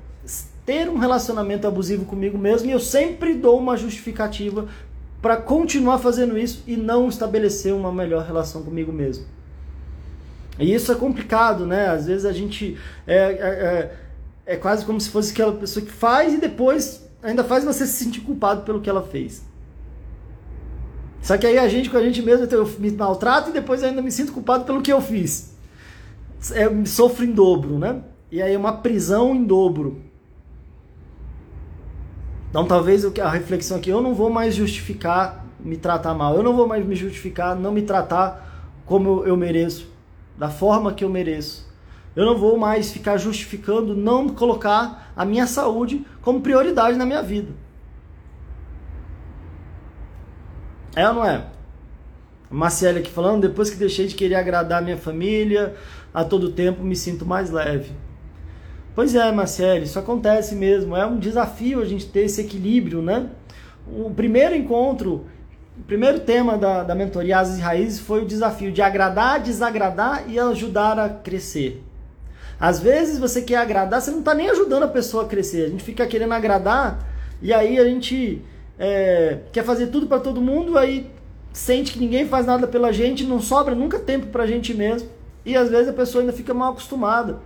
ter 0.65 0.89
um 0.89 0.97
relacionamento 0.97 1.67
abusivo 1.67 2.07
comigo 2.07 2.39
mesmo 2.39 2.71
e 2.71 2.73
eu 2.73 2.81
sempre 2.81 3.35
dou 3.35 3.59
uma 3.59 3.77
justificativa 3.77 4.67
para 5.21 5.37
continuar 5.37 5.99
fazendo 5.99 6.39
isso 6.39 6.63
e 6.67 6.75
não 6.75 7.11
estabelecer 7.11 7.75
uma 7.75 7.93
melhor 7.93 8.25
relação 8.25 8.63
comigo 8.63 8.91
mesmo. 8.91 9.27
E 10.59 10.73
isso 10.73 10.93
é 10.93 10.95
complicado, 10.95 11.67
né? 11.67 11.89
Às 11.89 12.07
vezes 12.07 12.25
a 12.25 12.33
gente 12.33 12.77
é, 13.07 13.17
é, 13.17 13.27
é, 13.27 14.55
é 14.55 14.57
quase 14.57 14.85
como 14.85 15.01
se 15.01 15.09
fosse 15.09 15.33
aquela 15.33 15.53
pessoa 15.53 15.85
que 15.85 15.93
faz 15.93 16.35
e 16.35 16.39
depois 16.39 17.09
ainda 17.23 17.43
faz 17.43 17.65
você 17.65 17.87
se 17.87 18.05
sentir 18.05 18.21
culpado 18.21 18.63
pelo 18.63 18.81
que 18.81 18.91
ela 18.91 19.03
fez. 19.03 19.45
Só 21.23 21.39
que 21.39 21.47
aí 21.47 21.57
a 21.57 21.69
gente 21.69 21.89
com 21.89 21.97
a 21.97 22.03
gente 22.03 22.21
mesmo 22.21 22.47
eu 22.51 22.69
me 22.79 22.91
maltrato 22.91 23.51
e 23.51 23.53
depois 23.53 23.83
ainda 23.83 24.03
me 24.03 24.11
sinto 24.11 24.33
culpado 24.33 24.65
pelo 24.65 24.83
que 24.83 24.93
eu 24.93 25.01
fiz. 25.01 25.55
É, 26.53 26.67
eu 26.67 26.85
sofro 26.85 27.25
em 27.25 27.31
dobro, 27.31 27.79
né? 27.79 28.03
E 28.31 28.43
aí 28.43 28.55
é 28.55 28.59
uma 28.59 28.73
prisão 28.73 29.35
em 29.35 29.45
dobro. 29.45 30.03
Então 32.51 32.67
talvez 32.67 33.05
a 33.19 33.31
reflexão 33.31 33.79
aqui, 33.79 33.89
eu 33.89 34.03
não 34.03 34.15
vou 34.15 34.29
mais 34.29 34.55
justificar 34.55 35.47
me 35.61 35.77
tratar 35.77 36.13
mal, 36.13 36.35
eu 36.35 36.43
não 36.43 36.57
vou 36.57 36.67
mais 36.67 36.85
me 36.85 36.97
justificar 36.97 37.55
não 37.55 37.71
me 37.71 37.83
tratar 37.83 38.81
como 38.85 39.23
eu 39.25 39.37
mereço 39.37 39.92
da 40.37 40.51
forma 40.51 40.93
que 40.93 41.05
eu 41.05 41.09
mereço. 41.09 41.71
Eu 42.15 42.27
não 42.27 42.37
vou 42.37 42.59
mais 42.59 42.93
ficar 42.93 43.17
justificando 43.17 43.97
não 43.97 44.29
colocar 44.29 45.13
a 45.17 45.25
minha 45.25 45.47
saúde 45.47 46.07
como 46.21 46.41
prioridade 46.41 46.97
na 46.97 47.07
minha 47.07 47.23
vida. 47.23 47.53
É 50.95 51.09
ou 51.09 51.15
não 51.15 51.25
é? 51.25 51.47
Marcela 52.51 52.99
aqui 52.99 53.11
falando, 53.11 53.49
depois 53.49 53.71
que 53.71 53.77
deixei 53.77 54.07
de 54.07 54.15
querer 54.15 54.35
agradar 54.35 54.83
minha 54.83 54.99
família, 54.99 55.75
a 56.13 56.23
todo 56.23 56.53
tempo 56.53 56.83
me 56.83 56.95
sinto 56.95 57.25
mais 57.25 57.51
leve. 57.51 57.93
Pois 58.95 59.15
é, 59.15 59.33
Marcela, 59.33 59.79
isso 59.79 59.99
acontece 59.99 60.55
mesmo. 60.55 60.95
É 60.95 61.07
um 61.07 61.19
desafio 61.19 61.81
a 61.81 61.85
gente 61.87 62.07
ter 62.07 62.25
esse 62.25 62.43
equilíbrio, 62.43 63.01
né? 63.01 63.31
O 63.87 64.11
primeiro 64.11 64.55
encontro 64.55 65.25
o 65.79 65.83
primeiro 65.85 66.21
tema 66.21 66.59
da, 66.59 66.83
da 66.83 66.95
mentoria 66.95 67.39
Asas 67.39 67.59
e 67.59 67.61
Raízes 67.61 68.01
foi 68.01 68.23
o 68.23 68.27
desafio 68.27 68.71
de 68.71 68.83
agradar, 68.83 69.41
desagradar 69.41 70.25
e 70.29 70.39
ajudar 70.39 70.99
a 70.99 71.09
crescer. 71.09 71.83
Às 72.61 72.79
vezes 72.79 73.19
você 73.19 73.43
quer 73.43 73.57
agradar, 73.57 74.01
você 74.01 74.11
não 74.11 74.21
está 74.21 74.35
nem 74.35 74.51
ajudando 74.51 74.85
a 74.85 74.89
pessoa 74.89 75.25
a 75.25 75.27
crescer. 75.27 75.65
A 75.65 75.69
gente 75.69 75.83
fica 75.83 76.07
querendo 76.07 76.33
agradar 76.33 77.05
e 77.41 77.53
aí 77.53 77.79
a 77.79 77.85
gente 77.85 78.43
é, 78.79 79.41
quer 79.51 79.65
fazer 79.65 79.89
tudo 79.89 80.07
para 80.07 80.21
todo 80.21 80.41
mundo, 80.41 80.79
aí 80.79 81.11
sente 81.53 81.93
que 81.93 81.99
ninguém 81.99 82.27
faz 82.27 82.47
nada 82.47 82.67
pela 82.67 82.93
gente, 82.93 83.25
não 83.25 83.41
sobra 83.41 83.75
nunca 83.75 83.99
tempo 83.99 84.27
para 84.27 84.45
a 84.45 84.47
gente 84.47 84.75
mesmo. 84.75 85.09
E 85.45 85.57
às 85.57 85.71
vezes 85.71 85.89
a 85.89 85.93
pessoa 85.93 86.23
ainda 86.23 86.33
fica 86.33 86.55
mal 86.55 86.73
acostumada. 86.73 87.41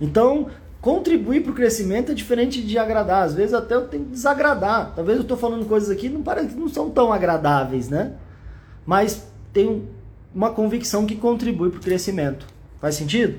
Então, 0.00 0.48
Contribuir 0.86 1.42
para 1.42 1.50
o 1.50 1.54
crescimento 1.56 2.12
é 2.12 2.14
diferente 2.14 2.62
de 2.62 2.78
agradar. 2.78 3.24
Às 3.24 3.34
vezes 3.34 3.52
até 3.52 3.74
eu 3.74 3.88
tenho 3.88 4.04
que 4.04 4.12
desagradar. 4.12 4.92
Talvez 4.94 5.18
eu 5.18 5.22
estou 5.22 5.36
falando 5.36 5.66
coisas 5.66 5.90
aqui 5.90 6.08
não 6.08 6.22
parece 6.22 6.54
não 6.54 6.68
são 6.68 6.88
tão 6.88 7.12
agradáveis, 7.12 7.88
né? 7.88 8.12
Mas 8.86 9.26
tem 9.52 9.88
uma 10.32 10.50
convicção 10.50 11.04
que 11.04 11.16
contribui 11.16 11.70
para 11.70 11.80
o 11.80 11.82
crescimento. 11.82 12.46
Faz 12.80 12.94
sentido? 12.94 13.36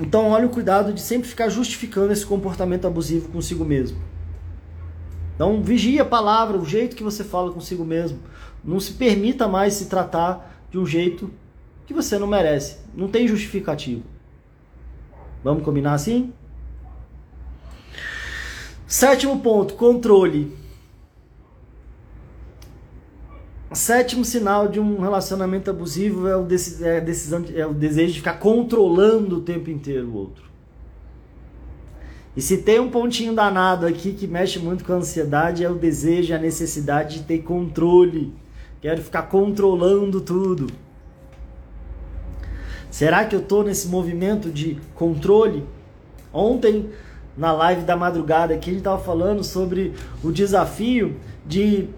Então, 0.00 0.30
olha 0.30 0.44
o 0.44 0.50
cuidado 0.50 0.92
de 0.92 1.00
sempre 1.00 1.28
ficar 1.28 1.48
justificando 1.48 2.12
esse 2.12 2.26
comportamento 2.26 2.88
abusivo 2.88 3.28
consigo 3.28 3.64
mesmo. 3.64 3.98
Então, 5.36 5.62
vigie 5.62 6.00
a 6.00 6.04
palavra, 6.04 6.58
o 6.58 6.64
jeito 6.64 6.96
que 6.96 7.04
você 7.04 7.22
fala 7.22 7.52
consigo 7.52 7.84
mesmo. 7.84 8.18
Não 8.64 8.80
se 8.80 8.94
permita 8.94 9.46
mais 9.46 9.74
se 9.74 9.86
tratar 9.86 10.66
de 10.68 10.80
um 10.80 10.84
jeito 10.84 11.30
que 11.86 11.94
você 11.94 12.18
não 12.18 12.26
merece. 12.26 12.78
Não 12.92 13.06
tem 13.06 13.28
justificativo. 13.28 14.10
Vamos 15.42 15.64
combinar 15.64 15.94
assim? 15.94 16.32
Sétimo 18.86 19.40
ponto, 19.40 19.74
controle. 19.74 20.56
Sétimo 23.72 24.24
sinal 24.24 24.68
de 24.68 24.78
um 24.78 25.00
relacionamento 25.00 25.70
abusivo 25.70 26.28
é 26.28 26.36
o, 26.36 26.46
é, 26.82 27.00
decisão, 27.00 27.44
é 27.54 27.66
o 27.66 27.72
desejo 27.72 28.12
de 28.12 28.18
ficar 28.18 28.34
controlando 28.34 29.38
o 29.38 29.40
tempo 29.40 29.70
inteiro 29.70 30.08
o 30.08 30.14
outro. 30.14 30.44
E 32.36 32.40
se 32.40 32.58
tem 32.58 32.80
um 32.80 32.90
pontinho 32.90 33.34
danado 33.34 33.86
aqui 33.86 34.12
que 34.12 34.26
mexe 34.26 34.58
muito 34.58 34.84
com 34.84 34.92
a 34.92 34.96
ansiedade, 34.96 35.64
é 35.64 35.70
o 35.70 35.74
desejo, 35.74 36.34
a 36.34 36.38
necessidade 36.38 37.18
de 37.18 37.24
ter 37.24 37.38
controle. 37.38 38.32
Quero 38.80 39.02
ficar 39.02 39.22
controlando 39.22 40.20
tudo. 40.20 40.66
Será 42.92 43.24
que 43.24 43.34
eu 43.34 43.40
estou 43.40 43.64
nesse 43.64 43.88
movimento 43.88 44.50
de 44.50 44.76
controle? 44.94 45.64
Ontem, 46.30 46.90
na 47.34 47.50
live 47.50 47.84
da 47.84 47.96
madrugada 47.96 48.52
aqui, 48.52 48.68
a 48.68 48.72
gente 48.74 48.80
estava 48.80 49.02
falando 49.02 49.42
sobre 49.42 49.94
o 50.22 50.30
desafio 50.30 51.16
de, 51.46 51.88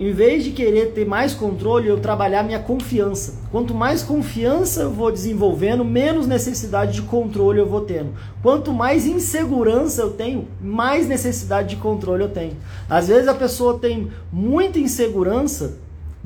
em 0.00 0.12
vez 0.12 0.42
de 0.42 0.52
querer 0.52 0.92
ter 0.92 1.04
mais 1.04 1.34
controle, 1.34 1.86
eu 1.86 2.00
trabalhar 2.00 2.42
minha 2.42 2.58
confiança. 2.58 3.42
Quanto 3.52 3.74
mais 3.74 4.02
confiança 4.02 4.84
eu 4.84 4.90
vou 4.90 5.12
desenvolvendo, 5.12 5.84
menos 5.84 6.26
necessidade 6.26 6.94
de 6.94 7.02
controle 7.02 7.58
eu 7.58 7.68
vou 7.68 7.82
tendo. 7.82 8.14
Quanto 8.42 8.72
mais 8.72 9.06
insegurança 9.06 10.00
eu 10.00 10.14
tenho, 10.14 10.48
mais 10.62 11.06
necessidade 11.06 11.68
de 11.68 11.76
controle 11.76 12.22
eu 12.22 12.30
tenho. 12.30 12.56
Às 12.88 13.08
vezes 13.08 13.28
a 13.28 13.34
pessoa 13.34 13.78
tem 13.78 14.10
muita 14.32 14.78
insegurança 14.78 15.76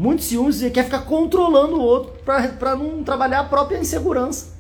muito 0.00 0.22
ciúmes 0.22 0.62
e 0.62 0.70
quer 0.70 0.84
ficar 0.84 1.00
controlando 1.00 1.76
o 1.76 1.82
outro 1.82 2.14
para 2.24 2.74
não 2.74 3.04
trabalhar 3.04 3.40
a 3.40 3.44
própria 3.44 3.76
insegurança. 3.76 4.58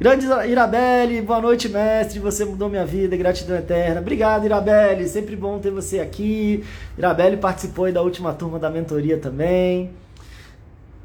Grande 0.00 0.24
Irabelle, 0.48 1.20
boa 1.20 1.42
noite, 1.42 1.68
mestre. 1.68 2.18
Você 2.20 2.46
mudou 2.46 2.70
minha 2.70 2.86
vida, 2.86 3.14
gratidão 3.18 3.54
eterna. 3.54 4.00
Obrigado, 4.00 4.46
Irabelle. 4.46 5.06
Sempre 5.06 5.36
bom 5.36 5.58
ter 5.58 5.70
você 5.70 6.00
aqui. 6.00 6.64
Irabelle 6.96 7.36
participou 7.36 7.92
da 7.92 8.00
última 8.00 8.32
turma 8.32 8.58
da 8.58 8.70
mentoria 8.70 9.18
também. 9.18 9.90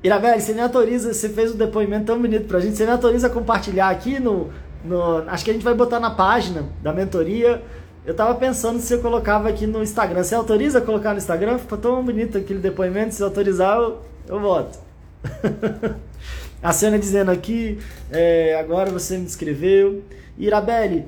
Irabelle, 0.02 0.40
você 0.40 0.54
me 0.54 0.62
autoriza, 0.62 1.14
você 1.14 1.28
fez 1.28 1.54
um 1.54 1.58
depoimento 1.58 2.06
tão 2.06 2.22
bonito 2.22 2.48
pra 2.48 2.62
gente. 2.62 2.78
Você 2.78 2.86
me 2.86 2.92
autoriza 2.92 3.28
a 3.28 3.30
compartilhar 3.30 3.90
aqui 3.90 4.18
no, 4.18 4.50
no. 4.86 5.28
Acho 5.28 5.44
que 5.44 5.50
a 5.50 5.54
gente 5.54 5.66
vai 5.66 5.74
botar 5.74 6.00
na 6.00 6.12
página 6.12 6.70
da 6.82 6.94
mentoria 6.94 7.62
eu 8.06 8.14
tava 8.14 8.36
pensando 8.36 8.80
se 8.80 8.94
eu 8.94 9.00
colocava 9.00 9.48
aqui 9.48 9.66
no 9.66 9.82
Instagram. 9.82 10.24
Você 10.24 10.36
autoriza 10.36 10.80
a 10.80 10.82
colocar 10.82 11.12
no 11.12 11.18
Instagram? 11.18 11.58
Ficou 11.58 11.78
tão 11.78 12.04
bonito 12.04 12.38
aquele 12.38 12.60
depoimento. 12.60 13.16
Se 13.16 13.24
autorizar, 13.24 13.78
eu, 13.78 14.00
eu 14.28 14.40
voto. 14.42 14.78
a 16.62 16.74
cena 16.74 17.00
dizendo 17.00 17.32
aqui, 17.32 17.80
é, 18.12 18.58
agora 18.60 18.92
você 18.92 19.18
me 19.18 19.24
descreveu. 19.24 20.04
Irabelle, 20.38 21.06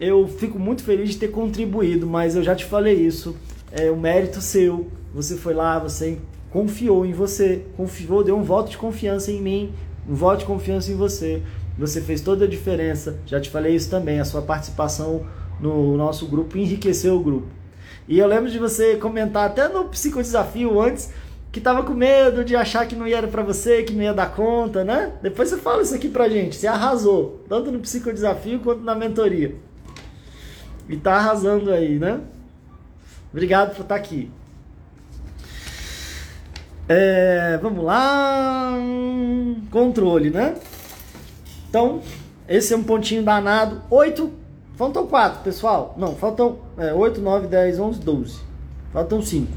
eu 0.00 0.26
fico 0.26 0.58
muito 0.58 0.82
feliz 0.82 1.10
de 1.10 1.18
ter 1.18 1.28
contribuído, 1.28 2.06
mas 2.06 2.34
eu 2.34 2.42
já 2.42 2.56
te 2.56 2.64
falei 2.64 2.94
isso. 2.94 3.36
É 3.70 3.88
o 3.90 3.96
mérito 3.96 4.40
seu. 4.40 4.90
Você 5.14 5.36
foi 5.36 5.54
lá, 5.54 5.78
você 5.78 6.18
confiou 6.50 7.06
em 7.06 7.12
você, 7.12 7.62
confiou, 7.76 8.24
deu 8.24 8.36
um 8.36 8.42
voto 8.42 8.70
de 8.70 8.78
confiança 8.78 9.30
em 9.30 9.40
mim, 9.40 9.72
um 10.08 10.14
voto 10.14 10.40
de 10.40 10.44
confiança 10.44 10.90
em 10.90 10.96
você. 10.96 11.42
Você 11.78 12.00
fez 12.00 12.20
toda 12.20 12.46
a 12.46 12.48
diferença. 12.48 13.18
Já 13.26 13.40
te 13.40 13.48
falei 13.48 13.74
isso 13.76 13.90
também. 13.90 14.18
A 14.18 14.24
sua 14.24 14.42
participação 14.42 15.24
no 15.60 15.96
nosso 15.96 16.26
grupo, 16.26 16.58
enriquecer 16.58 17.12
o 17.12 17.20
grupo. 17.20 17.46
E 18.08 18.18
eu 18.18 18.26
lembro 18.26 18.50
de 18.50 18.58
você 18.58 18.96
comentar 18.96 19.46
até 19.46 19.68
no 19.68 19.84
psicodesafio 19.86 20.80
antes 20.80 21.10
que 21.50 21.60
tava 21.60 21.82
com 21.82 21.94
medo 21.94 22.44
de 22.44 22.54
achar 22.54 22.86
que 22.86 22.94
não 22.94 23.06
ia 23.06 23.26
para 23.26 23.42
você, 23.42 23.82
que 23.82 23.94
não 23.94 24.02
ia 24.02 24.12
dar 24.12 24.34
conta, 24.34 24.84
né? 24.84 25.12
Depois 25.22 25.48
você 25.48 25.56
fala 25.56 25.82
isso 25.82 25.94
aqui 25.94 26.08
pra 26.08 26.28
gente. 26.28 26.54
Você 26.54 26.66
arrasou, 26.66 27.42
tanto 27.48 27.72
no 27.72 27.80
psicodesafio 27.80 28.60
quanto 28.60 28.82
na 28.82 28.94
mentoria. 28.94 29.56
E 30.88 30.96
tá 30.96 31.14
arrasando 31.14 31.72
aí, 31.72 31.98
né? 31.98 32.20
Obrigado 33.32 33.74
por 33.74 33.82
estar 33.82 33.94
tá 33.94 33.96
aqui. 33.96 34.30
É, 36.88 37.58
vamos 37.60 37.84
lá. 37.84 38.74
Controle, 39.70 40.30
né? 40.30 40.54
Então, 41.68 42.02
esse 42.48 42.72
é 42.72 42.76
um 42.76 42.84
pontinho 42.84 43.22
danado. 43.22 43.82
8. 43.90 44.30
Faltam 44.76 45.06
4, 45.06 45.42
pessoal. 45.42 45.94
Não, 45.96 46.14
faltam 46.14 46.58
é, 46.76 46.92
8, 46.92 47.20
9, 47.20 47.46
10, 47.46 47.80
11, 47.80 48.00
12. 48.00 48.40
Faltam 48.92 49.22
5. 49.22 49.50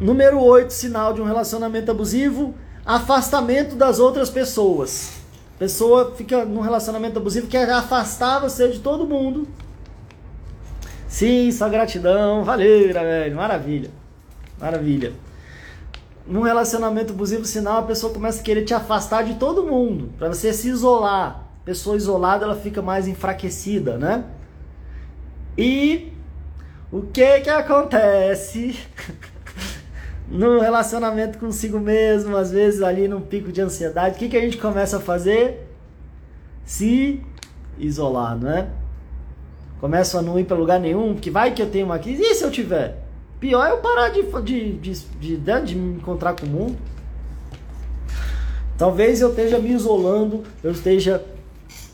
Número 0.00 0.40
8, 0.40 0.72
sinal 0.72 1.12
de 1.12 1.20
um 1.20 1.26
relacionamento 1.26 1.90
abusivo: 1.90 2.54
afastamento 2.84 3.76
das 3.76 3.98
outras 3.98 4.30
pessoas. 4.30 5.20
Pessoa 5.58 6.14
fica 6.16 6.46
num 6.46 6.62
relacionamento 6.62 7.18
abusivo 7.18 7.46
que 7.46 7.52
quer 7.52 7.70
afastar 7.70 8.40
você 8.40 8.68
de 8.68 8.78
todo 8.78 9.06
mundo. 9.06 9.46
Sim, 11.06 11.52
só 11.52 11.68
gratidão. 11.68 12.42
Valeu, 12.42 12.94
velho. 12.94 13.36
Maravilha. 13.36 13.90
Maravilha. 14.58 15.12
Num 16.26 16.40
relacionamento 16.40 17.12
abusivo, 17.12 17.44
sinal, 17.44 17.80
a 17.80 17.82
pessoa 17.82 18.14
começa 18.14 18.40
a 18.40 18.42
querer 18.42 18.64
te 18.64 18.72
afastar 18.72 19.24
de 19.24 19.34
todo 19.34 19.66
mundo, 19.66 20.10
para 20.18 20.28
você 20.28 20.52
se 20.54 20.68
isolar. 20.68 21.49
Pessoa 21.70 21.96
isolada, 21.96 22.44
ela 22.44 22.56
fica 22.56 22.82
mais 22.82 23.06
enfraquecida, 23.06 23.96
né? 23.96 24.24
E 25.56 26.12
o 26.90 27.02
que 27.02 27.42
que 27.42 27.48
acontece 27.48 28.76
no 30.28 30.58
relacionamento 30.58 31.38
consigo 31.38 31.78
mesmo, 31.78 32.36
às 32.36 32.50
vezes 32.50 32.82
ali 32.82 33.06
num 33.06 33.20
pico 33.20 33.52
de 33.52 33.60
ansiedade? 33.60 34.16
O 34.16 34.18
que 34.18 34.28
que 34.28 34.36
a 34.36 34.40
gente 34.40 34.58
começa 34.58 34.96
a 34.96 35.00
fazer? 35.00 35.64
Se 36.64 37.22
isolar, 37.78 38.36
né? 38.36 38.70
Começa 39.80 40.18
a 40.18 40.22
não 40.22 40.40
ir 40.40 40.46
para 40.46 40.56
lugar 40.56 40.80
nenhum, 40.80 41.14
que 41.14 41.30
vai 41.30 41.54
que 41.54 41.62
eu 41.62 41.70
tenho 41.70 41.86
uma 41.86 42.00
crise. 42.00 42.20
E 42.20 42.34
se 42.34 42.42
eu 42.42 42.50
tiver? 42.50 42.98
Pior 43.38 43.64
é 43.64 43.70
eu 43.70 43.78
parar 43.78 44.08
de, 44.08 44.24
de, 44.42 44.72
de, 44.72 44.94
de, 45.20 45.36
né, 45.36 45.60
de 45.60 45.76
me 45.76 45.98
encontrar 45.98 46.34
com 46.34 46.46
o 46.46 46.48
mundo. 46.48 46.76
Talvez 48.76 49.20
eu 49.20 49.30
esteja 49.30 49.60
me 49.60 49.70
isolando, 49.70 50.42
eu 50.64 50.72
esteja 50.72 51.24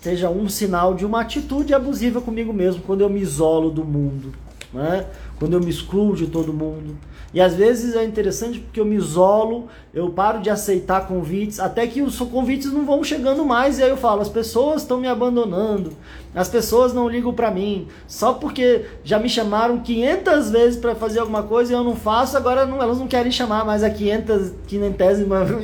seja 0.06 0.30
um 0.30 0.48
sinal 0.48 0.94
de 0.94 1.04
uma 1.04 1.22
atitude 1.22 1.74
abusiva 1.74 2.20
comigo 2.20 2.52
mesmo 2.52 2.80
quando 2.82 3.00
eu 3.00 3.10
me 3.10 3.20
isolo 3.20 3.70
do 3.70 3.84
mundo, 3.84 4.32
né? 4.72 5.04
quando 5.36 5.54
eu 5.54 5.60
me 5.60 5.68
excluo 5.68 6.14
de 6.14 6.28
todo 6.28 6.52
mundo. 6.52 6.96
E 7.34 7.40
às 7.40 7.54
vezes 7.54 7.96
é 7.96 8.04
interessante 8.04 8.60
porque 8.60 8.78
eu 8.78 8.84
me 8.84 8.94
isolo, 8.94 9.66
eu 9.92 10.08
paro 10.10 10.40
de 10.40 10.48
aceitar 10.48 11.08
convites, 11.08 11.58
até 11.58 11.88
que 11.88 12.02
os 12.02 12.16
convites 12.20 12.72
não 12.72 12.86
vão 12.86 13.02
chegando 13.02 13.44
mais, 13.44 13.80
e 13.80 13.82
aí 13.82 13.90
eu 13.90 13.96
falo: 13.96 14.20
as 14.20 14.28
pessoas 14.28 14.82
estão 14.82 15.00
me 15.00 15.08
abandonando, 15.08 15.90
as 16.32 16.48
pessoas 16.48 16.94
não 16.94 17.08
ligam 17.08 17.34
para 17.34 17.50
mim, 17.50 17.88
só 18.06 18.32
porque 18.32 18.86
já 19.02 19.18
me 19.18 19.28
chamaram 19.28 19.80
500 19.80 20.50
vezes 20.52 20.78
para 20.78 20.94
fazer 20.94 21.18
alguma 21.18 21.42
coisa 21.42 21.72
e 21.72 21.74
eu 21.74 21.82
não 21.82 21.96
faço, 21.96 22.36
agora 22.36 22.64
não, 22.64 22.80
elas 22.80 23.00
não 23.00 23.08
querem 23.08 23.32
chamar 23.32 23.64
mais 23.64 23.82
a 23.82 23.90
500, 23.90 24.52
500 24.68 25.18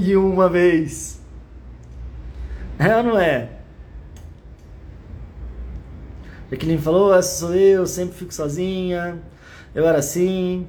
e 0.05 0.17
uma 0.17 0.49
vez. 0.49 1.21
É 2.77 2.97
ou 2.97 3.05
não 3.05 3.17
é? 3.17 3.52
Jaqueline 6.53 6.79
falou: 6.79 7.15
essa 7.15 7.47
sou 7.47 7.55
eu, 7.55 7.87
sempre 7.87 8.15
fico 8.15 8.33
sozinha, 8.33 9.19
eu 9.75 9.87
era 9.87 9.99
assim. 9.99 10.67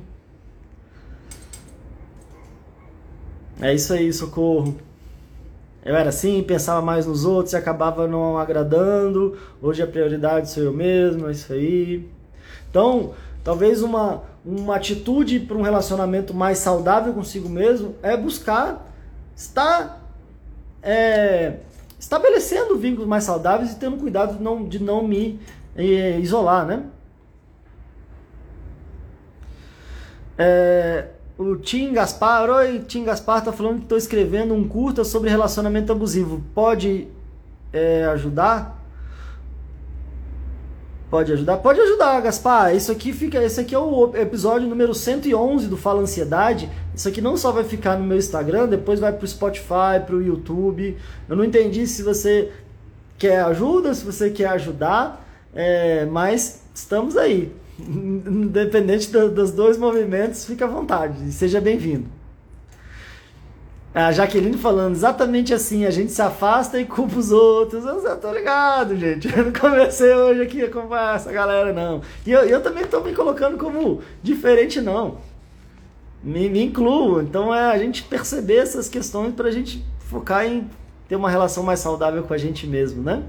É 3.62 3.74
isso 3.74 3.92
aí, 3.92 4.12
socorro. 4.14 4.78
Eu 5.84 5.96
era 5.96 6.08
assim, 6.08 6.42
pensava 6.42 6.82
mais 6.82 7.06
nos 7.06 7.26
outros 7.26 7.52
e 7.52 7.58
acabava 7.58 8.08
não 8.08 8.38
agradando. 8.38 9.38
Hoje 9.62 9.82
a 9.82 9.88
prioridade 9.88 10.50
sou 10.50 10.64
eu 10.64 10.72
mesmo, 10.72 11.28
é 11.28 11.32
isso 11.32 11.52
aí. 11.52 12.10
Então, 12.70 13.14
talvez 13.44 13.84
uma, 13.84 14.24
uma 14.46 14.78
atitude 14.78 15.42
para 15.42 15.58
um 15.58 15.62
relacionamento 15.62 16.34
mais 16.34 16.60
saudável 16.60 17.14
consigo 17.14 17.50
mesmo 17.50 17.96
é 18.02 18.16
buscar 18.16 18.90
estar 19.36 20.02
é, 20.82 21.58
estabelecendo 22.00 22.78
vínculos 22.78 23.08
mais 23.08 23.26
saudáveis 23.26 23.74
e 23.74 23.76
tendo 23.76 23.98
cuidado 23.98 24.38
de 24.38 24.44
não, 24.44 24.66
de 24.66 24.82
não 24.82 25.06
me 25.06 25.40
é, 25.76 26.20
isolar, 26.20 26.66
né? 26.66 26.84
É, 30.38 31.08
o 31.38 31.56
Tim 31.56 31.94
Gaspar, 31.94 32.50
oi, 32.50 32.80
Tim 32.88 33.04
Gaspar 33.04 33.44
tá 33.44 33.52
falando 33.52 33.78
que 33.78 33.84
estou 33.84 33.98
escrevendo 33.98 34.54
um 34.54 34.68
curta 34.68 35.04
sobre 35.04 35.30
relacionamento 35.30 35.92
abusivo. 35.92 36.44
Pode 36.54 37.08
é, 37.72 38.06
ajudar? 38.06 38.84
Pode 41.10 41.32
ajudar? 41.32 41.58
Pode 41.58 41.80
ajudar, 41.80 42.22
Gaspar. 42.22 42.76
Isso 42.76 42.92
aqui 42.92 43.14
fica, 43.14 43.44
esse 43.44 43.62
aqui 43.62 43.76
é 43.76 43.78
o 43.78 44.16
episódio 44.16 44.68
número 44.68 44.96
111 44.96 45.68
do 45.68 45.78
Fala 45.78 46.02
Ansiedade. 46.02 46.70
Isso 46.96 47.08
aqui 47.08 47.22
não 47.22 47.38
só 47.38 47.52
vai 47.52 47.64
ficar 47.64 47.98
no 47.98 48.04
meu 48.04 48.18
Instagram, 48.18 48.68
depois 48.68 49.00
vai 49.00 49.14
pro 49.14 49.28
Spotify, 49.28 50.02
pro 50.06 50.24
YouTube. 50.24 50.98
Eu 51.30 51.36
não 51.36 51.44
entendi 51.44 51.86
se 51.86 52.02
você 52.02 52.52
quer 53.18 53.42
ajuda, 53.44 53.94
se 53.94 54.04
você 54.04 54.32
quer 54.32 54.48
ajudar, 54.48 55.23
é, 55.56 56.06
mas 56.06 56.62
estamos 56.74 57.18
aí. 57.18 57.52
Independente 57.80 59.12
do, 59.12 59.30
dos 59.30 59.52
dois 59.52 59.78
movimentos, 59.78 60.46
fica 60.46 60.66
à 60.66 60.68
vontade. 60.68 61.32
Seja 61.32 61.60
bem-vindo. 61.60 62.06
A 63.94 64.12
Jaqueline 64.12 64.58
falando 64.58 64.96
exatamente 64.96 65.54
assim, 65.54 65.86
a 65.86 65.92
gente 65.92 66.12
se 66.12 66.22
afasta 66.22 66.80
e 66.80 66.86
culpa 66.86 67.20
os 67.20 67.32
outros. 67.32 67.86
Eu, 67.86 68.04
eu 68.04 68.18
tô 68.20 68.34
ligado, 68.34 68.98
gente. 68.98 69.28
Eu 69.38 69.46
não 69.46 69.54
comecei 69.54 70.12
hoje 70.16 70.42
aqui 70.42 70.64
a 70.64 70.66
acompanhar 70.66 71.16
essa 71.16 71.32
galera, 71.32 71.72
não. 71.72 72.02
E 72.26 72.32
eu, 72.32 72.42
eu 72.42 72.62
também 72.62 72.86
tô 72.86 73.02
me 73.02 73.14
colocando 73.14 73.56
como 73.56 74.02
diferente, 74.24 74.82
não. 74.82 75.20
Me, 76.24 76.50
me 76.50 76.64
incluo. 76.64 77.22
Então 77.22 77.54
é 77.54 77.72
a 77.72 77.78
gente 77.78 78.02
perceber 78.04 78.58
essas 78.58 78.90
questões 78.90 79.36
para 79.36 79.50
a 79.50 79.52
gente 79.52 79.86
focar 80.00 80.44
em 80.44 80.68
ter 81.08 81.16
uma 81.16 81.30
relação 81.30 81.62
mais 81.62 81.80
saudável 81.80 82.24
com 82.24 82.34
a 82.34 82.38
gente 82.38 82.66
mesmo, 82.66 83.04
né? 83.04 83.24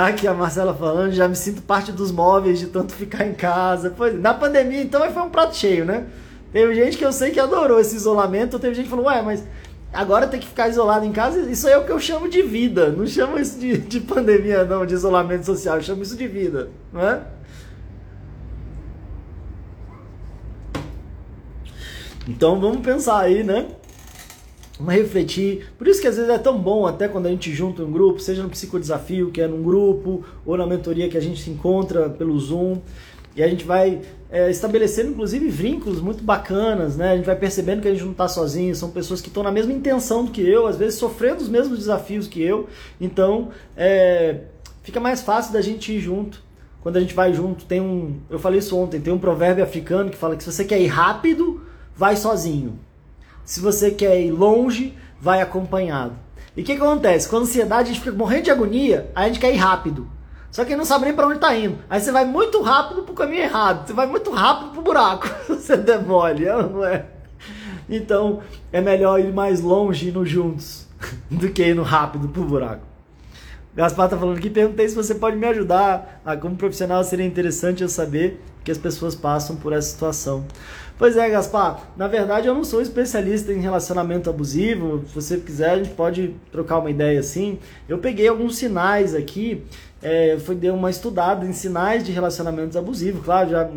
Aqui 0.00 0.26
a 0.26 0.32
Marcela 0.32 0.72
falando, 0.72 1.12
já 1.12 1.28
me 1.28 1.36
sinto 1.36 1.60
parte 1.60 1.92
dos 1.92 2.10
móveis 2.10 2.58
de 2.58 2.68
tanto 2.68 2.94
ficar 2.94 3.26
em 3.26 3.34
casa. 3.34 3.92
Pois, 3.94 4.18
na 4.18 4.32
pandemia, 4.32 4.80
então, 4.80 5.02
foi 5.12 5.22
um 5.22 5.28
prato 5.28 5.54
cheio, 5.54 5.84
né? 5.84 6.06
Teve 6.50 6.74
gente 6.74 6.96
que 6.96 7.04
eu 7.04 7.12
sei 7.12 7.30
que 7.32 7.38
adorou 7.38 7.78
esse 7.78 7.96
isolamento, 7.96 8.58
teve 8.58 8.74
gente 8.74 8.84
que 8.84 8.90
falou, 8.90 9.04
ué, 9.04 9.20
mas 9.20 9.44
agora 9.92 10.26
tem 10.26 10.40
que 10.40 10.48
ficar 10.48 10.68
isolado 10.68 11.04
em 11.04 11.12
casa, 11.12 11.40
isso 11.40 11.68
é 11.68 11.76
o 11.76 11.84
que 11.84 11.92
eu 11.92 12.00
chamo 12.00 12.30
de 12.30 12.40
vida. 12.40 12.88
Não 12.90 13.06
chamo 13.06 13.38
isso 13.38 13.58
de, 13.58 13.76
de 13.76 14.00
pandemia, 14.00 14.64
não, 14.64 14.86
de 14.86 14.94
isolamento 14.94 15.44
social, 15.44 15.76
eu 15.76 15.82
chamo 15.82 16.02
isso 16.02 16.16
de 16.16 16.26
vida, 16.26 16.70
não 16.90 17.06
é? 17.06 17.20
Então 22.26 22.58
vamos 22.58 22.80
pensar 22.80 23.18
aí, 23.18 23.44
né? 23.44 23.66
Vamos 24.80 24.94
refletir. 24.94 25.66
Por 25.76 25.86
isso 25.86 26.00
que 26.00 26.06
às 26.06 26.16
vezes 26.16 26.30
é 26.30 26.38
tão 26.38 26.58
bom 26.58 26.86
até 26.86 27.06
quando 27.06 27.26
a 27.26 27.30
gente 27.30 27.52
junta 27.52 27.82
um 27.82 27.92
grupo, 27.92 28.18
seja 28.18 28.42
no 28.42 28.48
psicodesafio, 28.48 29.30
que 29.30 29.40
é 29.40 29.46
num 29.46 29.62
grupo, 29.62 30.24
ou 30.44 30.56
na 30.56 30.66
mentoria 30.66 31.06
que 31.08 31.18
a 31.18 31.20
gente 31.20 31.42
se 31.42 31.50
encontra 31.50 32.08
pelo 32.08 32.38
Zoom. 32.38 32.78
E 33.36 33.42
a 33.42 33.48
gente 33.48 33.62
vai 33.62 34.00
é, 34.30 34.50
estabelecendo, 34.50 35.10
inclusive, 35.10 35.48
vínculos 35.50 36.00
muito 36.00 36.24
bacanas, 36.24 36.96
né? 36.96 37.12
A 37.12 37.16
gente 37.16 37.26
vai 37.26 37.36
percebendo 37.36 37.82
que 37.82 37.88
a 37.88 37.92
gente 37.92 38.04
não 38.04 38.12
está 38.12 38.26
sozinho, 38.26 38.74
são 38.74 38.90
pessoas 38.90 39.20
que 39.20 39.28
estão 39.28 39.42
na 39.42 39.52
mesma 39.52 39.72
intenção 39.72 40.24
do 40.24 40.30
que 40.30 40.40
eu, 40.40 40.66
às 40.66 40.76
vezes 40.76 40.98
sofrendo 40.98 41.42
os 41.42 41.48
mesmos 41.48 41.78
desafios 41.78 42.26
que 42.26 42.42
eu. 42.42 42.66
Então, 42.98 43.50
é, 43.76 44.40
fica 44.82 44.98
mais 44.98 45.20
fácil 45.20 45.52
da 45.52 45.60
gente 45.60 45.92
ir 45.92 46.00
junto. 46.00 46.42
Quando 46.82 46.96
a 46.96 47.00
gente 47.00 47.14
vai 47.14 47.34
junto, 47.34 47.66
tem 47.66 47.82
um. 47.82 48.18
Eu 48.30 48.38
falei 48.38 48.58
isso 48.58 48.76
ontem, 48.76 48.98
tem 48.98 49.12
um 49.12 49.18
provérbio 49.18 49.62
africano 49.62 50.10
que 50.10 50.16
fala 50.16 50.34
que 50.34 50.42
se 50.42 50.50
você 50.50 50.64
quer 50.64 50.80
ir 50.80 50.86
rápido, 50.86 51.60
vai 51.94 52.16
sozinho. 52.16 52.78
Se 53.50 53.58
você 53.58 53.90
quer 53.90 54.20
ir 54.20 54.30
longe, 54.30 54.96
vai 55.20 55.42
acompanhado. 55.42 56.14
E 56.56 56.62
o 56.62 56.64
que, 56.64 56.76
que 56.76 56.80
acontece? 56.80 57.28
Com 57.28 57.34
a 57.34 57.40
ansiedade, 57.40 57.90
a 57.90 57.92
gente 57.92 57.98
fica 57.98 58.16
morrendo 58.16 58.44
de 58.44 58.50
agonia, 58.52 59.10
aí 59.12 59.24
a 59.24 59.26
gente 59.26 59.40
quer 59.40 59.52
ir 59.52 59.56
rápido. 59.56 60.08
Só 60.52 60.64
que 60.64 60.76
não 60.76 60.84
sabe 60.84 61.06
nem 61.06 61.14
para 61.14 61.26
onde 61.26 61.34
está 61.34 61.52
indo. 61.56 61.78
Aí 61.90 62.00
você 62.00 62.12
vai 62.12 62.24
muito 62.24 62.62
rápido 62.62 63.02
pro 63.02 63.12
caminho 63.12 63.42
errado. 63.42 63.88
Você 63.88 63.92
vai 63.92 64.06
muito 64.06 64.30
rápido 64.30 64.70
pro 64.70 64.82
buraco. 64.82 65.28
você 65.48 65.76
demole, 65.76 66.46
é 66.46 66.62
não 66.62 66.84
é? 66.84 67.06
Então, 67.88 68.40
é 68.70 68.80
melhor 68.80 69.18
ir 69.18 69.32
mais 69.32 69.60
longe 69.60 70.10
indo 70.10 70.24
juntos 70.24 70.86
do 71.28 71.48
que 71.48 71.68
indo 71.68 71.82
rápido 71.82 72.28
pro 72.28 72.44
buraco. 72.44 72.86
Gaspar 73.74 74.08
tá 74.08 74.18
falando 74.18 74.36
aqui, 74.36 74.50
perguntei 74.50 74.88
se 74.88 74.96
você 74.96 75.14
pode 75.14 75.36
me 75.36 75.46
ajudar. 75.46 76.20
Ah, 76.24 76.36
como 76.36 76.56
profissional 76.56 77.04
seria 77.04 77.24
interessante 77.24 77.82
eu 77.82 77.88
saber 77.88 78.40
que 78.64 78.70
as 78.70 78.78
pessoas 78.78 79.14
passam 79.14 79.56
por 79.56 79.72
essa 79.72 79.88
situação. 79.88 80.44
Pois 80.98 81.16
é, 81.16 81.30
Gaspar, 81.30 81.88
na 81.96 82.08
verdade 82.08 82.46
eu 82.46 82.54
não 82.54 82.64
sou 82.64 82.82
especialista 82.82 83.52
em 83.52 83.60
relacionamento 83.60 84.28
abusivo. 84.28 85.04
Se 85.06 85.14
você 85.14 85.36
quiser, 85.38 85.70
a 85.70 85.76
gente 85.76 85.90
pode 85.90 86.34
trocar 86.50 86.78
uma 86.78 86.90
ideia 86.90 87.20
assim. 87.20 87.58
Eu 87.88 87.98
peguei 87.98 88.28
alguns 88.28 88.56
sinais 88.56 89.14
aqui, 89.14 89.64
é, 90.02 90.36
foi 90.40 90.56
dei 90.56 90.70
uma 90.70 90.90
estudada 90.90 91.46
em 91.46 91.52
sinais 91.52 92.04
de 92.04 92.10
relacionamentos 92.12 92.76
abusivos. 92.76 93.24
Claro, 93.24 93.50
já 93.50 93.70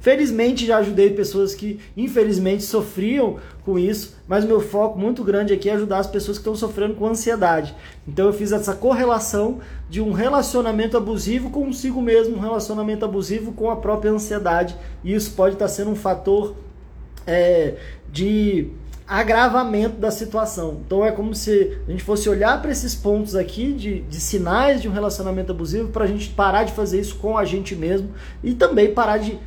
Felizmente 0.00 0.66
já 0.66 0.78
ajudei 0.78 1.10
pessoas 1.10 1.54
que 1.54 1.80
infelizmente 1.96 2.62
sofriam 2.62 3.38
com 3.64 3.78
isso, 3.78 4.16
mas 4.28 4.44
meu 4.44 4.60
foco 4.60 4.98
muito 4.98 5.24
grande 5.24 5.52
aqui 5.52 5.68
é 5.68 5.72
ajudar 5.72 5.98
as 5.98 6.06
pessoas 6.06 6.38
que 6.38 6.42
estão 6.42 6.54
sofrendo 6.54 6.94
com 6.94 7.06
ansiedade. 7.06 7.74
Então 8.06 8.26
eu 8.26 8.32
fiz 8.32 8.52
essa 8.52 8.74
correlação 8.74 9.60
de 9.88 10.00
um 10.00 10.12
relacionamento 10.12 10.96
abusivo 10.96 11.50
consigo 11.50 12.00
mesmo, 12.00 12.36
um 12.36 12.40
relacionamento 12.40 13.04
abusivo 13.04 13.52
com 13.52 13.70
a 13.70 13.76
própria 13.76 14.10
ansiedade. 14.10 14.76
E 15.02 15.14
isso 15.14 15.32
pode 15.32 15.54
estar 15.54 15.68
sendo 15.68 15.90
um 15.90 15.96
fator 15.96 16.54
é, 17.26 17.74
de 18.10 18.70
agravamento 19.06 19.96
da 20.00 20.10
situação. 20.10 20.80
Então 20.84 21.04
é 21.04 21.12
como 21.12 21.34
se 21.34 21.78
a 21.86 21.90
gente 21.90 22.02
fosse 22.02 22.28
olhar 22.28 22.60
para 22.60 22.72
esses 22.72 22.94
pontos 22.94 23.36
aqui 23.36 23.72
de, 23.72 24.00
de 24.02 24.20
sinais 24.20 24.82
de 24.82 24.88
um 24.88 24.92
relacionamento 24.92 25.52
abusivo 25.52 25.90
para 25.90 26.04
a 26.04 26.08
gente 26.08 26.30
parar 26.30 26.64
de 26.64 26.72
fazer 26.72 27.00
isso 27.00 27.16
com 27.16 27.38
a 27.38 27.44
gente 27.44 27.76
mesmo 27.76 28.10
e 28.42 28.52
também 28.52 28.92
parar 28.92 29.18
de 29.18 29.38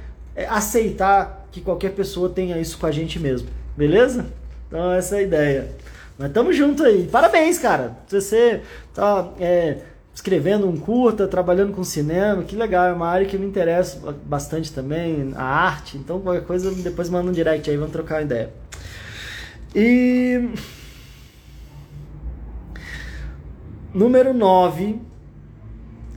aceitar 0.48 1.48
que 1.52 1.62
qualquer 1.62 1.92
pessoa 1.92 2.30
tenha 2.30 2.58
isso 2.60 2.78
com 2.78 2.86
a 2.86 2.92
gente 2.92 3.20
mesmo. 3.20 3.50
Beleza? 3.76 4.26
Então 4.68 4.92
essa 4.92 5.16
é 5.16 5.20
a 5.20 5.22
ideia. 5.24 5.72
Mas 6.18 6.32
tamo 6.32 6.52
junto 6.52 6.84
aí. 6.84 7.08
Parabéns, 7.08 7.58
cara. 7.58 7.98
Você 8.08 8.62
tá 8.94 9.30
é, 9.40 9.78
escrevendo 10.14 10.68
um 10.68 10.78
curta, 10.78 11.28
trabalhando 11.28 11.74
com 11.74 11.84
cinema, 11.84 12.44
que 12.44 12.56
legal. 12.56 12.88
É 12.88 12.94
uma 12.94 13.08
área 13.08 13.26
que 13.26 13.38
me 13.38 13.46
interessa 13.46 14.00
bastante 14.26 14.72
também, 14.72 15.32
a 15.36 15.44
arte. 15.44 15.98
Então 15.98 16.20
qualquer 16.20 16.44
coisa 16.44 16.72
depois 16.72 17.10
manda 17.10 17.30
um 17.30 17.34
direct 17.34 17.70
aí, 17.70 17.78
vamos 17.78 17.94
trocar 17.94 18.16
uma 18.16 18.24
ideia. 18.24 18.50
E 19.74 20.50
número 23.94 24.34
9. 24.34 25.00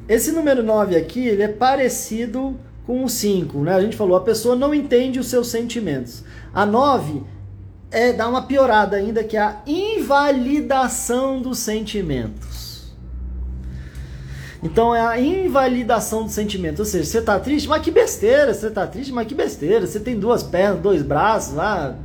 Esse 0.09 0.33
número 0.33 0.63
9 0.63 0.97
aqui, 0.97 1.27
ele 1.27 1.43
é 1.43 1.49
parecido 1.49 2.59
com 2.93 3.05
o 3.05 3.09
5, 3.09 3.59
né? 3.61 3.74
A 3.74 3.80
gente 3.80 3.97
falou, 3.97 4.14
a 4.14 4.20
pessoa 4.20 4.55
não 4.55 4.74
entende 4.74 5.18
os 5.18 5.28
seus 5.28 5.49
sentimentos. 5.49 6.22
A 6.53 6.66
9 6.66 7.22
é 7.90 8.12
dar 8.12 8.28
uma 8.28 8.43
piorada 8.43 8.99
ainda, 8.99 9.24
que 9.24 9.34
é 9.34 9.40
a 9.40 9.62
invalidação 9.66 11.40
dos 11.40 11.59
sentimentos. 11.59 12.93
Então 14.62 14.95
é 14.95 15.01
a 15.01 15.18
invalidação 15.18 16.24
dos 16.24 16.32
sentimentos. 16.32 16.80
Ou 16.80 16.84
seja, 16.84 17.07
você 17.07 17.22
tá 17.22 17.40
triste, 17.40 17.66
mas 17.66 17.80
que 17.80 17.90
besteira, 17.90 18.53
você 18.53 18.70
tá 18.70 18.86
triste, 18.86 19.11
mas 19.11 19.26
que 19.26 19.34
besteira. 19.34 19.86
Você 19.86 19.99
tem 19.99 20.18
duas 20.18 20.43
pernas, 20.43 20.82
dois 20.82 21.01
braços, 21.01 21.59
ah, 21.59 21.97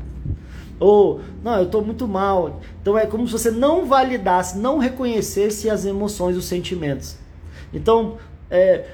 ou 0.80 1.20
não, 1.44 1.60
eu 1.60 1.66
tô 1.66 1.82
muito 1.82 2.08
mal. 2.08 2.62
Então 2.82 2.98
é 2.98 3.06
como 3.06 3.28
se 3.28 3.34
você 3.34 3.52
não 3.52 3.86
validasse, 3.86 4.58
não 4.58 4.78
reconhecesse 4.78 5.70
as 5.70 5.84
emoções, 5.84 6.38
os 6.38 6.46
sentimentos. 6.46 7.18
Então, 7.74 8.18
é, 8.50 8.86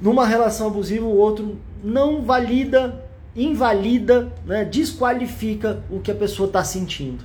numa 0.00 0.26
relação 0.26 0.68
abusiva, 0.68 1.04
o 1.04 1.16
outro 1.16 1.58
não 1.82 2.22
valida, 2.22 3.04
invalida, 3.34 4.32
né, 4.44 4.64
desqualifica 4.64 5.82
o 5.90 6.00
que 6.00 6.10
a 6.10 6.14
pessoa 6.14 6.46
está 6.46 6.62
sentindo. 6.64 7.24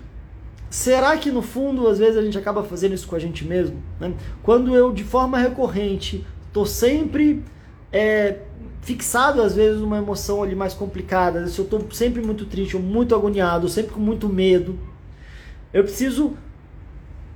Será 0.70 1.16
que 1.18 1.32
no 1.32 1.44
fundo, 1.44 1.88
às 1.88 2.00
vezes, 2.00 2.18
a 2.18 2.24
gente 2.24 2.38
acaba 2.38 2.64
fazendo 2.64 2.96
isso 2.96 3.08
com 3.08 3.16
a 3.16 3.20
gente 3.20 3.46
mesmo? 3.46 3.78
Né? 4.00 4.14
Quando 4.42 4.76
eu, 4.76 4.92
de 4.92 5.04
forma 5.04 5.38
recorrente, 5.38 6.26
estou 6.48 6.66
sempre 6.66 7.44
é, 7.92 8.40
fixado, 8.82 9.40
às 9.40 9.56
vezes, 9.56 9.80
numa 9.80 10.00
emoção 10.00 10.42
ali 10.42 10.56
mais 10.56 10.74
complicada, 10.74 11.46
se 11.48 11.60
eu 11.60 11.66
estou 11.66 11.86
sempre 11.92 12.26
muito 12.26 12.46
triste, 12.46 12.76
ou 12.76 12.82
muito 12.82 13.14
agoniado, 13.14 13.70
sempre 13.70 13.94
com 13.94 14.00
muito 14.00 14.28
medo, 14.28 14.80
eu 15.72 15.84
preciso 15.84 16.34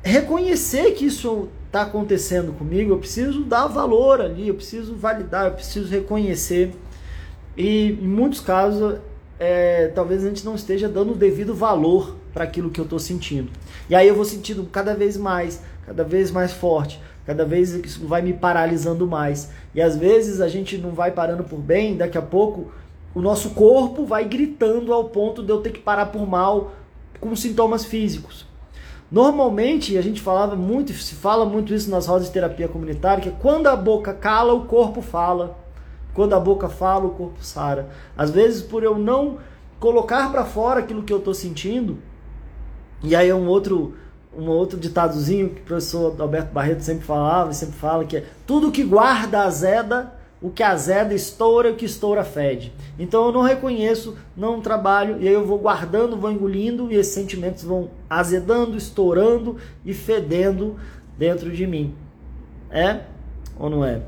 reconhecer 0.03 0.93
que 0.93 1.05
isso 1.05 1.49
está 1.67 1.83
acontecendo 1.83 2.53
comigo, 2.53 2.91
eu 2.91 2.97
preciso 2.97 3.43
dar 3.43 3.67
valor 3.67 4.21
ali, 4.21 4.47
eu 4.47 4.55
preciso 4.55 4.95
validar, 4.95 5.45
eu 5.45 5.51
preciso 5.51 5.89
reconhecer. 5.89 6.73
E 7.55 7.91
em 8.01 8.07
muitos 8.07 8.39
casos, 8.39 8.99
é, 9.39 9.87
talvez 9.89 10.25
a 10.25 10.29
gente 10.29 10.45
não 10.45 10.55
esteja 10.55 10.89
dando 10.89 11.11
o 11.11 11.15
devido 11.15 11.53
valor 11.53 12.15
para 12.33 12.43
aquilo 12.43 12.69
que 12.69 12.79
eu 12.79 12.85
estou 12.85 12.99
sentindo. 12.99 13.51
E 13.89 13.95
aí 13.95 14.07
eu 14.07 14.15
vou 14.15 14.25
sentindo 14.25 14.65
cada 14.71 14.95
vez 14.95 15.17
mais, 15.17 15.61
cada 15.85 16.03
vez 16.03 16.31
mais 16.31 16.51
forte, 16.51 16.99
cada 17.25 17.45
vez 17.45 17.73
isso 17.73 18.07
vai 18.07 18.21
me 18.21 18.33
paralisando 18.33 19.05
mais. 19.05 19.51
E 19.75 19.81
às 19.81 19.97
vezes 19.97 20.39
a 20.39 20.47
gente 20.47 20.77
não 20.77 20.91
vai 20.91 21.11
parando 21.11 21.43
por 21.43 21.59
bem, 21.59 21.97
daqui 21.97 22.17
a 22.17 22.21
pouco 22.21 22.71
o 23.13 23.21
nosso 23.21 23.49
corpo 23.51 24.05
vai 24.05 24.25
gritando 24.25 24.93
ao 24.93 25.05
ponto 25.09 25.43
de 25.43 25.49
eu 25.51 25.59
ter 25.59 25.71
que 25.71 25.79
parar 25.79 26.07
por 26.07 26.27
mal 26.27 26.73
com 27.19 27.35
sintomas 27.35 27.83
físicos. 27.83 28.46
Normalmente, 29.09 29.97
a 29.97 30.01
gente 30.01 30.21
falava 30.21 30.55
muito, 30.55 30.91
se 30.93 31.15
fala 31.15 31.45
muito 31.45 31.73
isso 31.73 31.89
nas 31.89 32.07
rodas 32.07 32.27
de 32.27 32.33
terapia 32.33 32.67
comunitária, 32.67 33.23
que 33.23 33.31
quando 33.39 33.67
a 33.67 33.75
boca 33.75 34.13
cala, 34.13 34.53
o 34.53 34.65
corpo 34.65 35.01
fala. 35.01 35.57
Quando 36.13 36.33
a 36.33 36.39
boca 36.39 36.67
fala, 36.67 37.05
o 37.05 37.11
corpo 37.11 37.37
sara. 37.41 37.89
Às 38.17 38.31
vezes, 38.31 38.61
por 38.61 38.83
eu 38.83 38.97
não 38.97 39.37
colocar 39.79 40.31
para 40.31 40.43
fora 40.43 40.79
aquilo 40.79 41.03
que 41.03 41.13
eu 41.13 41.19
estou 41.19 41.33
sentindo, 41.33 41.99
e 43.03 43.15
aí 43.15 43.29
é 43.29 43.35
um 43.35 43.47
outro, 43.47 43.95
um 44.35 44.49
outro 44.49 44.77
ditadozinho 44.77 45.49
que 45.49 45.61
o 45.61 45.65
professor 45.65 46.19
Alberto 46.19 46.51
Barreto 46.51 46.81
sempre 46.81 47.05
falava, 47.05 47.53
sempre 47.53 47.75
fala, 47.75 48.03
que 48.03 48.17
é 48.17 48.25
tudo 48.45 48.71
que 48.71 48.83
guarda 48.83 49.43
azeda, 49.43 50.16
o 50.41 50.49
que 50.49 50.61
azeda 50.61 51.13
estoura, 51.13 51.71
o 51.71 51.75
que 51.75 51.85
estoura 51.85 52.23
fede. 52.23 52.71
Então 52.99 53.25
eu 53.25 53.31
não 53.31 53.41
reconheço, 53.41 54.17
não 54.35 54.61
trabalho, 54.61 55.17
e 55.19 55.27
aí 55.27 55.33
eu 55.33 55.45
vou 55.45 55.57
guardando, 55.57 56.17
vou 56.17 56.31
engolindo, 56.31 56.91
e 56.91 56.95
esses 56.95 57.13
sentimentos 57.13 57.63
vão 57.63 57.89
azedando, 58.09 58.77
estourando 58.77 59.57
e 59.85 59.93
fedendo 59.93 60.75
dentro 61.17 61.51
de 61.51 61.65
mim. 61.65 61.95
É 62.69 63.01
ou 63.59 63.69
não 63.69 63.83
é? 63.83 64.01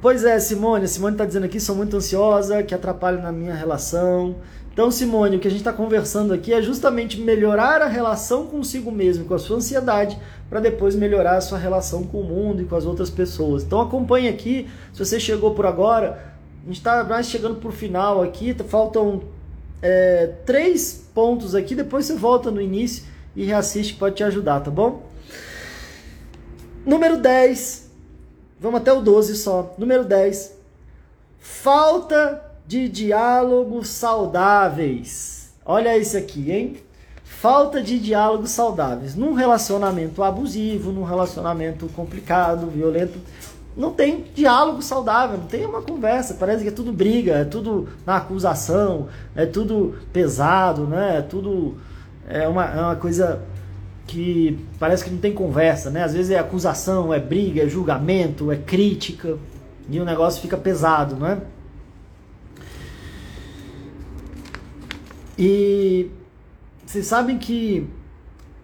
Pois 0.00 0.24
é, 0.24 0.38
Simone. 0.38 0.84
A 0.84 0.88
Simone 0.88 1.14
está 1.14 1.24
dizendo 1.24 1.46
aqui: 1.46 1.58
sou 1.58 1.74
muito 1.74 1.96
ansiosa, 1.96 2.62
que 2.62 2.74
atrapalha 2.74 3.20
na 3.20 3.32
minha 3.32 3.54
relação. 3.54 4.36
Então, 4.76 4.90
Simone, 4.90 5.38
o 5.38 5.40
que 5.40 5.48
a 5.48 5.50
gente 5.50 5.60
está 5.60 5.72
conversando 5.72 6.34
aqui 6.34 6.52
é 6.52 6.60
justamente 6.60 7.18
melhorar 7.18 7.80
a 7.80 7.86
relação 7.86 8.46
consigo 8.46 8.92
mesmo, 8.92 9.24
com 9.24 9.32
a 9.32 9.38
sua 9.38 9.56
ansiedade, 9.56 10.18
para 10.50 10.60
depois 10.60 10.94
melhorar 10.94 11.38
a 11.38 11.40
sua 11.40 11.56
relação 11.56 12.04
com 12.04 12.20
o 12.20 12.24
mundo 12.24 12.60
e 12.60 12.66
com 12.66 12.76
as 12.76 12.84
outras 12.84 13.08
pessoas. 13.08 13.62
Então, 13.62 13.80
acompanhe 13.80 14.28
aqui. 14.28 14.68
Se 14.92 15.02
você 15.02 15.18
chegou 15.18 15.54
por 15.54 15.64
agora, 15.64 16.34
a 16.62 16.66
gente 16.66 16.76
está 16.76 17.02
mais 17.04 17.26
chegando 17.26 17.54
para 17.54 17.70
o 17.70 17.72
final 17.72 18.22
aqui. 18.22 18.54
Faltam 18.68 19.22
é, 19.80 20.34
três 20.44 21.08
pontos 21.14 21.54
aqui. 21.54 21.74
Depois 21.74 22.04
você 22.04 22.14
volta 22.14 22.50
no 22.50 22.60
início 22.60 23.04
e 23.34 23.46
reassiste, 23.46 23.94
pode 23.94 24.16
te 24.16 24.24
ajudar, 24.24 24.60
tá 24.60 24.70
bom? 24.70 25.08
Número 26.84 27.16
10. 27.16 27.90
Vamos 28.60 28.82
até 28.82 28.92
o 28.92 29.00
12 29.00 29.36
só. 29.36 29.74
Número 29.78 30.04
10. 30.04 30.54
Falta 31.40 32.45
de 32.66 32.88
diálogos 32.88 33.88
saudáveis. 33.88 35.52
Olha 35.64 35.96
isso 35.96 36.16
aqui, 36.16 36.50
hein? 36.50 36.76
Falta 37.24 37.82
de 37.82 37.98
diálogos 37.98 38.50
saudáveis. 38.50 39.14
Num 39.14 39.34
relacionamento 39.34 40.22
abusivo, 40.22 40.90
num 40.90 41.04
relacionamento 41.04 41.86
complicado, 41.88 42.66
violento, 42.68 43.18
não 43.76 43.92
tem 43.92 44.24
diálogo 44.34 44.80
saudável, 44.80 45.38
não 45.38 45.46
tem 45.46 45.66
uma 45.66 45.82
conversa. 45.82 46.34
Parece 46.34 46.62
que 46.62 46.68
é 46.68 46.72
tudo 46.72 46.92
briga, 46.92 47.34
é 47.34 47.44
tudo 47.44 47.88
na 48.06 48.16
acusação, 48.16 49.08
é 49.34 49.44
tudo 49.44 49.96
pesado, 50.12 50.86
né? 50.86 51.18
É 51.18 51.22
tudo 51.22 51.76
é 52.28 52.48
uma, 52.48 52.64
é 52.64 52.80
uma 52.80 52.96
coisa 52.96 53.40
que 54.06 54.58
parece 54.78 55.04
que 55.04 55.10
não 55.10 55.18
tem 55.18 55.32
conversa, 55.32 55.90
né? 55.90 56.02
Às 56.02 56.14
vezes 56.14 56.30
é 56.30 56.38
acusação, 56.38 57.12
é 57.12 57.20
briga, 57.20 57.62
é 57.62 57.68
julgamento, 57.68 58.50
é 58.50 58.56
crítica 58.56 59.36
e 59.88 60.00
o 60.00 60.04
negócio 60.04 60.40
fica 60.40 60.56
pesado, 60.56 61.16
não 61.16 61.55
E 65.38 66.10
vocês 66.84 67.06
sabem 67.06 67.38
que 67.38 67.88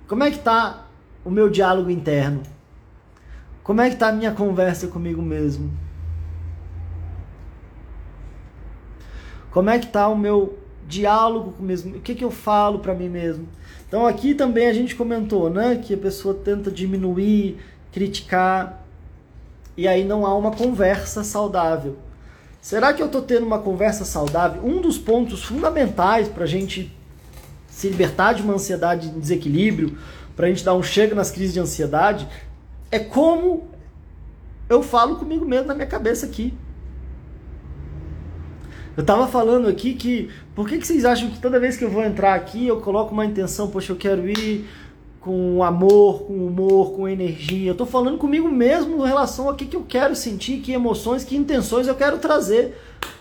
como 0.09 0.25
é 0.25 0.31
que 0.31 0.39
tá 0.39 0.87
o 1.25 1.31
meu 1.31 1.51
diálogo 1.51 1.91
interno? 1.91 2.43
Como 3.63 3.81
é 3.81 3.91
que 3.91 3.97
tá 3.97 4.09
a 4.09 4.13
minha 4.13 4.33
conversa 4.33 4.89
comigo 4.89 5.23
mesmo? 5.23 5.71
Como 9.51 9.69
é 9.69 9.79
que 9.79 9.87
tá 9.87 10.09
o 10.09 10.17
meu 10.17 10.59
diálogo 10.89 11.53
com 11.53 11.63
mesmo? 11.63 11.97
O 11.97 12.01
que 12.01 12.15
que 12.15 12.25
eu 12.25 12.31
falo 12.31 12.79
para 12.79 12.95
mim 12.95 13.09
mesmo? 13.09 13.47
Então 13.87 14.07
aqui 14.07 14.35
também 14.35 14.67
a 14.67 14.73
gente 14.73 14.95
comentou, 14.95 15.51
né, 15.51 15.77
que 15.77 15.93
a 15.93 15.99
pessoa 15.99 16.35
tenta 16.35 16.71
diminuir, 16.71 17.59
criticar 17.93 18.83
e 19.77 19.87
aí 19.87 20.05
não 20.05 20.25
há 20.25 20.35
uma 20.35 20.51
conversa 20.51 21.23
saudável. 21.23 21.99
Será 22.63 22.93
que 22.93 23.03
eu 23.03 23.07
estou 23.07 23.21
tendo 23.21 23.45
uma 23.45 23.59
conversa 23.59 24.05
saudável? 24.05 24.65
Um 24.65 24.81
dos 24.81 24.97
pontos 24.97 25.43
fundamentais 25.43 26.29
para 26.29 26.45
a 26.45 26.47
gente 26.47 26.97
se 27.67 27.89
libertar 27.89 28.35
de 28.35 28.43
uma 28.43 28.55
ansiedade 28.55 29.11
de 29.11 29.19
desequilíbrio, 29.19 29.99
para 30.37 30.47
a 30.47 30.49
gente 30.49 30.65
dar 30.65 30.73
um 30.75 30.83
chega 30.83 31.13
nas 31.13 31.33
crises 31.33 31.53
de 31.53 31.59
ansiedade, 31.59 32.29
é 32.89 33.01
como 33.01 33.69
eu 34.69 34.81
falo 34.81 35.17
comigo 35.17 35.45
mesmo 35.45 35.67
na 35.67 35.75
minha 35.75 35.89
cabeça 35.89 36.25
aqui. 36.25 36.55
Eu 38.97 39.05
tava 39.05 39.27
falando 39.27 39.67
aqui 39.67 39.95
que 39.95 40.31
por 40.55 40.69
que, 40.69 40.79
que 40.79 40.87
vocês 40.87 41.05
acham 41.05 41.31
que 41.31 41.41
toda 41.41 41.59
vez 41.59 41.77
que 41.77 41.85
eu 41.85 41.91
vou 41.91 42.05
entrar 42.05 42.35
aqui 42.35 42.69
eu 42.69 42.81
coloco 42.81 43.13
uma 43.13 43.27
intenção, 43.27 43.71
poxa, 43.71 43.91
eu 43.91 43.97
quero 43.97 44.29
ir 44.29 44.69
com 45.23 45.63
amor, 45.63 46.25
com 46.25 46.35
humor, 46.35 46.93
com 46.93 47.09
energia. 47.09 47.71
Eu 47.71 47.77
tô 47.77 47.87
falando 47.87 48.19
comigo 48.19 48.49
mesmo 48.49 49.05
em 49.05 49.09
relação 49.09 49.49
a 49.49 49.55
que, 49.55 49.67
que 49.67 49.77
eu 49.77 49.85
quero 49.89 50.17
sentir, 50.17 50.59
que 50.59 50.73
emoções, 50.73 51.25
que 51.25 51.37
intenções 51.37 51.87
eu 51.87 51.95
quero 51.95 52.19
trazer 52.19 52.77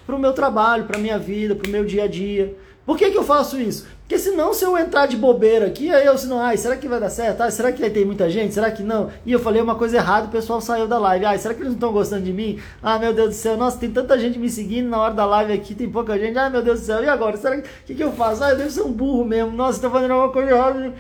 para 0.06 0.16
o 0.16 0.20
meu 0.20 0.34
trabalho, 0.34 0.86
para 0.86 0.98
minha 0.98 1.20
vida, 1.20 1.56
para 1.56 1.68
o 1.68 1.72
meu 1.72 1.86
dia 1.86 2.06
a 2.06 2.08
dia. 2.08 2.56
Por 2.84 2.98
que, 2.98 3.12
que 3.12 3.18
eu 3.18 3.24
faço 3.24 3.62
isso? 3.62 3.88
Porque 4.02 4.18
senão, 4.18 4.52
se 4.54 4.66
eu 4.66 4.76
entrar 4.76 5.06
de 5.06 5.16
bobeira 5.16 5.68
aqui, 5.68 5.94
aí 5.94 6.06
eu, 6.06 6.18
senão, 6.18 6.40
ai, 6.40 6.58
será 6.58 6.76
que 6.76 6.88
vai 6.88 7.00
dar 7.00 7.12
certo? 7.12 7.42
Ai, 7.42 7.52
será 7.52 7.72
que 7.72 7.88
ter 7.88 8.04
muita 8.04 8.30
gente? 8.30 8.54
Será 8.54 8.72
que 8.72 8.82
não? 8.82 9.10
E 9.24 9.32
eu 9.32 9.40
falei 9.40 9.62
uma 9.62 9.76
coisa 9.76 9.98
errada, 9.98 10.26
o 10.26 10.32
pessoal 10.32 10.60
saiu 10.60 10.88
da 10.88 10.98
live. 10.98 11.24
Ai, 11.24 11.38
será 11.38 11.54
que 11.54 11.62
eles 11.62 11.70
não 11.70 11.76
estão 11.76 11.94
gostando 11.94 12.24
de 12.24 12.34
mim? 12.34 12.60
Ah, 12.82 12.98
meu 12.98 13.14
Deus 13.14 13.30
do 13.30 13.36
céu, 13.36 13.56
nossa, 13.56 13.78
tem 13.78 13.92
tanta 13.92 14.18
gente 14.18 14.40
me 14.40 14.50
seguindo 14.50 14.90
na 14.90 15.00
hora 15.00 15.14
da 15.14 15.26
live 15.26 15.54
aqui, 15.54 15.76
tem 15.76 15.90
pouca 15.90 16.18
gente. 16.18 16.38
Ai, 16.38 16.50
meu 16.50 16.64
Deus 16.64 16.82
do 16.82 16.86
céu, 16.86 17.04
e 17.04 17.08
agora? 17.08 17.38
Será 17.38 17.62
que, 17.62 17.70
que, 17.86 17.96
que 17.96 18.04
eu 18.04 18.12
faço? 18.12 18.44
Ai, 18.44 18.54
eu 18.54 18.58
devo 18.58 18.72
ser 18.72 18.82
um 18.82 18.92
burro 18.92 19.24
mesmo. 19.24 19.52
Nossa, 19.52 19.78
estou 19.78 19.92
fazendo 19.92 20.12
alguma 20.12 20.34
coisa 20.34 20.50
errada. 20.50 20.94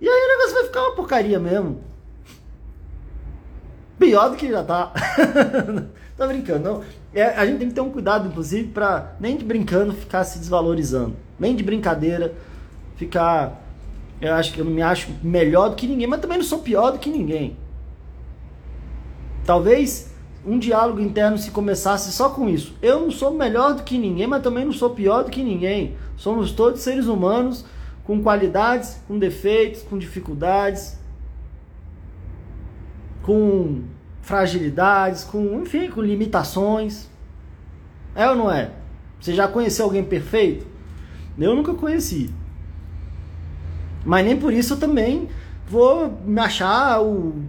E 0.00 0.08
aí 0.08 0.24
o 0.24 0.28
negócio 0.28 0.54
vai 0.54 0.64
ficar 0.64 0.82
uma 0.82 0.96
porcaria 0.96 1.38
mesmo. 1.38 1.80
Pior 3.98 4.30
do 4.30 4.36
que 4.36 4.48
já 4.48 4.64
tá. 4.64 4.92
Tô 6.16 6.26
brincando, 6.26 6.64
não. 6.64 6.82
É, 7.12 7.24
a 7.24 7.44
gente 7.44 7.58
tem 7.58 7.68
que 7.68 7.74
ter 7.74 7.80
um 7.82 7.90
cuidado, 7.90 8.28
inclusive, 8.28 8.68
para 8.68 9.14
nem 9.20 9.36
de 9.36 9.44
brincando 9.44 9.92
ficar 9.92 10.24
se 10.24 10.38
desvalorizando. 10.38 11.16
Nem 11.38 11.54
de 11.54 11.62
brincadeira 11.62 12.34
ficar. 12.96 13.60
Eu 14.20 14.34
acho 14.34 14.52
que 14.52 14.60
eu 14.60 14.64
me 14.64 14.80
acho 14.80 15.10
melhor 15.22 15.70
do 15.70 15.76
que 15.76 15.86
ninguém, 15.86 16.06
mas 16.06 16.20
também 16.20 16.38
não 16.38 16.44
sou 16.44 16.60
pior 16.60 16.92
do 16.92 16.98
que 16.98 17.10
ninguém. 17.10 17.56
Talvez 19.44 20.10
um 20.46 20.58
diálogo 20.58 21.00
interno 21.00 21.36
se 21.36 21.50
começasse 21.50 22.10
só 22.12 22.30
com 22.30 22.48
isso. 22.48 22.74
Eu 22.80 23.00
não 23.00 23.10
sou 23.10 23.32
melhor 23.32 23.74
do 23.74 23.82
que 23.82 23.98
ninguém, 23.98 24.26
mas 24.26 24.42
também 24.42 24.64
não 24.64 24.72
sou 24.72 24.90
pior 24.90 25.24
do 25.24 25.30
que 25.30 25.42
ninguém. 25.42 25.96
Somos 26.16 26.52
todos 26.52 26.80
seres 26.80 27.06
humanos 27.06 27.64
com 28.04 28.22
qualidades, 28.22 29.00
com 29.06 29.18
defeitos, 29.18 29.82
com 29.82 29.98
dificuldades, 29.98 30.98
com 33.22 33.82
fragilidades, 34.22 35.24
com, 35.24 35.62
enfim, 35.62 35.90
com 35.90 36.00
limitações. 36.00 37.08
É 38.14 38.28
ou 38.28 38.36
não 38.36 38.50
é? 38.50 38.70
Você 39.20 39.34
já 39.34 39.46
conheceu 39.46 39.84
alguém 39.84 40.04
perfeito? 40.04 40.66
Eu 41.38 41.54
nunca 41.54 41.74
conheci. 41.74 42.30
Mas 44.04 44.24
nem 44.24 44.36
por 44.36 44.52
isso 44.52 44.74
eu 44.74 44.78
também 44.78 45.28
vou 45.66 46.18
me 46.24 46.40
achar 46.40 47.00
o, 47.02 47.44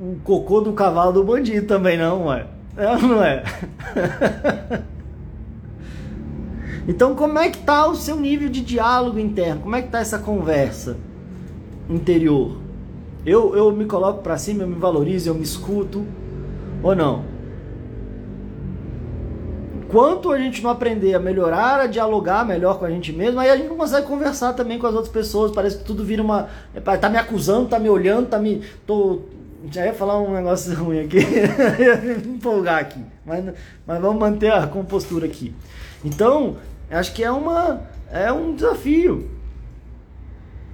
o 0.00 0.16
cocô 0.24 0.60
do 0.60 0.72
cavalo 0.72 1.12
do 1.12 1.24
bandido 1.24 1.66
também, 1.66 1.98
não, 1.98 2.26
ué. 2.26 2.46
É 2.76 2.88
ou 2.88 3.02
não 3.02 3.22
é? 3.22 3.42
então, 6.90 7.14
como 7.14 7.38
é 7.38 7.48
que 7.48 7.58
tá 7.58 7.86
o 7.86 7.94
seu 7.94 8.16
nível 8.16 8.48
de 8.48 8.60
diálogo 8.60 9.16
interno? 9.16 9.62
Como 9.62 9.76
é 9.76 9.80
que 9.80 9.90
tá 9.90 10.00
essa 10.00 10.18
conversa 10.18 10.96
interior? 11.88 12.56
Eu, 13.24 13.54
eu 13.54 13.70
me 13.70 13.84
coloco 13.84 14.24
para 14.24 14.36
cima, 14.36 14.64
eu 14.64 14.66
me 14.66 14.74
valorizo, 14.74 15.30
eu 15.30 15.34
me 15.36 15.44
escuto 15.44 16.04
ou 16.82 16.96
não? 16.96 17.24
Enquanto 19.84 20.32
a 20.32 20.38
gente 20.38 20.60
não 20.64 20.70
aprender 20.70 21.14
a 21.14 21.20
melhorar, 21.20 21.78
a 21.78 21.86
dialogar 21.86 22.44
melhor 22.44 22.80
com 22.80 22.84
a 22.84 22.90
gente 22.90 23.12
mesmo, 23.12 23.38
aí 23.38 23.50
a 23.50 23.56
gente 23.56 23.68
não 23.68 23.76
consegue 23.76 24.08
conversar 24.08 24.54
também 24.54 24.76
com 24.76 24.88
as 24.88 24.94
outras 24.94 25.12
pessoas. 25.12 25.52
Parece 25.52 25.78
que 25.78 25.84
tudo 25.84 26.04
vira 26.04 26.20
uma. 26.20 26.48
Tá 27.00 27.08
me 27.08 27.18
acusando, 27.18 27.68
tá 27.68 27.78
me 27.78 27.88
olhando, 27.88 28.26
tá 28.26 28.38
me. 28.40 28.64
Tô, 28.84 29.20
já 29.70 29.86
ia 29.86 29.94
falar 29.94 30.20
um 30.20 30.34
negócio 30.34 30.74
ruim 30.82 30.98
aqui, 30.98 31.18
ia 31.78 31.96
me 31.98 32.34
empolgar 32.34 32.80
aqui, 32.80 33.00
mas, 33.24 33.44
mas 33.86 34.00
vamos 34.00 34.18
manter 34.18 34.52
a 34.52 34.66
compostura 34.66 35.26
aqui. 35.26 35.54
Então, 36.04 36.56
acho 36.96 37.12
que 37.14 37.22
é, 37.22 37.30
uma, 37.30 37.82
é 38.10 38.32
um 38.32 38.54
desafio. 38.54 39.30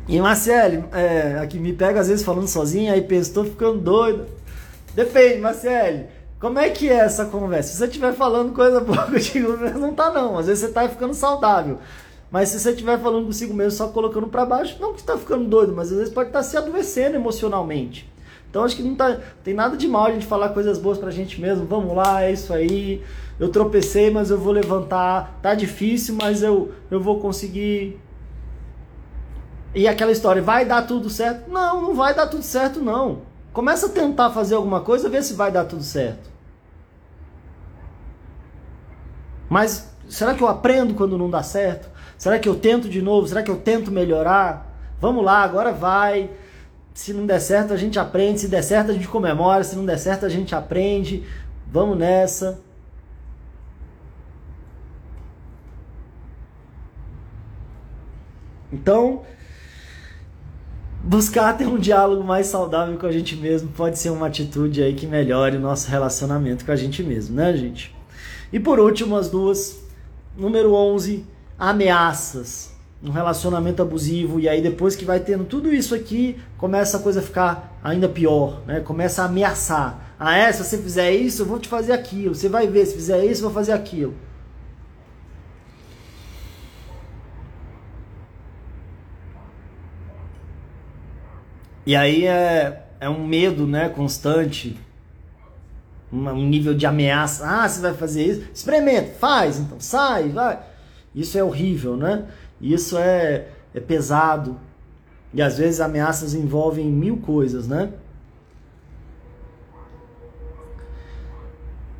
E 0.08 0.20
Marcele, 0.20 0.84
é, 0.92 1.38
aqui 1.42 1.58
me 1.58 1.72
pega 1.72 2.00
às 2.00 2.08
vezes 2.08 2.24
falando 2.24 2.46
sozinha, 2.46 2.92
aí 2.92 3.02
penso, 3.02 3.34
tô 3.34 3.44
ficando 3.44 3.78
doido. 3.80 4.26
Depende, 4.94 5.40
Marcele. 5.40 6.06
Como 6.38 6.58
é 6.58 6.70
que 6.70 6.88
é 6.88 6.98
essa 6.98 7.24
conversa? 7.24 7.72
Se 7.72 7.78
você 7.78 7.86
estiver 7.86 8.12
falando 8.14 8.52
coisa 8.52 8.80
boa 8.80 9.02
contigo 9.10 9.56
mesmo, 9.56 9.78
não 9.78 9.94
tá 9.94 10.10
não. 10.10 10.38
Às 10.38 10.46
vezes 10.46 10.64
você 10.64 10.72
tá 10.72 10.88
ficando 10.88 11.14
saudável. 11.14 11.78
Mas 12.30 12.50
se 12.50 12.60
você 12.60 12.70
estiver 12.70 13.00
falando 13.00 13.26
consigo 13.26 13.54
mesmo, 13.54 13.72
só 13.72 13.88
colocando 13.88 14.26
para 14.26 14.44
baixo, 14.44 14.76
não 14.80 14.92
que 14.92 15.00
você 15.00 15.06
tá 15.06 15.16
ficando 15.16 15.48
doido, 15.48 15.74
mas 15.74 15.90
às 15.90 15.98
vezes 15.98 16.12
pode 16.12 16.28
estar 16.28 16.40
tá 16.40 16.44
se 16.44 16.56
adoecendo 16.56 17.16
emocionalmente. 17.16 18.08
Então 18.56 18.64
acho 18.64 18.74
que 18.74 18.82
não 18.82 18.94
tá, 18.94 19.18
tem 19.44 19.52
nada 19.52 19.76
de 19.76 19.86
mal 19.86 20.06
a 20.06 20.12
gente 20.12 20.24
falar 20.24 20.48
coisas 20.48 20.78
boas 20.78 20.96
pra 20.96 21.10
gente 21.10 21.38
mesmo. 21.38 21.66
Vamos 21.66 21.94
lá, 21.94 22.24
é 22.24 22.32
isso 22.32 22.54
aí. 22.54 23.02
Eu 23.38 23.50
tropecei, 23.50 24.10
mas 24.10 24.30
eu 24.30 24.38
vou 24.38 24.50
levantar. 24.50 25.38
Tá 25.42 25.54
difícil, 25.54 26.14
mas 26.14 26.42
eu, 26.42 26.72
eu 26.90 26.98
vou 26.98 27.20
conseguir. 27.20 28.00
E 29.74 29.86
aquela 29.86 30.10
história, 30.10 30.40
vai 30.40 30.64
dar 30.64 30.86
tudo 30.86 31.10
certo? 31.10 31.50
Não, 31.50 31.82
não 31.82 31.94
vai 31.94 32.14
dar 32.14 32.28
tudo 32.28 32.42
certo 32.42 32.80
não. 32.80 33.18
Começa 33.52 33.88
a 33.88 33.90
tentar 33.90 34.30
fazer 34.30 34.54
alguma 34.54 34.80
coisa, 34.80 35.10
ver 35.10 35.22
se 35.22 35.34
vai 35.34 35.52
dar 35.52 35.66
tudo 35.66 35.82
certo. 35.82 36.30
Mas 39.50 39.94
será 40.08 40.32
que 40.32 40.42
eu 40.42 40.48
aprendo 40.48 40.94
quando 40.94 41.18
não 41.18 41.28
dá 41.28 41.42
certo? 41.42 41.90
Será 42.16 42.38
que 42.38 42.48
eu 42.48 42.54
tento 42.54 42.88
de 42.88 43.02
novo? 43.02 43.28
Será 43.28 43.42
que 43.42 43.50
eu 43.50 43.58
tento 43.58 43.90
melhorar? 43.90 44.74
Vamos 44.98 45.22
lá, 45.22 45.42
agora 45.42 45.72
vai. 45.72 46.30
Se 46.96 47.12
não 47.12 47.26
der 47.26 47.40
certo, 47.40 47.74
a 47.74 47.76
gente 47.76 47.98
aprende. 47.98 48.40
Se 48.40 48.48
der 48.48 48.62
certo, 48.62 48.90
a 48.90 48.94
gente 48.94 49.06
comemora. 49.06 49.62
Se 49.62 49.76
não 49.76 49.84
der 49.84 49.98
certo, 49.98 50.24
a 50.24 50.30
gente 50.30 50.54
aprende. 50.54 51.22
Vamos 51.70 51.98
nessa. 51.98 52.58
Então, 58.72 59.24
buscar 61.04 61.52
ter 61.58 61.66
um 61.66 61.78
diálogo 61.78 62.24
mais 62.24 62.46
saudável 62.46 62.98
com 62.98 63.06
a 63.06 63.12
gente 63.12 63.36
mesmo 63.36 63.68
pode 63.68 63.98
ser 63.98 64.08
uma 64.08 64.28
atitude 64.28 64.82
aí 64.82 64.94
que 64.94 65.06
melhore 65.06 65.58
o 65.58 65.60
nosso 65.60 65.90
relacionamento 65.90 66.64
com 66.64 66.72
a 66.72 66.76
gente 66.76 67.02
mesmo, 67.02 67.36
né, 67.36 67.54
gente? 67.54 67.94
E 68.50 68.58
por 68.58 68.80
último, 68.80 69.16
as 69.16 69.28
duas. 69.28 69.82
Número 70.34 70.72
11, 70.72 71.26
ameaças. 71.58 72.75
Um 73.02 73.10
relacionamento 73.10 73.82
abusivo. 73.82 74.40
E 74.40 74.48
aí, 74.48 74.60
depois 74.62 74.96
que 74.96 75.04
vai 75.04 75.20
tendo 75.20 75.44
tudo 75.44 75.72
isso 75.72 75.94
aqui, 75.94 76.38
começa 76.56 76.96
a 76.96 77.00
coisa 77.00 77.20
a 77.20 77.22
ficar 77.22 77.78
ainda 77.82 78.08
pior, 78.08 78.62
né? 78.66 78.80
Começa 78.80 79.22
a 79.22 79.26
ameaçar. 79.26 80.14
Ah, 80.18 80.36
é? 80.36 80.50
Se 80.50 80.64
você 80.64 80.78
fizer 80.78 81.12
isso, 81.12 81.42
eu 81.42 81.46
vou 81.46 81.58
te 81.58 81.68
fazer 81.68 81.92
aquilo. 81.92 82.34
Você 82.34 82.48
vai 82.48 82.66
ver, 82.66 82.86
se 82.86 82.94
fizer 82.94 83.24
isso, 83.24 83.42
eu 83.42 83.50
vou 83.50 83.54
fazer 83.54 83.72
aquilo. 83.72 84.14
E 91.86 91.94
aí 91.94 92.26
é, 92.26 92.82
é 92.98 93.08
um 93.08 93.24
medo 93.24 93.64
né, 93.64 93.88
constante, 93.88 94.76
um 96.12 96.44
nível 96.44 96.74
de 96.74 96.84
ameaça. 96.84 97.46
Ah, 97.46 97.68
você 97.68 97.80
vai 97.80 97.94
fazer 97.94 98.24
isso? 98.24 98.42
Experimenta, 98.52 99.12
faz, 99.20 99.58
então 99.58 99.78
sai, 99.78 100.30
vai. 100.30 100.58
Isso 101.14 101.38
é 101.38 101.44
horrível, 101.44 101.96
né? 101.96 102.26
Isso 102.60 102.96
é, 102.98 103.48
é 103.74 103.80
pesado. 103.80 104.58
E 105.32 105.42
às 105.42 105.58
vezes 105.58 105.80
ameaças 105.80 106.34
envolvem 106.34 106.86
mil 106.86 107.18
coisas, 107.18 107.68
né? 107.68 107.92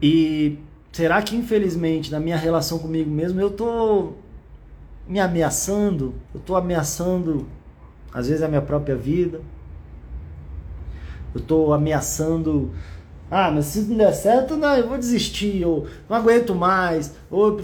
E 0.00 0.58
será 0.92 1.22
que 1.22 1.36
infelizmente 1.36 2.10
na 2.10 2.20
minha 2.20 2.36
relação 2.36 2.78
comigo 2.78 3.10
mesmo 3.10 3.40
eu 3.40 3.50
tô 3.50 4.12
me 5.06 5.20
ameaçando? 5.20 6.14
Eu 6.34 6.40
tô 6.40 6.54
ameaçando 6.56 7.46
às 8.12 8.28
vezes 8.28 8.42
a 8.42 8.48
minha 8.48 8.62
própria 8.62 8.96
vida 8.96 9.40
eu 11.36 11.40
estou 11.40 11.72
ameaçando. 11.74 12.70
Ah, 13.30 13.50
mas 13.50 13.66
se 13.66 13.80
não 13.82 13.96
der 13.98 14.12
certo, 14.12 14.56
não, 14.56 14.74
eu 14.76 14.88
vou 14.88 14.96
desistir, 14.96 15.64
ou 15.64 15.86
não 16.08 16.16
aguento 16.16 16.54
mais. 16.54 17.14
Ou... 17.30 17.60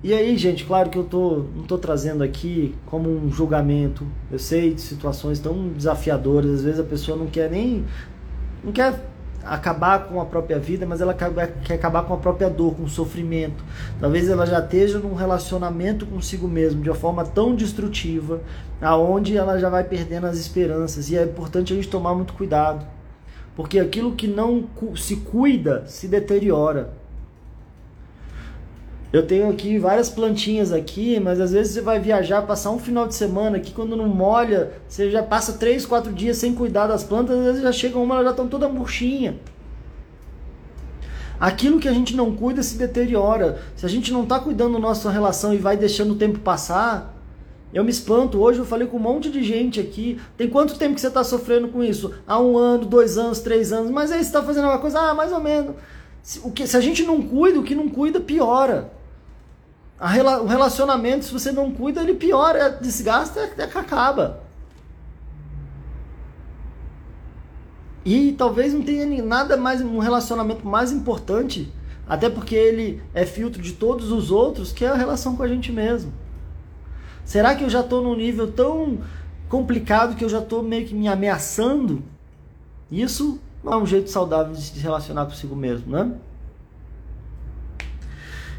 E 0.00 0.14
aí, 0.14 0.36
gente, 0.36 0.64
claro 0.64 0.90
que 0.90 0.96
eu 0.96 1.02
tô, 1.02 1.44
não 1.56 1.62
estou 1.62 1.76
trazendo 1.76 2.22
aqui 2.22 2.72
como 2.86 3.10
um 3.10 3.32
julgamento. 3.32 4.06
Eu 4.30 4.38
sei 4.38 4.72
de 4.72 4.80
situações 4.80 5.40
tão 5.40 5.68
desafiadoras, 5.70 6.50
às 6.52 6.62
vezes 6.62 6.78
a 6.78 6.84
pessoa 6.84 7.18
não 7.18 7.26
quer 7.26 7.50
nem. 7.50 7.84
não 8.62 8.70
quer 8.70 9.08
acabar 9.44 10.04
com 10.06 10.20
a 10.20 10.24
própria 10.24 10.58
vida, 10.58 10.86
mas 10.86 11.00
ela 11.00 11.14
quer 11.14 11.74
acabar 11.74 12.04
com 12.04 12.14
a 12.14 12.16
própria 12.16 12.48
dor, 12.48 12.76
com 12.76 12.84
o 12.84 12.88
sofrimento. 12.88 13.64
Talvez 14.00 14.28
ela 14.28 14.46
já 14.46 14.60
esteja 14.60 14.98
num 15.00 15.14
relacionamento 15.14 16.06
consigo 16.06 16.46
mesmo 16.46 16.82
de 16.82 16.90
uma 16.90 16.96
forma 16.96 17.24
tão 17.24 17.54
destrutiva, 17.54 18.40
aonde 18.80 19.36
ela 19.36 19.58
já 19.58 19.68
vai 19.68 19.82
perdendo 19.82 20.26
as 20.26 20.38
esperanças. 20.38 21.10
E 21.10 21.16
é 21.16 21.24
importante 21.24 21.72
a 21.72 21.76
gente 21.76 21.88
tomar 21.88 22.14
muito 22.14 22.34
cuidado, 22.34 22.86
porque 23.56 23.80
aquilo 23.80 24.12
que 24.12 24.28
não 24.28 24.64
se 24.94 25.16
cuida 25.16 25.84
se 25.86 26.06
deteriora. 26.06 26.97
Eu 29.10 29.26
tenho 29.26 29.48
aqui 29.48 29.78
várias 29.78 30.10
plantinhas 30.10 30.70
aqui, 30.70 31.18
mas 31.18 31.40
às 31.40 31.52
vezes 31.52 31.72
você 31.72 31.80
vai 31.80 31.98
viajar, 31.98 32.42
passar 32.42 32.70
um 32.70 32.78
final 32.78 33.08
de 33.08 33.14
semana 33.14 33.56
aqui, 33.56 33.72
quando 33.72 33.96
não 33.96 34.06
molha, 34.06 34.72
você 34.86 35.10
já 35.10 35.22
passa 35.22 35.54
três, 35.54 35.86
quatro 35.86 36.12
dias 36.12 36.36
sem 36.36 36.54
cuidar 36.54 36.86
das 36.86 37.02
plantas, 37.02 37.38
às 37.38 37.44
vezes 37.44 37.62
já 37.62 37.72
chega 37.72 37.98
uma, 37.98 38.16
elas 38.16 38.26
já 38.26 38.30
estão 38.32 38.48
toda 38.48 38.68
murchinha. 38.68 39.36
Aquilo 41.40 41.78
que 41.78 41.88
a 41.88 41.92
gente 41.92 42.14
não 42.16 42.34
cuida 42.34 42.62
se 42.62 42.76
deteriora. 42.76 43.62
Se 43.76 43.86
a 43.86 43.88
gente 43.88 44.12
não 44.12 44.24
está 44.24 44.40
cuidando 44.40 44.74
da 44.74 44.78
nossa 44.78 45.10
relação 45.10 45.54
e 45.54 45.56
vai 45.56 45.76
deixando 45.76 46.12
o 46.12 46.16
tempo 46.16 46.40
passar, 46.40 47.14
eu 47.72 47.84
me 47.84 47.90
espanto. 47.90 48.40
Hoje 48.40 48.58
eu 48.58 48.64
falei 48.64 48.88
com 48.88 48.96
um 48.96 49.00
monte 49.00 49.30
de 49.30 49.42
gente 49.42 49.78
aqui. 49.78 50.20
Tem 50.36 50.50
quanto 50.50 50.76
tempo 50.76 50.96
que 50.96 51.00
você 51.00 51.06
está 51.06 51.22
sofrendo 51.22 51.68
com 51.68 51.82
isso? 51.82 52.12
Há 52.26 52.40
um 52.40 52.58
ano, 52.58 52.84
dois 52.84 53.16
anos, 53.16 53.38
três 53.38 53.72
anos. 53.72 53.90
Mas 53.90 54.10
aí 54.10 54.18
você 54.18 54.24
está 54.24 54.42
fazendo 54.42 54.64
uma 54.64 54.78
coisa, 54.78 54.98
ah, 54.98 55.14
mais 55.14 55.32
ou 55.32 55.40
menos. 55.40 55.76
Se, 56.22 56.40
o 56.40 56.50
que, 56.50 56.66
se 56.66 56.76
a 56.76 56.80
gente 56.80 57.04
não 57.04 57.22
cuida, 57.22 57.60
o 57.60 57.62
que 57.62 57.74
não 57.74 57.88
cuida 57.88 58.18
piora. 58.18 58.97
A, 60.00 60.12
o 60.40 60.46
relacionamento, 60.46 61.24
se 61.24 61.32
você 61.32 61.50
não 61.50 61.72
cuida, 61.72 62.00
ele 62.00 62.14
piora, 62.14 62.70
desgasta, 62.70 63.44
até 63.44 63.66
que 63.66 63.76
acaba. 63.76 64.42
E 68.04 68.32
talvez 68.32 68.72
não 68.72 68.82
tenha 68.82 69.22
nada 69.22 69.56
mais, 69.56 69.82
um 69.82 69.98
relacionamento 69.98 70.66
mais 70.66 70.92
importante, 70.92 71.72
até 72.08 72.30
porque 72.30 72.54
ele 72.54 73.02
é 73.12 73.26
filtro 73.26 73.60
de 73.60 73.72
todos 73.72 74.10
os 74.12 74.30
outros, 74.30 74.72
que 74.72 74.84
é 74.84 74.88
a 74.88 74.94
relação 74.94 75.36
com 75.36 75.42
a 75.42 75.48
gente 75.48 75.72
mesmo. 75.72 76.12
Será 77.24 77.54
que 77.54 77.64
eu 77.64 77.68
já 77.68 77.80
estou 77.80 78.02
num 78.02 78.14
nível 78.14 78.50
tão 78.50 79.00
complicado 79.48 80.16
que 80.16 80.24
eu 80.24 80.28
já 80.28 80.38
estou 80.38 80.62
meio 80.62 80.86
que 80.86 80.94
me 80.94 81.08
ameaçando? 81.08 82.02
Isso 82.90 83.38
não 83.62 83.74
é 83.74 83.76
um 83.76 83.86
jeito 83.86 84.08
saudável 84.08 84.54
de 84.54 84.62
se 84.62 84.78
relacionar 84.78 85.26
consigo 85.26 85.54
mesmo, 85.54 85.90
né? 85.90 86.14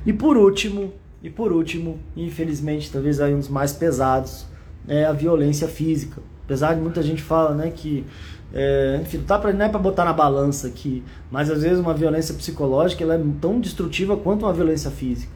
E 0.06 0.14
por 0.14 0.38
último, 0.38 0.94
e 1.22 1.30
por 1.30 1.51
último, 1.51 1.99
infelizmente, 2.15 2.91
talvez 2.91 3.20
aí 3.20 3.34
um 3.34 3.39
dos 3.39 3.49
mais 3.49 3.74
pesados, 3.74 4.45
é 4.88 5.05
a 5.05 5.11
violência 5.11 5.67
física. 5.67 6.22
Apesar 6.45 6.74
de 6.74 6.82
muita 6.82 7.03
gente 7.03 7.22
fala, 7.22 7.53
né, 7.53 7.70
que 7.70 8.05
é, 8.53 8.99
enfim, 9.01 9.20
tá 9.20 9.38
pra, 9.38 9.53
não 9.53 9.65
é 9.65 9.70
para 9.70 9.80
botar 9.80 10.05
na 10.05 10.13
balança 10.13 10.67
aqui, 10.67 11.03
mas 11.30 11.51
às 11.51 11.61
vezes 11.61 11.80
uma 11.80 11.93
violência 11.93 12.34
psicológica 12.34 13.03
ela 13.03 13.15
é 13.15 13.22
tão 13.39 13.59
destrutiva 13.59 14.17
quanto 14.17 14.45
uma 14.45 14.53
violência 14.53 14.89
física. 14.89 15.32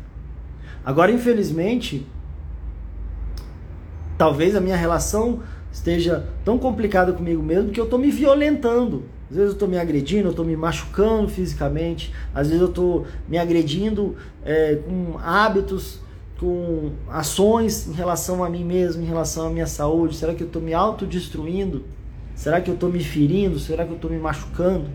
Agora, 0.84 1.11
infelizmente, 1.11 2.05
talvez 4.17 4.55
a 4.55 4.61
minha 4.61 4.75
relação 4.75 5.41
esteja 5.71 6.27
tão 6.43 6.57
complicada 6.57 7.13
comigo 7.13 7.41
mesmo 7.41 7.71
que 7.71 7.79
eu 7.79 7.86
estou 7.86 7.99
me 7.99 8.09
violentando. 8.09 9.03
Às 9.34 9.38
vezes 9.38 9.49
eu 9.49 9.53
estou 9.53 9.67
me 9.67 9.79
agredindo, 9.79 10.27
eu 10.27 10.29
estou 10.29 10.45
me 10.45 10.55
machucando 10.55 11.27
fisicamente, 11.27 12.13
às 12.36 12.49
vezes 12.49 12.61
eu 12.61 12.69
estou 12.69 13.07
me 13.27 13.39
agredindo 13.39 14.15
é, 14.45 14.75
com 14.75 15.17
hábitos, 15.17 15.99
com 16.39 16.91
ações 17.09 17.88
em 17.88 17.93
relação 17.93 18.43
a 18.43 18.49
mim 18.49 18.63
mesmo, 18.63 19.01
em 19.01 19.07
relação 19.07 19.47
à 19.47 19.49
minha 19.49 19.65
saúde. 19.65 20.17
Será 20.17 20.36
que 20.36 20.43
eu 20.43 20.45
estou 20.45 20.61
me 20.61 20.71
autodestruindo? 20.71 21.84
Será 22.36 22.61
que 22.61 22.69
eu 22.69 22.75
estou 22.75 22.91
me 22.91 23.03
ferindo? 23.03 23.57
Será 23.57 23.86
que 23.86 23.89
eu 23.89 23.95
estou 23.95 24.11
me 24.11 24.19
machucando? 24.19 24.86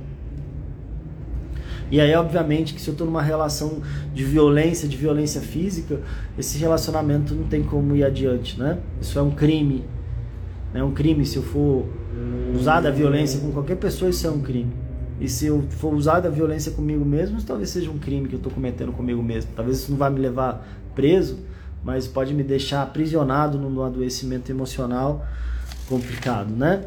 E 1.91 2.01
aí, 2.01 2.15
obviamente, 2.15 2.75
que 2.75 2.81
se 2.81 2.87
eu 2.87 2.93
estou 2.93 3.09
numa 3.09 3.23
relação 3.23 3.83
de 4.15 4.23
violência, 4.23 4.89
de 4.89 4.97
violência 4.97 5.41
física, 5.41 6.01
esse 6.39 6.59
relacionamento 6.59 7.35
não 7.35 7.49
tem 7.49 7.65
como 7.65 7.97
ir 7.97 8.05
adiante, 8.05 8.57
né? 8.57 8.79
Isso 9.01 9.19
é 9.19 9.23
um 9.23 9.33
crime. 9.33 9.83
É 10.73 10.85
um 10.85 10.93
crime 10.93 11.27
se 11.27 11.39
eu 11.39 11.43
for 11.43 11.87
usar 12.55 12.81
da 12.81 12.91
violência 12.91 13.41
com 13.41 13.53
qualquer 13.53 13.77
pessoa, 13.77 14.11
isso 14.11 14.27
é 14.27 14.31
um 14.31 14.41
crime. 14.41 14.73
E 15.21 15.29
se 15.29 15.47
eu 15.47 15.65
for 15.71 15.93
usar 15.95 16.21
da 16.21 16.29
violência 16.29 16.73
comigo 16.73 17.05
mesmo, 17.05 17.43
talvez 17.43 17.71
seja 17.71 17.91
um 17.91 17.99
crime 17.99 18.29
que 18.29 18.35
eu 18.35 18.39
estou 18.39 18.53
cometendo 18.53 18.93
comigo 18.93 19.23
mesmo. 19.23 19.51
Talvez 19.55 19.79
isso 19.79 19.91
não 19.91 19.99
vá 19.99 20.09
me 20.09 20.21
levar 20.21 20.67
preso, 20.95 21.39
mas 21.83 22.07
pode 22.07 22.33
me 22.33 22.43
deixar 22.43 22.83
aprisionado 22.83 23.59
num 23.59 23.83
adoecimento 23.83 24.51
emocional 24.51 25.27
complicado, 25.89 26.51
né? 26.51 26.85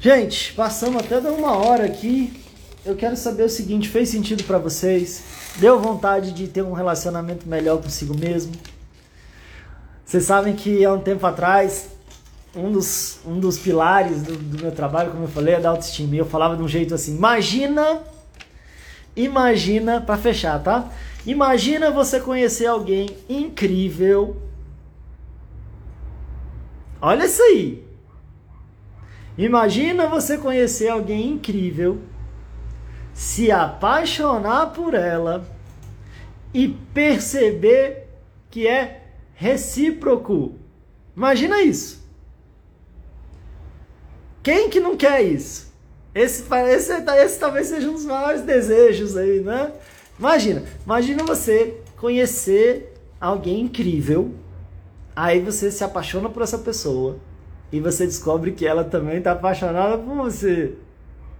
Gente, 0.00 0.52
passamos 0.52 1.02
até 1.02 1.20
de 1.20 1.28
uma 1.28 1.56
hora 1.56 1.86
aqui. 1.86 2.32
Eu 2.84 2.94
quero 2.94 3.16
saber 3.16 3.44
o 3.44 3.48
seguinte: 3.48 3.88
fez 3.88 4.10
sentido 4.10 4.44
para 4.44 4.58
vocês? 4.58 5.24
Deu 5.56 5.80
vontade 5.80 6.32
de 6.32 6.46
ter 6.46 6.62
um 6.62 6.72
relacionamento 6.72 7.48
melhor 7.48 7.80
consigo 7.80 8.14
mesmo? 8.14 8.52
Vocês 10.04 10.24
sabem 10.24 10.54
que 10.54 10.84
há 10.84 10.92
um 10.92 11.00
tempo 11.00 11.26
atrás, 11.26 11.90
um 12.54 12.70
dos, 12.70 13.20
um 13.26 13.40
dos 13.40 13.58
pilares 13.58 14.22
do, 14.22 14.36
do 14.36 14.62
meu 14.62 14.72
trabalho, 14.72 15.10
como 15.10 15.24
eu 15.24 15.28
falei, 15.28 15.54
é 15.54 15.60
da 15.60 15.70
autoestima. 15.70 16.14
E 16.14 16.18
eu 16.18 16.26
falava 16.26 16.56
de 16.56 16.62
um 16.62 16.68
jeito 16.68 16.94
assim: 16.94 17.16
imagina, 17.16 18.02
imagina, 19.16 20.00
para 20.00 20.16
fechar, 20.16 20.62
tá? 20.62 20.90
Imagina 21.26 21.90
você 21.90 22.20
conhecer 22.20 22.66
alguém 22.66 23.08
incrível. 23.28 24.36
Olha 27.00 27.24
isso 27.24 27.42
aí. 27.42 27.84
Imagina 29.36 30.06
você 30.06 30.38
conhecer 30.38 30.88
alguém 30.88 31.32
incrível, 31.32 31.98
se 33.12 33.50
apaixonar 33.50 34.66
por 34.66 34.94
ela 34.94 35.44
e 36.52 36.68
perceber 36.68 38.06
que 38.48 38.68
é 38.68 39.03
recíproco. 39.34 40.54
Imagina 41.16 41.62
isso. 41.62 42.02
Quem 44.42 44.68
que 44.68 44.80
não 44.80 44.96
quer 44.96 45.22
isso? 45.22 45.72
Esse, 46.14 46.44
esse, 46.68 46.92
esse 46.92 47.38
talvez 47.40 47.66
seja 47.66 47.90
um 47.90 47.94
dos 47.94 48.04
maiores 48.04 48.42
desejos 48.42 49.16
aí, 49.16 49.40
né? 49.40 49.72
Imagina, 50.18 50.62
imagina 50.84 51.24
você 51.24 51.80
conhecer 51.96 52.94
alguém 53.20 53.62
incrível, 53.62 54.32
aí 55.16 55.40
você 55.40 55.70
se 55.70 55.82
apaixona 55.82 56.28
por 56.28 56.42
essa 56.42 56.58
pessoa 56.58 57.18
e 57.72 57.80
você 57.80 58.06
descobre 58.06 58.52
que 58.52 58.66
ela 58.66 58.84
também 58.84 59.18
está 59.18 59.32
apaixonada 59.32 59.98
por 59.98 60.14
você. 60.14 60.74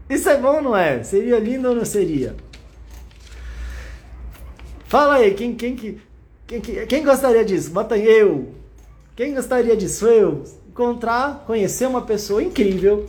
Isso 0.09 0.29
é 0.29 0.37
bom, 0.37 0.61
não 0.61 0.77
é? 0.77 1.03
Seria 1.03 1.39
lindo 1.39 1.69
ou 1.69 1.75
não 1.75 1.85
seria? 1.85 2.35
Fala 4.87 5.15
aí, 5.15 5.35
quem, 5.35 5.55
quem, 5.55 6.01
quem, 6.47 6.61
quem, 6.61 7.05
gostaria 7.05 7.45
disso? 7.45 7.71
Bota 7.71 7.97
eu. 7.97 8.55
Quem 9.17 9.35
gostaria 9.35 9.77
disso? 9.77 10.07
Eu. 10.07 10.45
Encontrar, 10.69 11.45
conhecer 11.47 11.87
uma 11.87 12.03
pessoa 12.03 12.43
incrível, 12.43 13.09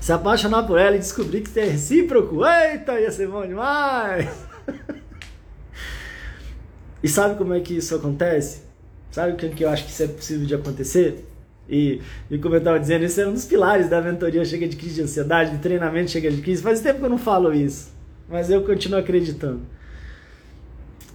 se 0.00 0.12
apaixonar 0.12 0.64
por 0.64 0.78
ela 0.78 0.96
e 0.96 0.98
descobrir 0.98 1.40
que 1.40 1.58
é 1.58 1.64
recíproco. 1.64 2.44
Eita, 2.44 3.00
ia 3.00 3.10
ser 3.10 3.26
bom 3.26 3.46
demais! 3.46 4.28
e 7.02 7.08
sabe 7.08 7.36
como 7.36 7.54
é 7.54 7.60
que 7.60 7.78
isso 7.78 7.94
acontece? 7.94 8.62
Sabe 9.10 9.32
o 9.32 9.36
que 9.36 9.64
eu 9.64 9.70
acho 9.70 9.84
que 9.84 9.90
isso 9.90 10.02
é 10.02 10.08
possível 10.08 10.46
de 10.46 10.54
acontecer? 10.54 11.24
E, 11.68 12.02
e 12.30 12.38
como 12.38 12.54
eu 12.54 12.58
estava 12.58 12.78
dizendo, 12.78 13.04
isso 13.04 13.20
é 13.20 13.26
um 13.26 13.32
dos 13.32 13.44
pilares 13.44 13.88
da 13.88 14.02
mentoria 14.02 14.44
Chega 14.44 14.68
de 14.68 14.76
Crise 14.76 14.96
de 14.96 15.02
Ansiedade, 15.02 15.52
de 15.52 15.58
treinamento 15.58 16.10
Chega 16.10 16.30
de 16.30 16.42
Crise. 16.42 16.62
Faz 16.62 16.80
tempo 16.80 16.98
que 16.98 17.04
eu 17.06 17.10
não 17.10 17.18
falo 17.18 17.54
isso, 17.54 17.90
mas 18.28 18.50
eu 18.50 18.62
continuo 18.62 18.98
acreditando. 18.98 19.62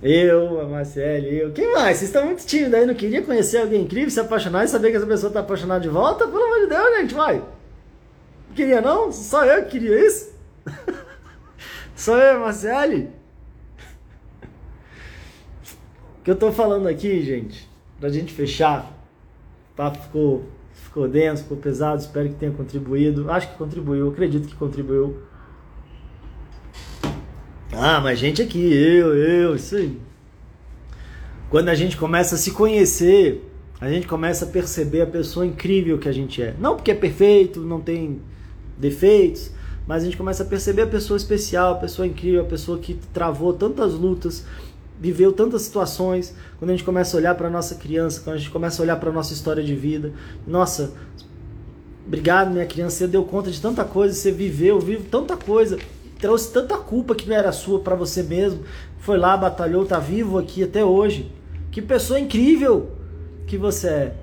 Eu, 0.02 0.62
a 0.62 0.66
Marcele, 0.66 1.40
eu. 1.40 1.52
Quem 1.52 1.74
mais? 1.74 1.98
Vocês 1.98 2.10
estão 2.10 2.26
muito 2.26 2.46
tímidos 2.46 2.74
aí, 2.74 2.86
não 2.86 2.94
queria 2.94 3.22
conhecer 3.22 3.58
alguém 3.58 3.82
incrível, 3.82 4.10
se 4.10 4.20
apaixonar 4.20 4.64
e 4.64 4.68
saber 4.68 4.92
que 4.92 4.98
essa 4.98 5.06
pessoa 5.06 5.30
está 5.30 5.42
apaixonada 5.42 5.82
de 5.82 5.90
volta? 5.90 6.28
Pelo 6.28 6.44
amor 6.44 6.60
de 6.62 6.68
Deus, 6.68 6.98
gente, 7.00 7.14
vai! 7.14 7.44
Queria 8.56 8.82
não? 8.82 9.12
Só 9.12 9.46
eu 9.46 9.64
que 9.64 9.72
queria 9.72 10.06
isso? 10.06 10.34
Só 11.96 12.18
eu, 12.18 12.40
Marcele? 12.40 13.10
O 16.20 16.24
que 16.24 16.32
eu 16.32 16.34
estou 16.34 16.52
falando 16.52 16.88
aqui, 16.88 17.22
gente, 17.22 17.70
pra 18.00 18.10
gente 18.10 18.32
fechar 18.34 19.00
papo 19.80 19.98
ficou, 19.98 20.44
ficou 20.74 21.08
denso, 21.08 21.44
ficou 21.44 21.56
pesado, 21.56 22.02
espero 22.02 22.28
que 22.28 22.36
tenha 22.36 22.52
contribuído. 22.52 23.32
Acho 23.32 23.50
que 23.50 23.58
contribuiu, 23.58 24.10
acredito 24.10 24.46
que 24.46 24.56
contribuiu. 24.56 25.24
Ah, 27.72 28.02
mas 28.02 28.20
gente 28.20 28.42
aqui, 28.42 28.74
eu, 28.74 29.16
eu, 29.16 29.56
isso 29.56 29.76
aí. 29.76 29.98
Quando 31.50 31.70
a 31.70 31.76
gente 31.76 31.98
começa 31.98 32.36
a 32.36 32.38
se 32.38 32.52
conhecer, 32.52 33.50
a 33.80 33.90
gente 33.90 34.08
começa 34.08 34.46
a 34.46 34.48
perceber 34.48 35.02
a 35.02 35.08
pessoa 35.08 35.46
incrível 35.46 35.98
que 35.98 36.10
a 36.10 36.12
gente 36.12 36.42
é. 36.42 36.54
Não 36.60 36.76
porque 36.76 36.92
é 36.92 36.96
perfeito, 36.96 37.62
não 37.62 37.80
tem 37.80 38.22
defeitos, 38.78 39.52
mas 39.88 40.04
a 40.04 40.06
gente 40.06 40.18
começa 40.18 40.44
a 40.44 40.46
perceber 40.46 40.84
a 40.84 40.88
pessoa 40.88 41.18
especial, 41.18 41.74
a 41.74 41.78
pessoa 41.78 42.08
incrível, 42.08 42.42
a 42.42 42.46
pessoa 42.46 42.78
que 42.78 42.96
travou 43.14 43.54
tantas 43.54 43.94
lutas, 43.94 44.46
viveu 45.00 45.32
tantas 45.32 45.62
situações, 45.62 46.36
quando 46.58 46.72
a 46.72 46.74
gente 46.74 46.86
começa 46.86 47.16
a 47.16 47.20
olhar 47.20 47.36
para 47.36 47.50
nossa 47.50 47.76
criança, 47.76 48.22
quando 48.22 48.36
a 48.36 48.40
gente 48.40 48.52
começa 48.52 48.82
a 48.82 48.84
olhar 48.84 48.98
para 48.98 49.12
nossa 49.12 49.34
história 49.34 49.64
de 49.64 49.74
vida, 49.74 50.12
nossa, 50.46 50.92
obrigado 52.06 52.52
minha 52.52 52.66
criança, 52.66 52.98
você 52.98 53.08
deu 53.08 53.24
conta 53.24 53.50
de 53.50 53.62
tanta 53.62 53.86
coisa, 53.86 54.14
você 54.14 54.32
viveu, 54.32 54.80
vive 54.80 55.04
tanta 55.04 55.38
coisa, 55.38 55.78
trouxe 56.20 56.52
tanta 56.52 56.78
culpa 56.78 57.16
que 57.16 57.28
não 57.28 57.36
era 57.36 57.52
sua 57.52 57.80
para 57.80 57.96
você 57.96 58.22
mesmo, 58.22 58.64
foi 59.00 59.18
lá, 59.18 59.36
batalhou, 59.36 59.86
tá 59.86 59.98
vivo 59.98 60.38
aqui 60.38 60.64
até 60.64 60.84
hoje. 60.84 61.32
Que 61.72 61.82
pessoa 61.82 62.20
incrível 62.20 62.92
que 63.48 63.58
você 63.58 63.88
é. 63.88 64.14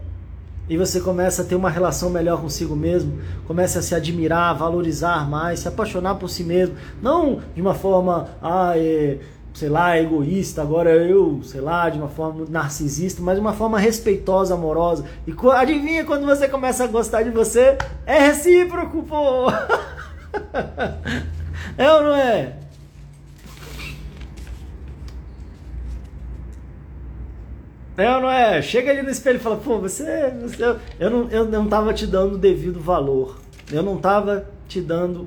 e 0.68 0.76
você 0.76 1.00
começa 1.00 1.42
a 1.42 1.44
ter 1.44 1.54
uma 1.54 1.70
relação 1.70 2.10
melhor 2.10 2.40
consigo 2.40 2.76
mesmo, 2.76 3.18
começa 3.46 3.78
a 3.78 3.82
se 3.82 3.94
admirar, 3.94 4.54
valorizar 4.54 5.28
mais, 5.28 5.60
se 5.60 5.68
apaixonar 5.68 6.16
por 6.16 6.28
si 6.28 6.44
mesmo, 6.44 6.76
não 7.00 7.40
de 7.54 7.60
uma 7.60 7.74
forma, 7.74 8.28
ah, 8.42 8.74
é, 8.76 9.18
sei 9.54 9.68
lá, 9.68 9.98
egoísta, 9.98 10.60
agora 10.60 10.90
eu, 10.90 11.40
sei 11.42 11.60
lá, 11.60 11.88
de 11.88 11.98
uma 11.98 12.08
forma 12.08 12.44
narcisista, 12.48 13.22
mas 13.22 13.36
de 13.36 13.40
uma 13.40 13.54
forma 13.54 13.78
respeitosa, 13.78 14.54
amorosa. 14.54 15.04
E 15.26 15.34
adivinha 15.52 16.04
quando 16.04 16.26
você 16.26 16.46
começa 16.46 16.84
a 16.84 16.88
gostar 16.88 17.22
de 17.22 17.30
você? 17.30 17.78
É 18.04 18.18
recíproco, 18.18 19.02
pô! 19.02 19.46
é 21.76 21.92
ou 21.92 22.02
não 22.02 22.14
é? 22.14 22.56
É 27.96 28.14
ou 28.14 28.20
não 28.20 28.30
é? 28.30 28.60
Chega 28.60 28.90
ali 28.90 29.02
no 29.02 29.10
espelho 29.10 29.36
e 29.36 29.40
fala, 29.40 29.56
pô, 29.56 29.78
você. 29.78 30.30
você 30.42 30.76
eu, 31.00 31.10
não, 31.10 31.30
eu 31.30 31.46
não 31.46 31.66
tava 31.66 31.94
te 31.94 32.06
dando 32.06 32.34
o 32.34 32.38
devido 32.38 32.78
valor. 32.78 33.38
Eu 33.72 33.82
não 33.82 33.96
tava 33.96 34.46
te 34.68 34.80
dando. 34.80 35.26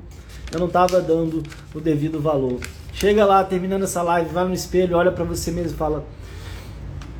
Eu 0.52 0.60
não 0.60 0.68
tava 0.68 1.00
dando 1.00 1.42
o 1.74 1.80
devido 1.80 2.20
valor. 2.20 2.60
Chega 2.92 3.24
lá, 3.24 3.42
terminando 3.42 3.84
essa 3.84 4.02
live, 4.02 4.30
vai 4.30 4.44
no 4.44 4.54
espelho, 4.54 4.96
olha 4.96 5.10
para 5.10 5.24
você 5.24 5.50
mesmo 5.50 5.72
e 5.72 5.76
fala: 5.76 6.04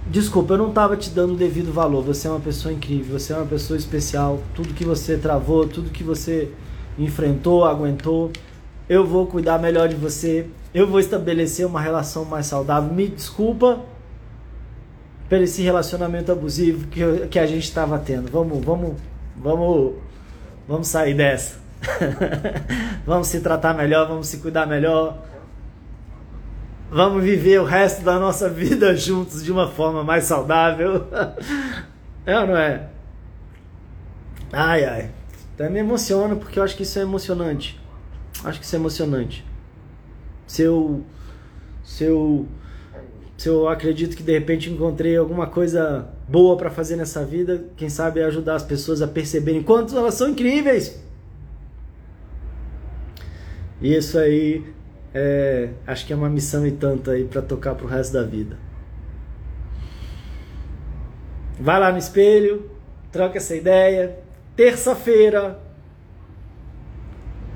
Desculpa, 0.09 0.55
eu 0.55 0.59
não 0.59 0.73
tava 0.73 0.97
te 0.97 1.11
dando 1.11 1.35
o 1.35 1.37
devido 1.37 1.73
valor. 1.73 2.03
Você 2.05 2.29
é 2.29 2.31
uma 2.31 2.41
pessoa 2.41 2.73
incrível, 2.73 3.19
você 3.19 3.33
é 3.33 3.37
uma 3.37 3.47
pessoa 3.47 3.77
especial. 3.77 4.41
Tudo 4.55 4.75
que 4.75 4.85
você 4.85 5.17
travou, 5.17 5.67
tudo 5.67 5.91
que 5.91 6.03
você 6.03 6.51
enfrentou, 6.99 7.65
aguentou, 7.65 8.33
eu 8.91 9.07
vou 9.07 9.25
cuidar 9.25 9.57
melhor 9.57 9.89
de 9.89 9.95
você. 9.95 10.49
Eu 10.75 10.85
vou 10.85 10.99
estabelecer 10.99 11.65
uma 11.65 11.81
relação 11.81 12.25
mais 12.25 12.47
saudável. 12.47 12.93
Me 12.93 13.07
desculpa 13.07 13.79
por 15.29 15.41
esse 15.41 15.63
relacionamento 15.63 16.33
abusivo 16.33 16.89
que, 16.89 17.29
que 17.29 17.39
a 17.39 17.47
gente 17.47 17.63
estava 17.63 18.01
tendo. 18.01 18.29
Vamos, 18.33 18.65
vamos, 18.65 18.97
vamos, 19.37 19.95
vamos 20.67 20.89
sair 20.89 21.15
dessa. 21.15 21.61
vamos 23.07 23.29
se 23.29 23.41
tratar 23.41 23.75
melhor, 23.75 24.09
vamos 24.09 24.27
se 24.27 24.39
cuidar 24.39 24.67
melhor. 24.67 25.23
Vamos 26.91 27.23
viver 27.23 27.61
o 27.61 27.65
resto 27.65 28.03
da 28.03 28.19
nossa 28.19 28.49
vida 28.49 28.93
juntos 28.99 29.45
de 29.45 29.53
uma 29.53 29.69
forma 29.69 30.03
mais 30.03 30.25
saudável. 30.25 31.07
É 32.27 32.39
ou 32.39 32.47
não 32.47 32.57
é? 32.57 32.87
Ai, 34.53 34.85
ai. 34.85 35.11
Até 35.55 35.71
me 35.71 35.79
emociona 35.79 36.37
porque 36.37 36.59
eu 36.59 36.63
acho 36.63 36.77
que 36.77 36.83
isso 36.83 36.99
é 36.99 37.03
emocionante. 37.03 37.80
Acho 38.45 38.59
que 38.59 38.65
isso 38.65 38.77
é 38.77 38.79
emocionante. 38.79 39.45
Se 40.47 40.63
eu. 40.63 41.05
Se 41.83 42.05
eu 42.05 42.47
se 43.41 43.49
eu 43.49 43.67
acredito 43.69 44.15
que 44.15 44.23
de 44.23 44.33
repente 44.33 44.71
encontrei 44.71 45.17
alguma 45.17 45.47
coisa 45.47 46.11
boa 46.29 46.59
para 46.59 46.69
fazer 46.69 46.97
nessa 46.97 47.25
vida, 47.25 47.65
quem 47.75 47.89
sabe 47.89 48.23
ajudar 48.23 48.55
as 48.55 48.63
pessoas 48.63 49.01
a 49.01 49.09
perceberem 49.09 49.63
quanto 49.63 49.97
elas 49.97 50.13
são 50.13 50.29
incríveis. 50.29 51.03
E 53.81 53.97
isso 53.97 54.19
aí 54.19 54.63
é, 55.15 55.71
acho 55.87 56.07
que 56.07 56.13
é 56.13 56.17
uma 56.17 56.29
missão 56.29 56.67
e 56.67 56.71
tanto 56.71 57.11
aí 57.11 57.25
para 57.25 57.41
tocar 57.41 57.75
pro 57.75 57.87
resto 57.87 58.13
da 58.13 58.23
vida. 58.23 58.59
Vai 61.59 61.81
lá 61.81 61.91
no 61.91 61.97
espelho, 61.97 62.71
troca 63.11 63.39
essa 63.39 63.57
ideia. 63.57 64.19
Terça-feira, 64.55 65.59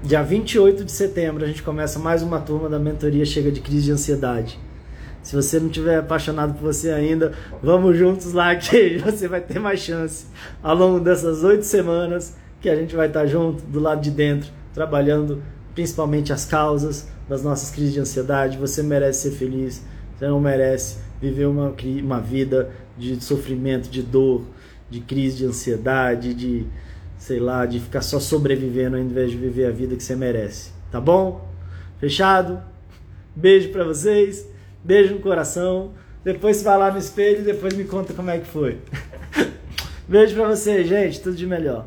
dia 0.05 0.23
28 0.23 0.85
de 0.85 0.93
setembro, 0.93 1.45
a 1.45 1.47
gente 1.47 1.63
começa 1.63 1.99
mais 1.99 2.23
uma 2.23 2.39
turma 2.39 2.69
da 2.69 2.79
mentoria 2.79 3.25
Chega 3.25 3.51
de 3.51 3.63
Crise 3.63 3.87
de 3.87 3.93
Ansiedade. 3.93 4.61
Se 5.23 5.35
você 5.35 5.59
não 5.59 5.71
tiver 5.71 5.97
apaixonado 5.97 6.53
por 6.53 6.75
você 6.75 6.91
ainda, 6.91 7.33
vamos 7.63 7.97
juntos 7.97 8.35
lá 8.35 8.55
que 8.55 8.99
você 9.03 9.27
vai 9.27 9.41
ter 9.41 9.59
mais 9.59 9.81
chance 9.81 10.27
ao 10.63 10.77
longo 10.77 11.01
dessas 11.01 11.43
oito 11.43 11.65
semanas 11.65 12.37
que 12.61 12.69
a 12.69 12.77
gente 12.77 12.95
vai 12.95 13.07
estar 13.07 13.25
junto 13.25 13.65
do 13.65 13.81
lado 13.81 14.03
de 14.03 14.11
dentro, 14.11 14.51
trabalhando 14.75 15.43
principalmente 15.75 16.35
as 16.35 16.45
causas 16.45 17.09
das 17.27 17.43
nossas 17.43 17.71
crises 17.71 17.95
de 17.95 18.01
ansiedade. 18.01 18.59
Você 18.59 18.83
merece 18.83 19.31
ser 19.31 19.37
feliz, 19.39 19.83
você 20.19 20.29
não 20.29 20.39
merece 20.39 20.99
viver 21.19 21.47
uma, 21.47 21.75
uma 22.03 22.21
vida 22.21 22.69
de 22.99 23.25
sofrimento, 23.25 23.89
de 23.89 24.03
dor, 24.03 24.43
de 24.91 25.01
crise 25.01 25.39
de 25.39 25.47
ansiedade, 25.47 26.35
de 26.35 26.67
sei 27.25 27.41
lá, 27.41 27.65
de 27.65 27.81
ficar 27.81 28.03
só 28.03 28.21
sobrevivendo 28.21 28.97
ao 28.97 29.03
invés 29.03 29.31
de 29.31 29.39
viver 29.39 29.65
a 29.65 29.71
vida 29.71 29.97
que 29.97 30.03
você 30.03 30.15
merece. 30.15 30.73
Tá 30.91 31.01
bom? 31.01 31.49
Fechado? 31.99 32.61
Beijo 33.35 33.71
para 33.71 33.83
vocês. 33.83 34.47
Beijo 34.85 35.15
no 35.15 35.21
coração. 35.21 35.93
Depois 36.23 36.63
vai 36.63 36.77
lá 36.77 36.91
no 36.91 36.99
espelho 36.99 37.41
e 37.41 37.45
depois 37.45 37.73
me 37.73 37.85
conta 37.85 38.13
como 38.13 38.29
é 38.29 38.37
que 38.37 38.47
foi. 38.47 38.77
Beijo 40.07 40.35
pra 40.35 40.49
vocês, 40.49 40.87
gente. 40.87 41.19
Tudo 41.19 41.35
de 41.35 41.47
melhor. 41.47 41.87